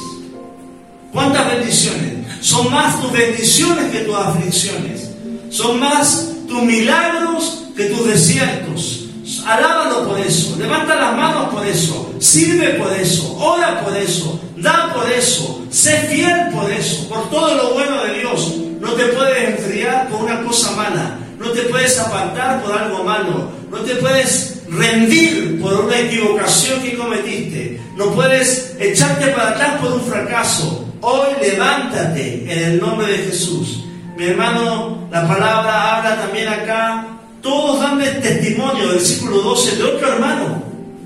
¿Cuántas 1.11 1.47
bendiciones? 1.47 2.13
Son 2.41 2.71
más 2.71 3.01
tus 3.01 3.11
bendiciones 3.11 3.91
que 3.91 3.99
tus 3.99 4.15
aflicciones. 4.15 5.09
Son 5.49 5.79
más 5.79 6.31
tus 6.47 6.61
milagros 6.61 7.65
que 7.75 7.85
tus 7.85 8.05
desiertos. 8.05 9.05
Alábalo 9.45 10.09
por 10.09 10.19
eso, 10.19 10.55
levanta 10.57 10.95
las 10.95 11.15
manos 11.15 11.53
por 11.53 11.65
eso, 11.65 12.13
sirve 12.19 12.71
por 12.75 12.91
eso, 12.93 13.35
ora 13.37 13.83
por 13.83 13.95
eso, 13.95 14.39
da 14.57 14.93
por 14.93 15.11
eso, 15.11 15.65
sé 15.69 15.97
fiel 16.09 16.49
por 16.53 16.71
eso, 16.71 17.07
por 17.09 17.29
todo 17.29 17.55
lo 17.55 17.73
bueno 17.73 18.03
de 18.03 18.19
Dios. 18.19 18.55
No 18.79 18.93
te 18.93 19.05
puedes 19.05 19.49
enfriar 19.49 20.07
por 20.09 20.21
una 20.21 20.43
cosa 20.43 20.71
mala, 20.71 21.17
no 21.39 21.49
te 21.51 21.61
puedes 21.63 21.97
apartar 21.99 22.61
por 22.63 22.71
algo 22.71 23.03
malo, 23.03 23.49
no 23.69 23.77
te 23.79 23.95
puedes 23.95 24.61
rendir 24.69 25.59
por 25.61 25.85
una 25.85 25.99
equivocación 25.99 26.81
que 26.81 26.95
cometiste, 26.95 27.81
no 27.95 28.11
puedes 28.11 28.75
echarte 28.79 29.27
para 29.27 29.49
atrás 29.49 29.81
por 29.81 29.93
un 29.93 30.01
fracaso. 30.01 30.85
Hoy 31.01 31.27
levántate 31.41 32.51
en 32.51 32.71
el 32.71 32.79
nombre 32.79 33.07
de 33.07 33.17
Jesús. 33.19 33.83
Mi 34.17 34.25
hermano, 34.25 35.07
la 35.11 35.27
palabra 35.27 35.97
habla 35.97 36.17
también 36.17 36.47
acá 36.47 37.17
todos 37.41 37.79
dan 37.79 37.99
testimonio, 37.99 38.89
versículo 38.89 39.41
12, 39.41 39.75
de 39.77 39.83
otro 39.83 40.13
hermano, 40.13 40.63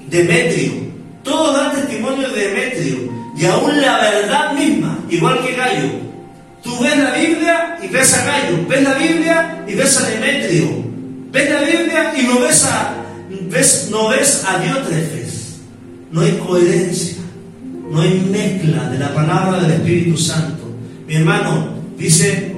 Demetrio. 0.08 0.72
Todos 1.24 1.56
dan 1.56 1.76
testimonio 1.76 2.30
de 2.30 2.48
Demetrio. 2.48 3.21
Y 3.42 3.46
aún 3.46 3.82
la 3.82 3.98
verdad 3.98 4.54
misma, 4.54 5.00
igual 5.10 5.44
que 5.44 5.56
Gallo. 5.56 5.90
Tú 6.62 6.80
ves 6.80 6.96
la 6.96 7.16
Biblia 7.16 7.78
y 7.82 7.88
ves 7.88 8.14
a 8.14 8.24
Gallo. 8.24 8.68
Ves 8.70 8.84
la 8.84 8.94
Biblia 8.94 9.66
y 9.68 9.74
ves 9.74 9.98
a 9.98 10.10
Demetrio. 10.10 10.68
Ves 11.32 11.50
la 11.50 11.62
Biblia 11.62 12.14
y 12.16 12.22
no 12.28 12.40
ves 12.40 12.66
a, 12.66 12.94
ves, 13.50 13.88
no 13.90 14.10
ves 14.10 14.46
a 14.48 14.60
Diótrefes. 14.60 15.60
No 16.12 16.22
hay 16.22 16.34
coherencia. 16.34 17.18
No 17.90 18.02
hay 18.02 18.20
mezcla 18.32 18.90
de 18.90 19.00
la 19.00 19.12
palabra 19.12 19.60
del 19.60 19.72
Espíritu 19.72 20.16
Santo. 20.18 20.64
Mi 21.08 21.16
hermano 21.16 21.74
dice, 21.98 22.56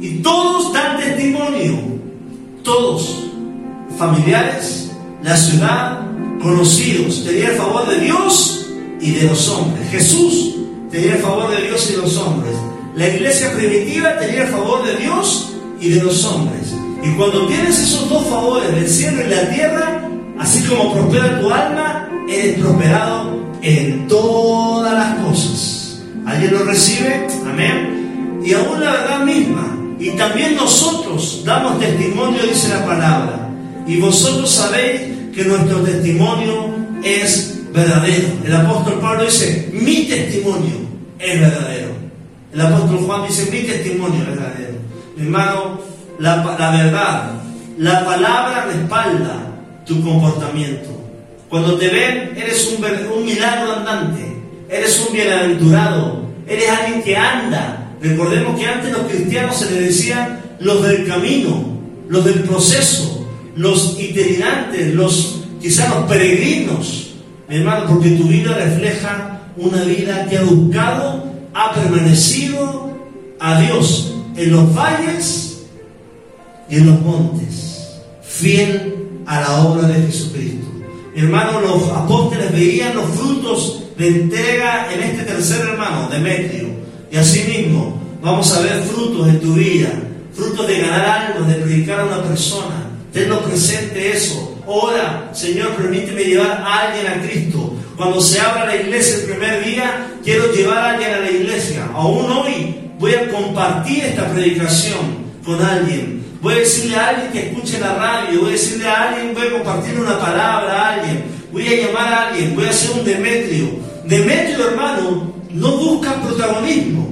y 0.00 0.16
todos 0.16 0.72
dan 0.72 0.98
testimonio 0.98 1.98
todos, 2.64 3.24
familiares, 3.96 4.90
la 5.22 5.36
ciudad, 5.36 6.00
conocidos, 6.42 7.24
tenía 7.24 7.50
el 7.50 7.56
favor 7.56 7.88
de 7.88 8.00
Dios 8.00 8.57
y 9.00 9.12
de 9.12 9.24
los 9.24 9.48
hombres. 9.48 9.88
Jesús 9.90 10.56
tenía 10.90 11.14
el 11.14 11.18
favor 11.18 11.50
de 11.50 11.66
Dios 11.66 11.88
y 11.90 11.92
de 11.92 11.98
los 11.98 12.16
hombres. 12.16 12.54
La 12.94 13.08
iglesia 13.08 13.52
primitiva 13.52 14.18
tenía 14.18 14.42
el 14.42 14.48
favor 14.48 14.84
de 14.84 14.96
Dios 14.96 15.52
y 15.80 15.90
de 15.90 16.02
los 16.02 16.24
hombres. 16.24 16.74
Y 17.02 17.10
cuando 17.16 17.46
tienes 17.46 17.78
esos 17.78 18.08
dos 18.08 18.26
favores 18.26 18.74
del 18.74 18.88
cielo 18.88 19.22
y 19.24 19.30
la 19.30 19.50
tierra, 19.50 20.08
así 20.38 20.62
como 20.64 20.92
prospera 20.94 21.40
tu 21.40 21.50
alma, 21.50 22.08
eres 22.28 22.58
prosperado 22.58 23.38
en 23.62 24.08
todas 24.08 24.92
las 24.92 25.14
cosas. 25.24 26.00
¿Alguien 26.26 26.54
lo 26.54 26.64
recibe? 26.64 27.26
Amén. 27.46 28.40
Y 28.44 28.52
aún 28.52 28.80
la 28.80 28.92
verdad 28.92 29.24
misma, 29.24 29.78
y 29.98 30.10
también 30.10 30.56
nosotros 30.56 31.42
damos 31.44 31.78
testimonio, 31.78 32.42
dice 32.42 32.68
la 32.68 32.84
palabra. 32.84 33.48
Y 33.86 33.98
vosotros 33.98 34.50
sabéis 34.50 35.32
que 35.34 35.44
nuestro 35.44 35.80
testimonio 35.82 36.74
es 37.02 37.57
verdadero. 37.72 38.28
El 38.44 38.54
apóstol 38.54 39.00
Pablo 39.00 39.24
dice, 39.24 39.70
mi 39.72 40.04
testimonio 40.04 40.76
es 41.18 41.40
verdadero. 41.40 41.88
El 42.52 42.60
apóstol 42.60 42.98
Juan 42.98 43.26
dice, 43.26 43.50
mi 43.50 43.60
testimonio 43.60 44.20
es 44.22 44.26
verdadero. 44.26 44.74
Mi 45.16 45.24
hermano, 45.24 45.80
la, 46.18 46.36
verdad, 46.36 47.32
la 47.78 48.04
palabra 48.04 48.66
respalda 48.66 49.36
tu 49.84 50.02
comportamiento. 50.02 50.88
Cuando 51.48 51.76
te 51.78 51.88
ven, 51.88 52.36
eres 52.36 52.72
un, 52.72 52.84
un 53.16 53.24
milagro 53.24 53.72
andante, 53.72 54.36
eres 54.68 55.04
un 55.06 55.14
bienaventurado, 55.14 56.22
eres 56.46 56.68
alguien 56.70 57.02
que 57.02 57.16
anda, 57.16 57.88
Recordemos 58.00 58.58
que 58.58 58.66
antes 58.66 58.92
los 58.92 59.10
cristianos 59.10 59.56
se 59.56 59.70
les 59.72 59.88
decía 59.88 60.40
los 60.60 60.82
del 60.82 61.06
camino, 61.06 61.78
los 62.08 62.24
del 62.24 62.42
proceso, 62.44 63.26
los 63.56 63.98
itinerantes, 63.98 64.94
los 64.94 65.44
quizás 65.60 65.90
los 65.90 66.04
peregrinos, 66.04 67.07
mi 67.48 67.56
hermano, 67.56 67.86
porque 67.88 68.10
tu 68.10 68.24
vida 68.24 68.54
refleja 68.54 69.40
una 69.56 69.82
vida 69.82 70.26
que 70.26 70.38
ha 70.38 70.44
buscado, 70.44 71.24
ha 71.54 71.72
permanecido 71.72 72.90
a 73.40 73.60
Dios 73.60 74.14
en 74.36 74.52
los 74.52 74.74
valles 74.74 75.62
y 76.68 76.76
en 76.76 76.86
los 76.86 77.00
montes, 77.00 77.88
fiel 78.22 78.94
a 79.26 79.40
la 79.40 79.64
obra 79.64 79.88
de 79.88 80.06
Jesucristo. 80.06 80.66
Hermano, 81.14 81.60
los 81.60 81.88
apóstoles 81.88 82.52
veían 82.52 82.94
los 82.94 83.06
frutos 83.06 83.84
de 83.96 84.08
entrega 84.08 84.92
en 84.92 85.02
este 85.02 85.24
tercer 85.24 85.66
hermano, 85.66 86.08
Demetrio. 86.08 86.68
Y 87.10 87.16
asimismo, 87.16 88.00
vamos 88.22 88.54
a 88.56 88.60
ver 88.60 88.82
frutos 88.82 89.26
en 89.28 89.40
tu 89.40 89.54
vida, 89.54 89.88
frutos 90.32 90.66
de 90.68 90.80
ganar 90.80 91.32
algo, 91.32 91.46
de 91.46 91.54
predicar 91.54 92.00
a 92.00 92.04
una 92.04 92.22
persona. 92.22 92.86
Tenlo 93.12 93.40
presente 93.42 94.12
eso. 94.12 94.47
Ora, 94.70 95.30
Señor, 95.32 95.76
permíteme 95.76 96.24
llevar 96.24 96.62
a 96.62 96.88
alguien 96.88 97.06
a 97.06 97.22
Cristo. 97.22 97.72
Cuando 97.96 98.20
se 98.20 98.38
abra 98.38 98.66
la 98.66 98.76
iglesia 98.76 99.16
el 99.16 99.22
primer 99.22 99.64
día, 99.64 100.10
quiero 100.22 100.52
llevar 100.52 100.76
a 100.76 100.90
alguien 100.90 101.10
a 101.10 101.20
la 101.20 101.30
iglesia. 101.30 101.88
Aún 101.94 102.30
hoy 102.30 102.76
voy 102.98 103.14
a 103.14 103.30
compartir 103.30 104.04
esta 104.04 104.28
predicación 104.28 105.24
con 105.42 105.62
alguien. 105.62 106.22
Voy 106.42 106.52
a 106.52 106.58
decirle 106.58 106.96
a 106.96 107.08
alguien 107.08 107.32
que 107.32 107.48
escuche 107.48 107.80
la 107.80 107.94
radio, 107.94 108.40
voy 108.42 108.50
a 108.50 108.52
decirle 108.52 108.88
a 108.88 109.08
alguien, 109.08 109.34
voy 109.34 109.46
a 109.46 109.52
compartir 109.52 109.98
una 109.98 110.18
palabra 110.18 110.72
a 110.72 110.94
alguien, 110.96 111.24
voy 111.50 111.66
a 111.66 111.86
llamar 111.86 112.12
a 112.12 112.28
alguien, 112.28 112.54
voy 112.54 112.66
a 112.66 112.70
hacer 112.70 112.90
un 112.90 113.06
Demetrio. 113.06 113.70
Demetrio, 114.04 114.68
hermano, 114.68 115.32
no 115.48 115.76
busca 115.78 116.12
protagonismo. 116.20 117.08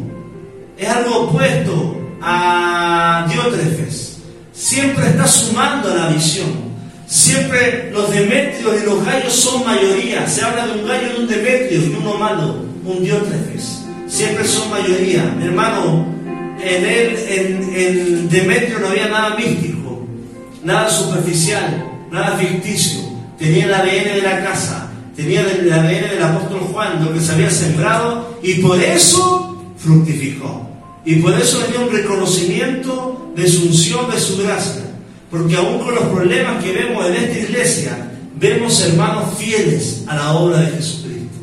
Es 0.77 0.91
algo 0.91 1.21
opuesto 1.21 2.03
a 2.21 3.27
Diótrefes. 3.33 4.19
Siempre 4.53 5.07
está 5.07 5.27
sumando 5.27 5.91
a 5.91 5.95
la 5.95 6.09
visión. 6.09 6.66
Siempre 7.07 7.91
los 7.93 8.11
Demetrios 8.11 8.83
y 8.83 8.85
los 8.85 9.05
gallos 9.05 9.33
son 9.33 9.65
mayoría. 9.65 10.27
Se 10.29 10.43
habla 10.43 10.67
de 10.67 10.81
un 10.81 10.89
gallo 10.89 11.09
y 11.17 11.21
un 11.21 11.29
Demetrio 11.29 11.81
y 11.81 11.97
uno 12.01 12.15
malo, 12.15 12.65
un 12.85 13.05
Diótrefes. 13.05 13.85
Siempre 14.09 14.45
son 14.45 14.71
mayoría. 14.71 15.23
Hermano, 15.41 16.07
en 16.61 16.85
él, 16.85 17.17
en, 17.29 18.29
Demetrio 18.29 18.81
no 18.81 18.89
había 18.89 19.09
nada 19.09 19.37
místico, 19.37 20.05
nada 20.65 20.91
superficial, 20.91 21.93
nada 22.11 22.37
ficticio. 22.37 23.01
Tenía 23.39 23.67
el 23.67 23.75
ADN 23.75 24.15
de 24.15 24.23
la 24.23 24.45
casa, 24.45 24.91
tenía 25.15 25.43
el 25.43 25.73
ADN 25.73 26.11
del 26.11 26.23
apóstol 26.23 26.61
Juan, 26.73 27.05
lo 27.05 27.13
que 27.13 27.21
se 27.21 27.33
había 27.33 27.51
sembrado, 27.51 28.39
y 28.43 28.55
por 28.55 28.81
eso 28.83 29.57
fructificó. 29.77 30.69
Y 31.05 31.17
por 31.17 31.35
eso 31.35 31.63
le 31.71 31.79
un 31.79 31.93
reconocimiento 31.93 33.31
de 33.37 33.47
su 33.47 33.67
unción, 33.67 34.11
de 34.11 34.19
su 34.19 34.39
gracia. 34.39 34.86
Porque 35.37 35.57
aún 35.57 35.81
con 35.81 35.95
los 35.95 36.05
problemas 36.05 36.65
que 36.65 36.73
vemos 36.73 37.05
en 37.05 37.15
esta 37.15 37.39
iglesia, 37.39 38.11
vemos 38.37 38.81
hermanos 38.81 39.37
fieles 39.37 40.03
a 40.07 40.17
la 40.17 40.33
obra 40.33 40.61
de 40.61 40.77
Jesucristo. 40.77 41.37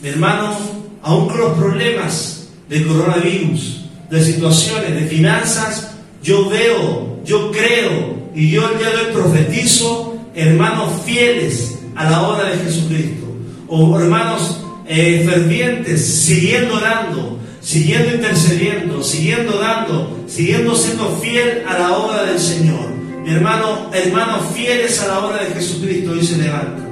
Hermanos, 0.00 0.56
aún 1.02 1.26
con 1.26 1.40
los 1.40 1.58
problemas 1.58 2.46
del 2.68 2.86
coronavirus, 2.86 3.86
de 4.10 4.24
situaciones, 4.24 4.94
de 4.94 5.06
finanzas, 5.08 5.90
yo 6.22 6.48
veo, 6.48 7.20
yo 7.24 7.50
creo 7.50 8.30
y 8.32 8.50
yo 8.50 8.68
el 8.70 8.78
día 8.78 8.90
de 8.90 8.96
hoy 8.96 9.12
profetizo 9.12 10.16
hermanos 10.36 11.02
fieles 11.04 11.80
a 11.96 12.08
la 12.08 12.28
obra 12.28 12.48
de 12.48 12.58
Jesucristo 12.58 13.26
o 13.66 13.98
hermanos 13.98 14.60
eh, 14.86 15.26
fervientes, 15.28 16.06
siguiendo 16.06 16.76
orando, 16.76 17.40
siguiendo 17.60 18.14
intercediendo, 18.14 19.02
siguiendo 19.02 19.58
dando, 19.58 20.24
siguiendo 20.28 20.76
siendo 20.76 21.16
fiel 21.16 21.64
a 21.66 21.76
la 21.76 21.96
obra 21.96 22.22
del 22.22 22.38
Señor. 22.38 23.01
Mi 23.24 23.30
hermano, 23.30 23.90
hermanos 23.92 24.52
fieles 24.54 25.00
a 25.00 25.08
la 25.08 25.20
obra 25.20 25.44
de 25.44 25.54
Jesucristo, 25.54 26.12
hoy 26.12 26.26
se 26.26 26.38
levanta. 26.38 26.82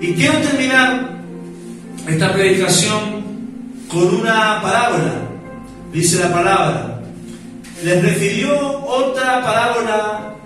Y 0.00 0.14
quiero 0.14 0.38
terminar 0.38 1.20
esta 2.08 2.32
predicación 2.32 3.20
con 3.88 4.14
una 4.14 4.62
parábola 4.62 5.30
dice 5.92 6.20
la 6.20 6.32
palabra. 6.32 7.00
Les 7.84 8.02
refirió 8.02 8.84
otra 8.84 9.42
palabra 9.42 10.36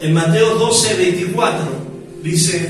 en 0.00 0.12
Mateo 0.12 0.54
12, 0.56 0.94
24. 0.94 1.80
Dice, 2.22 2.68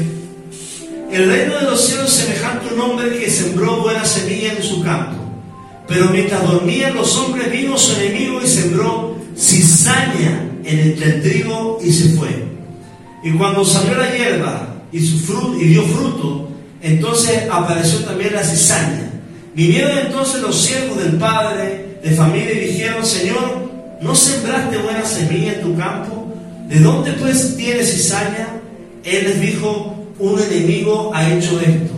el 1.10 1.28
reino 1.28 1.58
de 1.58 1.64
los 1.64 1.80
cielos 1.80 2.10
semejante 2.10 2.70
a 2.70 2.74
un 2.74 2.80
hombre 2.80 3.18
que 3.18 3.30
sembró 3.30 3.82
buena 3.82 4.04
semilla 4.04 4.52
en 4.52 4.62
su 4.62 4.82
campo. 4.82 5.16
Pero 5.88 6.06
mientras 6.10 6.42
dormían 6.42 6.94
los 6.94 7.16
hombres 7.16 7.50
vino 7.50 7.76
su 7.76 8.00
enemigo 8.00 8.40
y 8.42 8.46
sembró 8.46 9.16
cizaña 9.36 10.49
en 10.64 11.02
el 11.02 11.22
trigo 11.22 11.78
y 11.82 11.92
se 11.92 12.10
fue. 12.10 12.28
Y 13.22 13.32
cuando 13.32 13.64
salió 13.64 13.96
la 13.96 14.16
hierba 14.16 14.82
y, 14.92 15.00
su 15.06 15.18
fruto, 15.18 15.60
y 15.60 15.68
dio 15.68 15.82
fruto, 15.82 16.48
entonces 16.82 17.42
apareció 17.50 18.00
también 18.00 18.34
la 18.34 18.42
cizaña. 18.42 19.10
Vinieron 19.54 19.98
entonces 19.98 20.40
los 20.40 20.60
siervos 20.60 20.98
del 20.98 21.16
Padre 21.18 21.98
de 22.02 22.10
familia 22.12 22.52
y 22.52 22.66
dijeron, 22.72 23.04
Señor, 23.04 23.68
¿no 24.00 24.14
sembraste 24.14 24.78
buena 24.78 25.04
semilla 25.04 25.54
en 25.54 25.60
tu 25.60 25.76
campo? 25.76 26.32
¿De 26.68 26.80
dónde 26.80 27.12
pues 27.12 27.56
tienes 27.56 27.92
cizaña? 27.92 28.48
Él 29.04 29.24
les 29.24 29.40
dijo, 29.40 29.96
un 30.18 30.40
enemigo 30.40 31.10
ha 31.14 31.30
hecho 31.32 31.60
esto. 31.60 31.94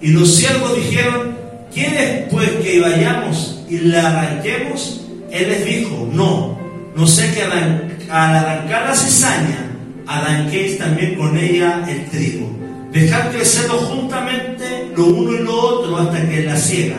Y 0.00 0.08
los 0.08 0.34
siervos 0.34 0.74
dijeron, 0.76 1.36
¿quieres 1.72 2.26
pues 2.30 2.50
que 2.62 2.80
vayamos 2.80 3.62
y 3.68 3.78
le 3.78 3.98
arranquemos? 3.98 5.02
Él 5.30 5.48
les 5.48 5.64
dijo, 5.64 6.08
no, 6.12 6.58
no 6.98 7.06
sé 7.06 7.32
que 7.32 7.42
al 7.44 8.10
arrancar 8.10 8.88
la 8.88 8.94
cizaña, 8.96 9.70
arranquéis 10.04 10.78
también 10.78 11.14
con 11.14 11.38
ella 11.38 11.84
el 11.88 12.06
trigo. 12.06 12.50
Dejad 12.90 13.30
crecerlo 13.30 13.74
juntamente 13.74 14.90
lo 14.96 15.06
uno 15.06 15.32
y 15.32 15.44
lo 15.44 15.60
otro 15.60 15.96
hasta 15.96 16.28
que 16.28 16.42
la 16.42 16.56
ciega. 16.56 16.96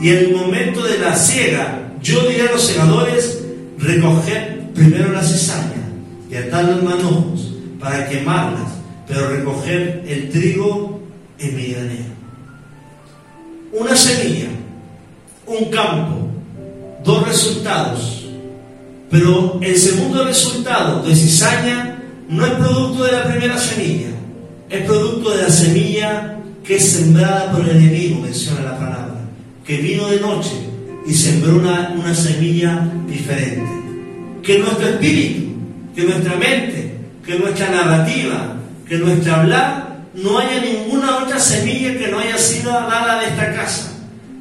Y 0.00 0.10
en 0.10 0.18
el 0.18 0.36
momento 0.36 0.84
de 0.84 0.96
la 0.98 1.16
ciega, 1.16 1.92
yo 2.00 2.20
diré 2.28 2.50
a 2.50 2.52
los 2.52 2.62
segadores, 2.62 3.42
recoger 3.78 4.60
primero 4.74 5.10
la 5.10 5.24
cizaña 5.24 5.88
y 6.30 6.36
atarla 6.36 6.78
en 6.78 6.84
manojos 6.84 7.52
para 7.80 8.08
quemarlas, 8.08 8.70
pero 9.08 9.28
recoger 9.28 10.04
el 10.06 10.30
trigo 10.30 11.02
en 11.40 11.56
mi 11.56 11.66
granero. 11.66 12.12
Una 13.72 13.96
semilla, 13.96 14.50
un 15.48 15.64
campo, 15.64 16.28
dos 17.02 17.26
resultados. 17.26 18.21
Pero 19.12 19.60
el 19.60 19.76
segundo 19.76 20.24
resultado 20.24 21.02
de 21.02 21.14
cizaña 21.14 22.02
no 22.30 22.46
es 22.46 22.52
producto 22.54 23.04
de 23.04 23.12
la 23.12 23.24
primera 23.24 23.58
semilla, 23.58 24.08
es 24.70 24.86
producto 24.86 25.36
de 25.36 25.42
la 25.42 25.50
semilla 25.50 26.38
que 26.64 26.76
es 26.76 26.92
sembrada 26.92 27.52
por 27.52 27.60
el 27.60 27.76
enemigo, 27.76 28.22
menciona 28.22 28.62
la 28.62 28.78
palabra, 28.78 29.20
que 29.66 29.76
vino 29.76 30.08
de 30.08 30.18
noche 30.18 30.54
y 31.06 31.12
sembró 31.12 31.56
una, 31.56 31.94
una 31.94 32.14
semilla 32.14 32.90
diferente. 33.06 33.70
Que 34.42 34.58
nuestro 34.60 34.88
espíritu, 34.88 35.56
que 35.94 36.04
nuestra 36.04 36.36
mente, 36.36 36.94
que 37.22 37.38
nuestra 37.38 37.68
narrativa, 37.68 38.56
que 38.88 38.96
nuestra 38.96 39.42
hablar, 39.42 40.06
no 40.14 40.38
haya 40.38 40.58
ninguna 40.62 41.18
otra 41.18 41.38
semilla 41.38 41.98
que 41.98 42.08
no 42.08 42.18
haya 42.18 42.38
sido 42.38 42.72
dada 42.72 43.20
de 43.20 43.26
esta 43.26 43.52
casa, 43.52 43.92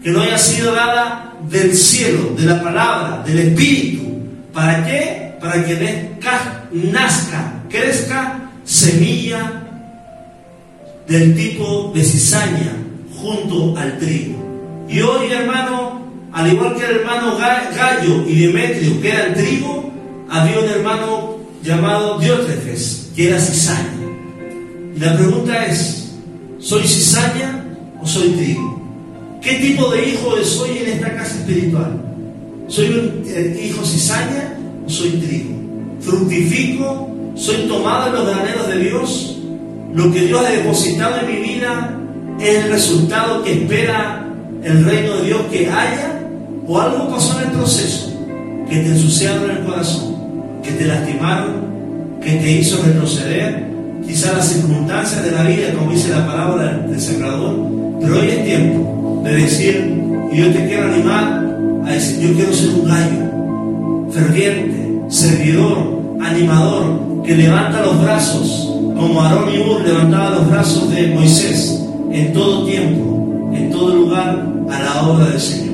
que 0.02 0.12
no 0.12 0.22
haya 0.22 0.38
sido 0.38 0.74
dada 0.74 1.34
del 1.50 1.76
cielo, 1.76 2.36
de 2.38 2.46
la 2.46 2.64
palabra, 2.64 3.22
del 3.26 3.40
espíritu. 3.40 4.01
¿Para 4.54 4.86
qué? 4.86 5.34
Para 5.39 5.66
que 5.66 5.76
nazca, 6.72 7.64
crezca 7.70 8.52
semilla 8.64 9.64
del 11.08 11.36
tipo 11.36 11.91
de 11.93 12.04
cizaña 12.04 12.76
junto 13.16 13.76
al 13.78 13.97
trigo. 13.97 14.39
Y 14.88 15.02
hoy, 15.02 15.32
hermano, 15.32 16.02
al 16.34 16.52
igual 16.52 16.76
que 16.76 16.86
el 16.86 16.97
hermano 16.97 17.38
Gallo 17.38 18.26
y 18.28 18.45
Demetrio, 18.45 19.02
que 19.02 19.10
eran 19.10 19.34
trigo, 19.34 19.91
había 20.30 20.60
un 20.60 20.70
hermano 20.70 21.38
llamado 21.64 22.20
Diótrefes, 22.20 23.12
que 23.16 23.30
era 23.30 23.39
cizaña. 23.39 23.89
Y 24.95 24.99
la 24.99 25.16
pregunta 25.16 25.66
es, 25.66 26.14
¿soy 26.60 26.88
cizaña 26.88 27.64
o 28.02 28.06
soy 28.06 28.30
trigo? 28.30 28.82
¿Qué 29.41 29.56
tipo 29.56 29.89
de 29.91 30.10
hijo 30.10 30.38
soy 30.43 30.78
en 30.80 30.89
esta 30.89 31.16
casa 31.16 31.39
espiritual? 31.39 32.11
¿Soy 32.68 32.88
un 32.88 33.24
eh, 33.28 33.62
hijo 33.66 33.86
cizaña 33.86 34.57
o 34.86 34.89
soy 34.89 35.12
trigo? 35.12 35.55
¿Fructifico? 35.99 37.09
¿Soy 37.36 37.68
tomado 37.68 38.07
en 38.07 38.14
los 38.14 38.28
graneros 38.28 38.68
de 38.68 38.80
Dios? 38.80 39.39
¿Lo 39.93 40.12
que 40.12 40.22
Dios 40.22 40.41
ha 40.45 40.51
depositado 40.51 41.18
en 41.20 41.28
mi 41.28 41.47
vida 41.47 41.97
es 42.39 42.64
el 42.64 42.72
resultado 42.72 43.43
que 43.43 43.53
espera 43.53 44.26
el 44.64 44.86
reino 44.86 45.18
de 45.18 45.26
Dios 45.28 45.41
que 45.51 45.70
haya? 45.70 46.22
o 46.68 46.80
algo 46.80 47.09
pasó 47.09 47.39
en 47.39 47.47
el 47.47 47.51
proceso 47.51 48.14
que 48.70 48.78
te 48.78 48.88
ensuciaron 48.88 49.49
el 49.49 49.59
corazón, 49.66 50.16
que 50.64 50.72
te 50.72 50.86
lastimaron, 50.86 52.20
que 52.22 52.32
te 52.32 52.51
hizo 52.51 52.82
retroceder, 52.84 53.66
quizás 54.05 54.38
las 54.38 54.47
circunstancias 54.47 55.24
de 55.26 55.32
la 55.32 55.43
vida, 55.43 55.74
como 55.74 55.91
dice 55.91 56.09
la 56.09 56.26
palabra 56.26 56.78
del 56.88 57.01
sembrador, 57.01 57.55
pero 57.99 58.20
hoy 58.20 58.30
es 58.30 58.45
tiempo 58.45 59.22
de 59.26 59.36
decir, 59.36 59.93
yo 60.32 60.51
te 60.53 60.66
quiero 60.68 60.93
animar 60.93 61.41
a 61.86 61.92
decir, 61.92 62.20
yo 62.30 62.36
quiero 62.36 62.54
ser 62.54 62.70
un 62.70 62.88
gallo, 62.88 64.12
ferviente, 64.12 65.02
servidor, 65.10 66.18
animador, 66.22 67.24
que 67.24 67.36
levanta 67.36 67.82
los 67.82 68.02
brazos, 68.02 68.74
como 68.96 69.22
Aarón 69.22 69.54
y 69.54 69.60
Ur 69.60 69.82
levantaban 69.82 70.36
los 70.36 70.50
brazos 70.50 70.90
de 70.92 71.08
Moisés, 71.08 71.82
en 72.12 72.34
todo 72.34 72.66
tiempo, 72.66 73.52
en 73.54 73.70
todo 73.72 73.96
lugar, 73.96 74.48
a 74.70 74.80
la 74.80 75.02
obra 75.08 75.26
del 75.30 75.40
Señor 75.40 75.72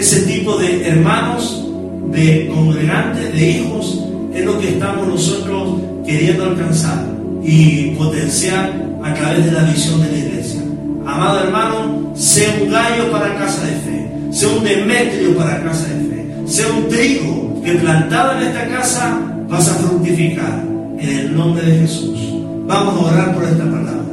ese 0.00 0.22
tipo 0.22 0.56
de 0.56 0.88
hermanos, 0.88 1.62
de 2.10 2.50
congregantes, 2.52 3.32
de 3.34 3.50
hijos 3.50 4.02
es 4.32 4.44
lo 4.44 4.58
que 4.58 4.70
estamos 4.70 5.06
nosotros 5.06 5.78
queriendo 6.06 6.44
alcanzar 6.44 7.04
y 7.42 7.90
potenciar 7.90 8.72
a 9.02 9.14
través 9.14 9.44
de 9.44 9.52
la 9.52 9.62
visión 9.64 10.00
de 10.02 10.10
la 10.10 10.18
iglesia. 10.18 10.62
Amado 11.06 11.40
hermano, 11.40 12.12
sea 12.14 12.56
un 12.62 12.70
gallo 12.70 13.10
para 13.12 13.36
casa 13.36 13.62
de 13.66 13.72
fe, 13.72 13.99
sea 14.30 14.48
un 14.48 14.64
Demetrio 14.64 15.36
para 15.36 15.62
casa 15.62 15.88
de 15.88 16.04
fe, 16.04 16.34
sea 16.46 16.66
un 16.76 16.88
trigo 16.88 17.60
que 17.64 17.72
plantado 17.72 18.38
en 18.38 18.48
esta 18.48 18.68
casa 18.68 19.20
vas 19.48 19.68
a 19.68 19.74
fructificar 19.74 20.64
en 20.98 21.08
el 21.08 21.36
nombre 21.36 21.64
de 21.64 21.80
Jesús. 21.80 22.18
Vamos 22.66 22.94
a 22.94 23.12
orar 23.12 23.34
por 23.34 23.44
esta 23.44 23.64
palabra. 23.64 24.04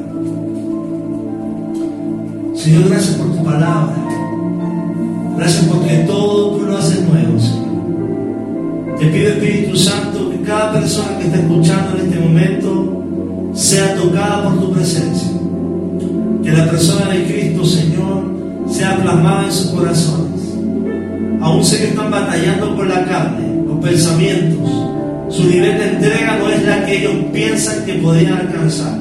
Señor, 2.56 2.90
gracias 2.90 3.16
por 3.16 3.36
tu 3.36 3.44
palabra. 3.44 3.96
Gracias 5.38 5.66
porque 5.66 5.98
todo 6.08 6.58
tú 6.58 6.66
lo 6.66 6.78
haces 6.78 7.02
nuevo, 7.04 7.40
Señor. 7.40 8.98
Te 9.00 9.06
pido, 9.06 9.30
Espíritu 9.30 9.78
Santo, 9.78 10.32
que 10.32 10.42
cada 10.42 10.74
persona 10.74 11.20
que 11.20 11.26
está 11.26 11.38
escuchando 11.38 12.00
en 12.00 12.06
este 12.08 12.20
momento 12.20 13.04
sea 13.54 13.96
tocada 13.96 14.44
por 14.46 14.60
tu 14.60 14.74
presencia. 14.74 15.30
Que 16.44 16.52
la 16.52 16.66
persona 16.66 17.10
de 17.12 17.26
Cristo, 17.26 17.64
Señor, 17.64 18.37
sea 18.70 18.98
plasmada 18.98 19.46
en 19.46 19.52
sus 19.52 19.72
corazones. 19.72 20.42
Aún 21.42 21.64
sé 21.64 21.78
que 21.78 21.88
están 21.88 22.12
batallando 22.12 22.76
con 22.76 22.90
la 22.90 23.06
carne, 23.06 23.64
los 23.66 23.84
pensamientos. 23.84 24.70
Su 25.30 25.44
nivel 25.44 25.78
de 25.78 25.90
entrega 25.90 26.38
no 26.38 26.50
es 26.50 26.64
la 26.66 26.86
que 26.86 27.00
ellos 27.00 27.14
piensan 27.34 27.86
que 27.86 27.94
podrían 27.96 28.34
alcanzar. 28.34 28.98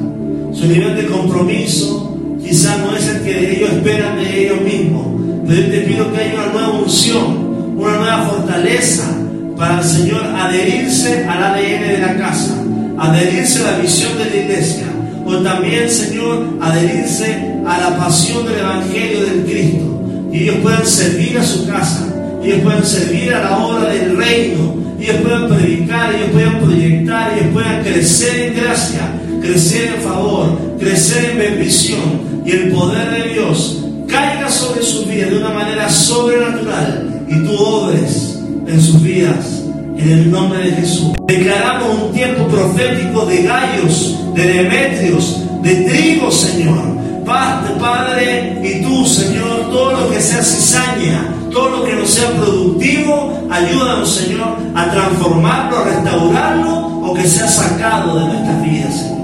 Su 0.52 0.66
nivel 0.66 0.96
de 0.96 1.06
compromiso 1.06 2.16
quizás 2.42 2.78
no 2.80 2.96
es 2.96 3.08
el 3.08 3.22
que 3.22 3.56
ellos 3.56 3.70
esperan 3.70 4.16
de 4.16 4.44
ellos 4.44 4.60
mismos. 4.60 5.06
Pero 5.46 5.60
yo 5.62 5.70
te 5.70 5.80
pido 5.80 6.12
que 6.12 6.18
haya 6.18 6.34
una 6.34 6.52
nueva 6.52 6.78
unción, 6.80 7.74
una 7.76 7.96
nueva 7.96 8.26
fortaleza 8.28 9.16
para 9.56 9.78
el 9.78 9.84
Señor 9.84 10.22
adherirse 10.22 11.24
al 11.24 11.42
ADN 11.42 11.88
de 11.88 11.98
la 11.98 12.16
casa, 12.16 12.54
adherirse 12.98 13.60
a 13.60 13.72
la 13.72 13.78
visión 13.78 14.18
de 14.18 14.24
la 14.24 14.36
iglesia, 14.36 14.86
o 15.24 15.36
también, 15.38 15.88
Señor, 15.88 16.58
adherirse 16.60 17.55
a 17.66 17.78
la 17.78 17.96
pasión 17.96 18.46
del 18.46 18.58
Evangelio 18.58 19.24
del 19.24 19.44
Cristo. 19.44 20.02
Y 20.32 20.42
ellos 20.44 20.56
puedan 20.62 20.86
servir 20.86 21.38
a 21.38 21.44
su 21.44 21.66
casa, 21.66 22.06
ellos 22.42 22.60
puedan 22.62 22.84
servir 22.84 23.32
a 23.32 23.42
la 23.42 23.56
obra 23.58 23.90
del 23.90 24.16
reino, 24.16 24.74
ellos 25.00 25.16
puedan 25.22 25.48
predicar, 25.48 26.14
ellos 26.14 26.30
puedan 26.32 26.60
proyectar, 26.60 27.38
ellos 27.38 27.52
puedan 27.52 27.82
crecer 27.82 28.40
en 28.40 28.54
gracia, 28.54 29.12
crecer 29.40 29.94
en 29.96 30.02
favor, 30.02 30.58
crecer 30.78 31.30
en 31.30 31.38
bendición 31.38 32.26
y 32.44 32.50
el 32.50 32.70
poder 32.70 33.10
de 33.10 33.32
Dios 33.32 33.84
caiga 34.08 34.50
sobre 34.50 34.82
sus 34.82 35.08
vidas 35.08 35.30
de 35.30 35.38
una 35.38 35.50
manera 35.50 35.88
sobrenatural 35.88 37.24
y 37.28 37.34
tú 37.44 37.56
obres 37.56 38.38
en 38.66 38.80
sus 38.80 39.02
vidas 39.02 39.64
en 39.98 40.10
el 40.10 40.30
nombre 40.30 40.58
de 40.60 40.72
Jesús. 40.72 41.12
Declaramos 41.26 42.02
un 42.04 42.12
tiempo 42.12 42.46
profético 42.46 43.26
de 43.26 43.42
gallos, 43.42 44.16
de 44.34 44.46
demetrios, 44.46 45.40
de 45.62 45.74
trigo, 45.74 46.30
Señor. 46.30 47.05
Padre, 47.26 48.60
y 48.62 48.82
tú, 48.82 49.04
Señor, 49.04 49.70
todo 49.70 49.92
lo 49.92 50.10
que 50.10 50.20
sea 50.20 50.42
cizaña, 50.42 51.26
todo 51.52 51.78
lo 51.78 51.84
que 51.84 51.94
no 51.94 52.06
sea 52.06 52.30
productivo, 52.30 53.48
ayúdanos, 53.50 54.14
Señor, 54.14 54.56
a 54.74 54.90
transformarlo, 54.90 55.78
a 55.78 55.84
restaurarlo 55.84 56.86
o 57.02 57.14
que 57.14 57.26
sea 57.26 57.48
sacado 57.48 58.18
de 58.18 58.26
nuestras 58.26 58.62
vidas, 58.62 58.94
Señor. 58.94 59.16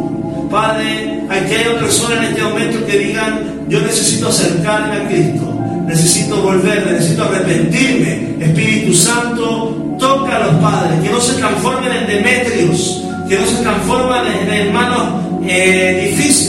Padre, 0.51 1.23
hay 1.31 1.41
que 1.47 1.57
haya 1.57 1.79
personas 1.79 2.19
en 2.19 2.25
este 2.25 2.43
momento 2.43 2.87
que 2.87 2.99
digan, 2.99 3.41
yo 3.69 3.81
necesito 3.81 4.29
acercarme 4.29 4.97
a 4.97 5.09
Cristo, 5.09 5.55
necesito 5.87 6.43
volver, 6.43 6.93
necesito 6.93 7.25
arrepentirme. 7.25 8.37
Espíritu 8.41 8.93
Santo, 8.93 9.97
toca 9.99 10.37
a 10.37 10.47
los 10.47 10.55
padres, 10.57 11.01
que 11.01 11.11
no 11.11 11.21
se 11.21 11.35
transformen 11.35 11.93
en 11.93 12.07
demetrios, 12.07 13.05
que 13.29 13.39
no 13.39 13.47
se 13.47 13.63
transformen 13.63 14.27
en 14.27 14.51
hermanos 14.51 15.23
eh, 15.47 16.11
difíciles, 16.11 16.42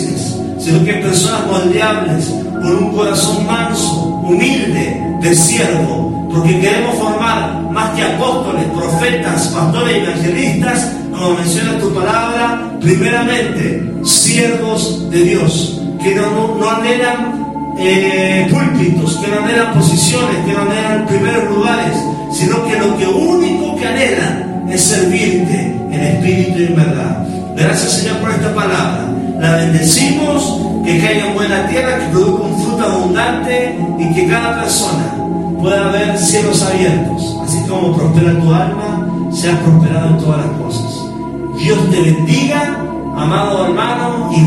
sino 0.63 0.83
que 0.85 0.93
personas 0.93 1.45
moldeables, 1.47 2.25
con 2.51 2.77
un 2.77 2.95
corazón 2.95 3.45
manso, 3.45 4.21
humilde, 4.23 5.01
de 5.21 5.35
siervo, 5.35 6.27
porque 6.31 6.59
queremos 6.59 6.95
formar 6.95 7.61
más 7.71 7.89
que 7.91 8.03
apóstoles, 8.03 8.65
profetas, 8.75 9.47
pastores 9.47 9.97
evangelistas, 9.97 10.91
como 11.11 11.35
menciona 11.35 11.77
tu 11.79 11.93
palabra, 11.93 12.71
primeramente, 12.79 13.93
siervos 14.03 15.09
de 15.09 15.23
Dios, 15.23 15.81
que 16.01 16.15
no, 16.15 16.55
no 16.57 16.69
anhelan 16.69 17.43
eh, 17.77 18.47
púlpitos, 18.49 19.17
que 19.17 19.27
no 19.31 19.43
anhelan 19.43 19.73
posiciones, 19.73 20.45
que 20.45 20.53
no 20.53 20.61
anhelan 20.61 21.05
primeros 21.07 21.49
lugares, 21.55 21.97
sino 22.31 22.65
que 22.65 22.77
lo 22.77 22.97
que 22.97 23.07
único 23.07 23.75
que 23.75 23.87
anhelan 23.87 24.69
es 24.69 24.81
servirte 24.81 25.75
en 25.91 26.01
espíritu 26.01 26.59
y 26.59 26.65
en 26.67 26.75
verdad. 26.75 27.27
Gracias 27.55 27.91
Señor 27.91 28.17
por 28.17 28.31
esta 28.31 28.53
palabra. 28.55 29.12
La 29.43 29.57
bendecimos, 29.57 30.57
que 30.85 30.99
caiga 31.01 31.27
en 31.27 31.33
buena 31.33 31.67
tierra, 31.67 31.99
que 31.99 32.05
produzca 32.13 32.43
un 32.45 32.63
fruto 32.63 32.81
abundante 32.81 33.77
y 33.99 34.13
que 34.13 34.25
cada 34.25 34.61
persona 34.61 35.15
pueda 35.59 35.91
ver 35.91 36.17
cielos 36.17 36.63
abiertos. 36.63 37.37
Así 37.43 37.61
como 37.67 37.93
prospera 37.93 38.39
tu 38.39 38.53
alma, 38.53 39.05
seas 39.33 39.59
prosperado 39.59 40.11
en 40.11 40.17
todas 40.19 40.45
las 40.45 40.61
cosas. 40.61 41.05
Dios 41.57 41.77
te 41.91 42.01
bendiga, 42.01 42.85
amado 43.17 43.65
hermano, 43.65 44.31
y 44.33 44.39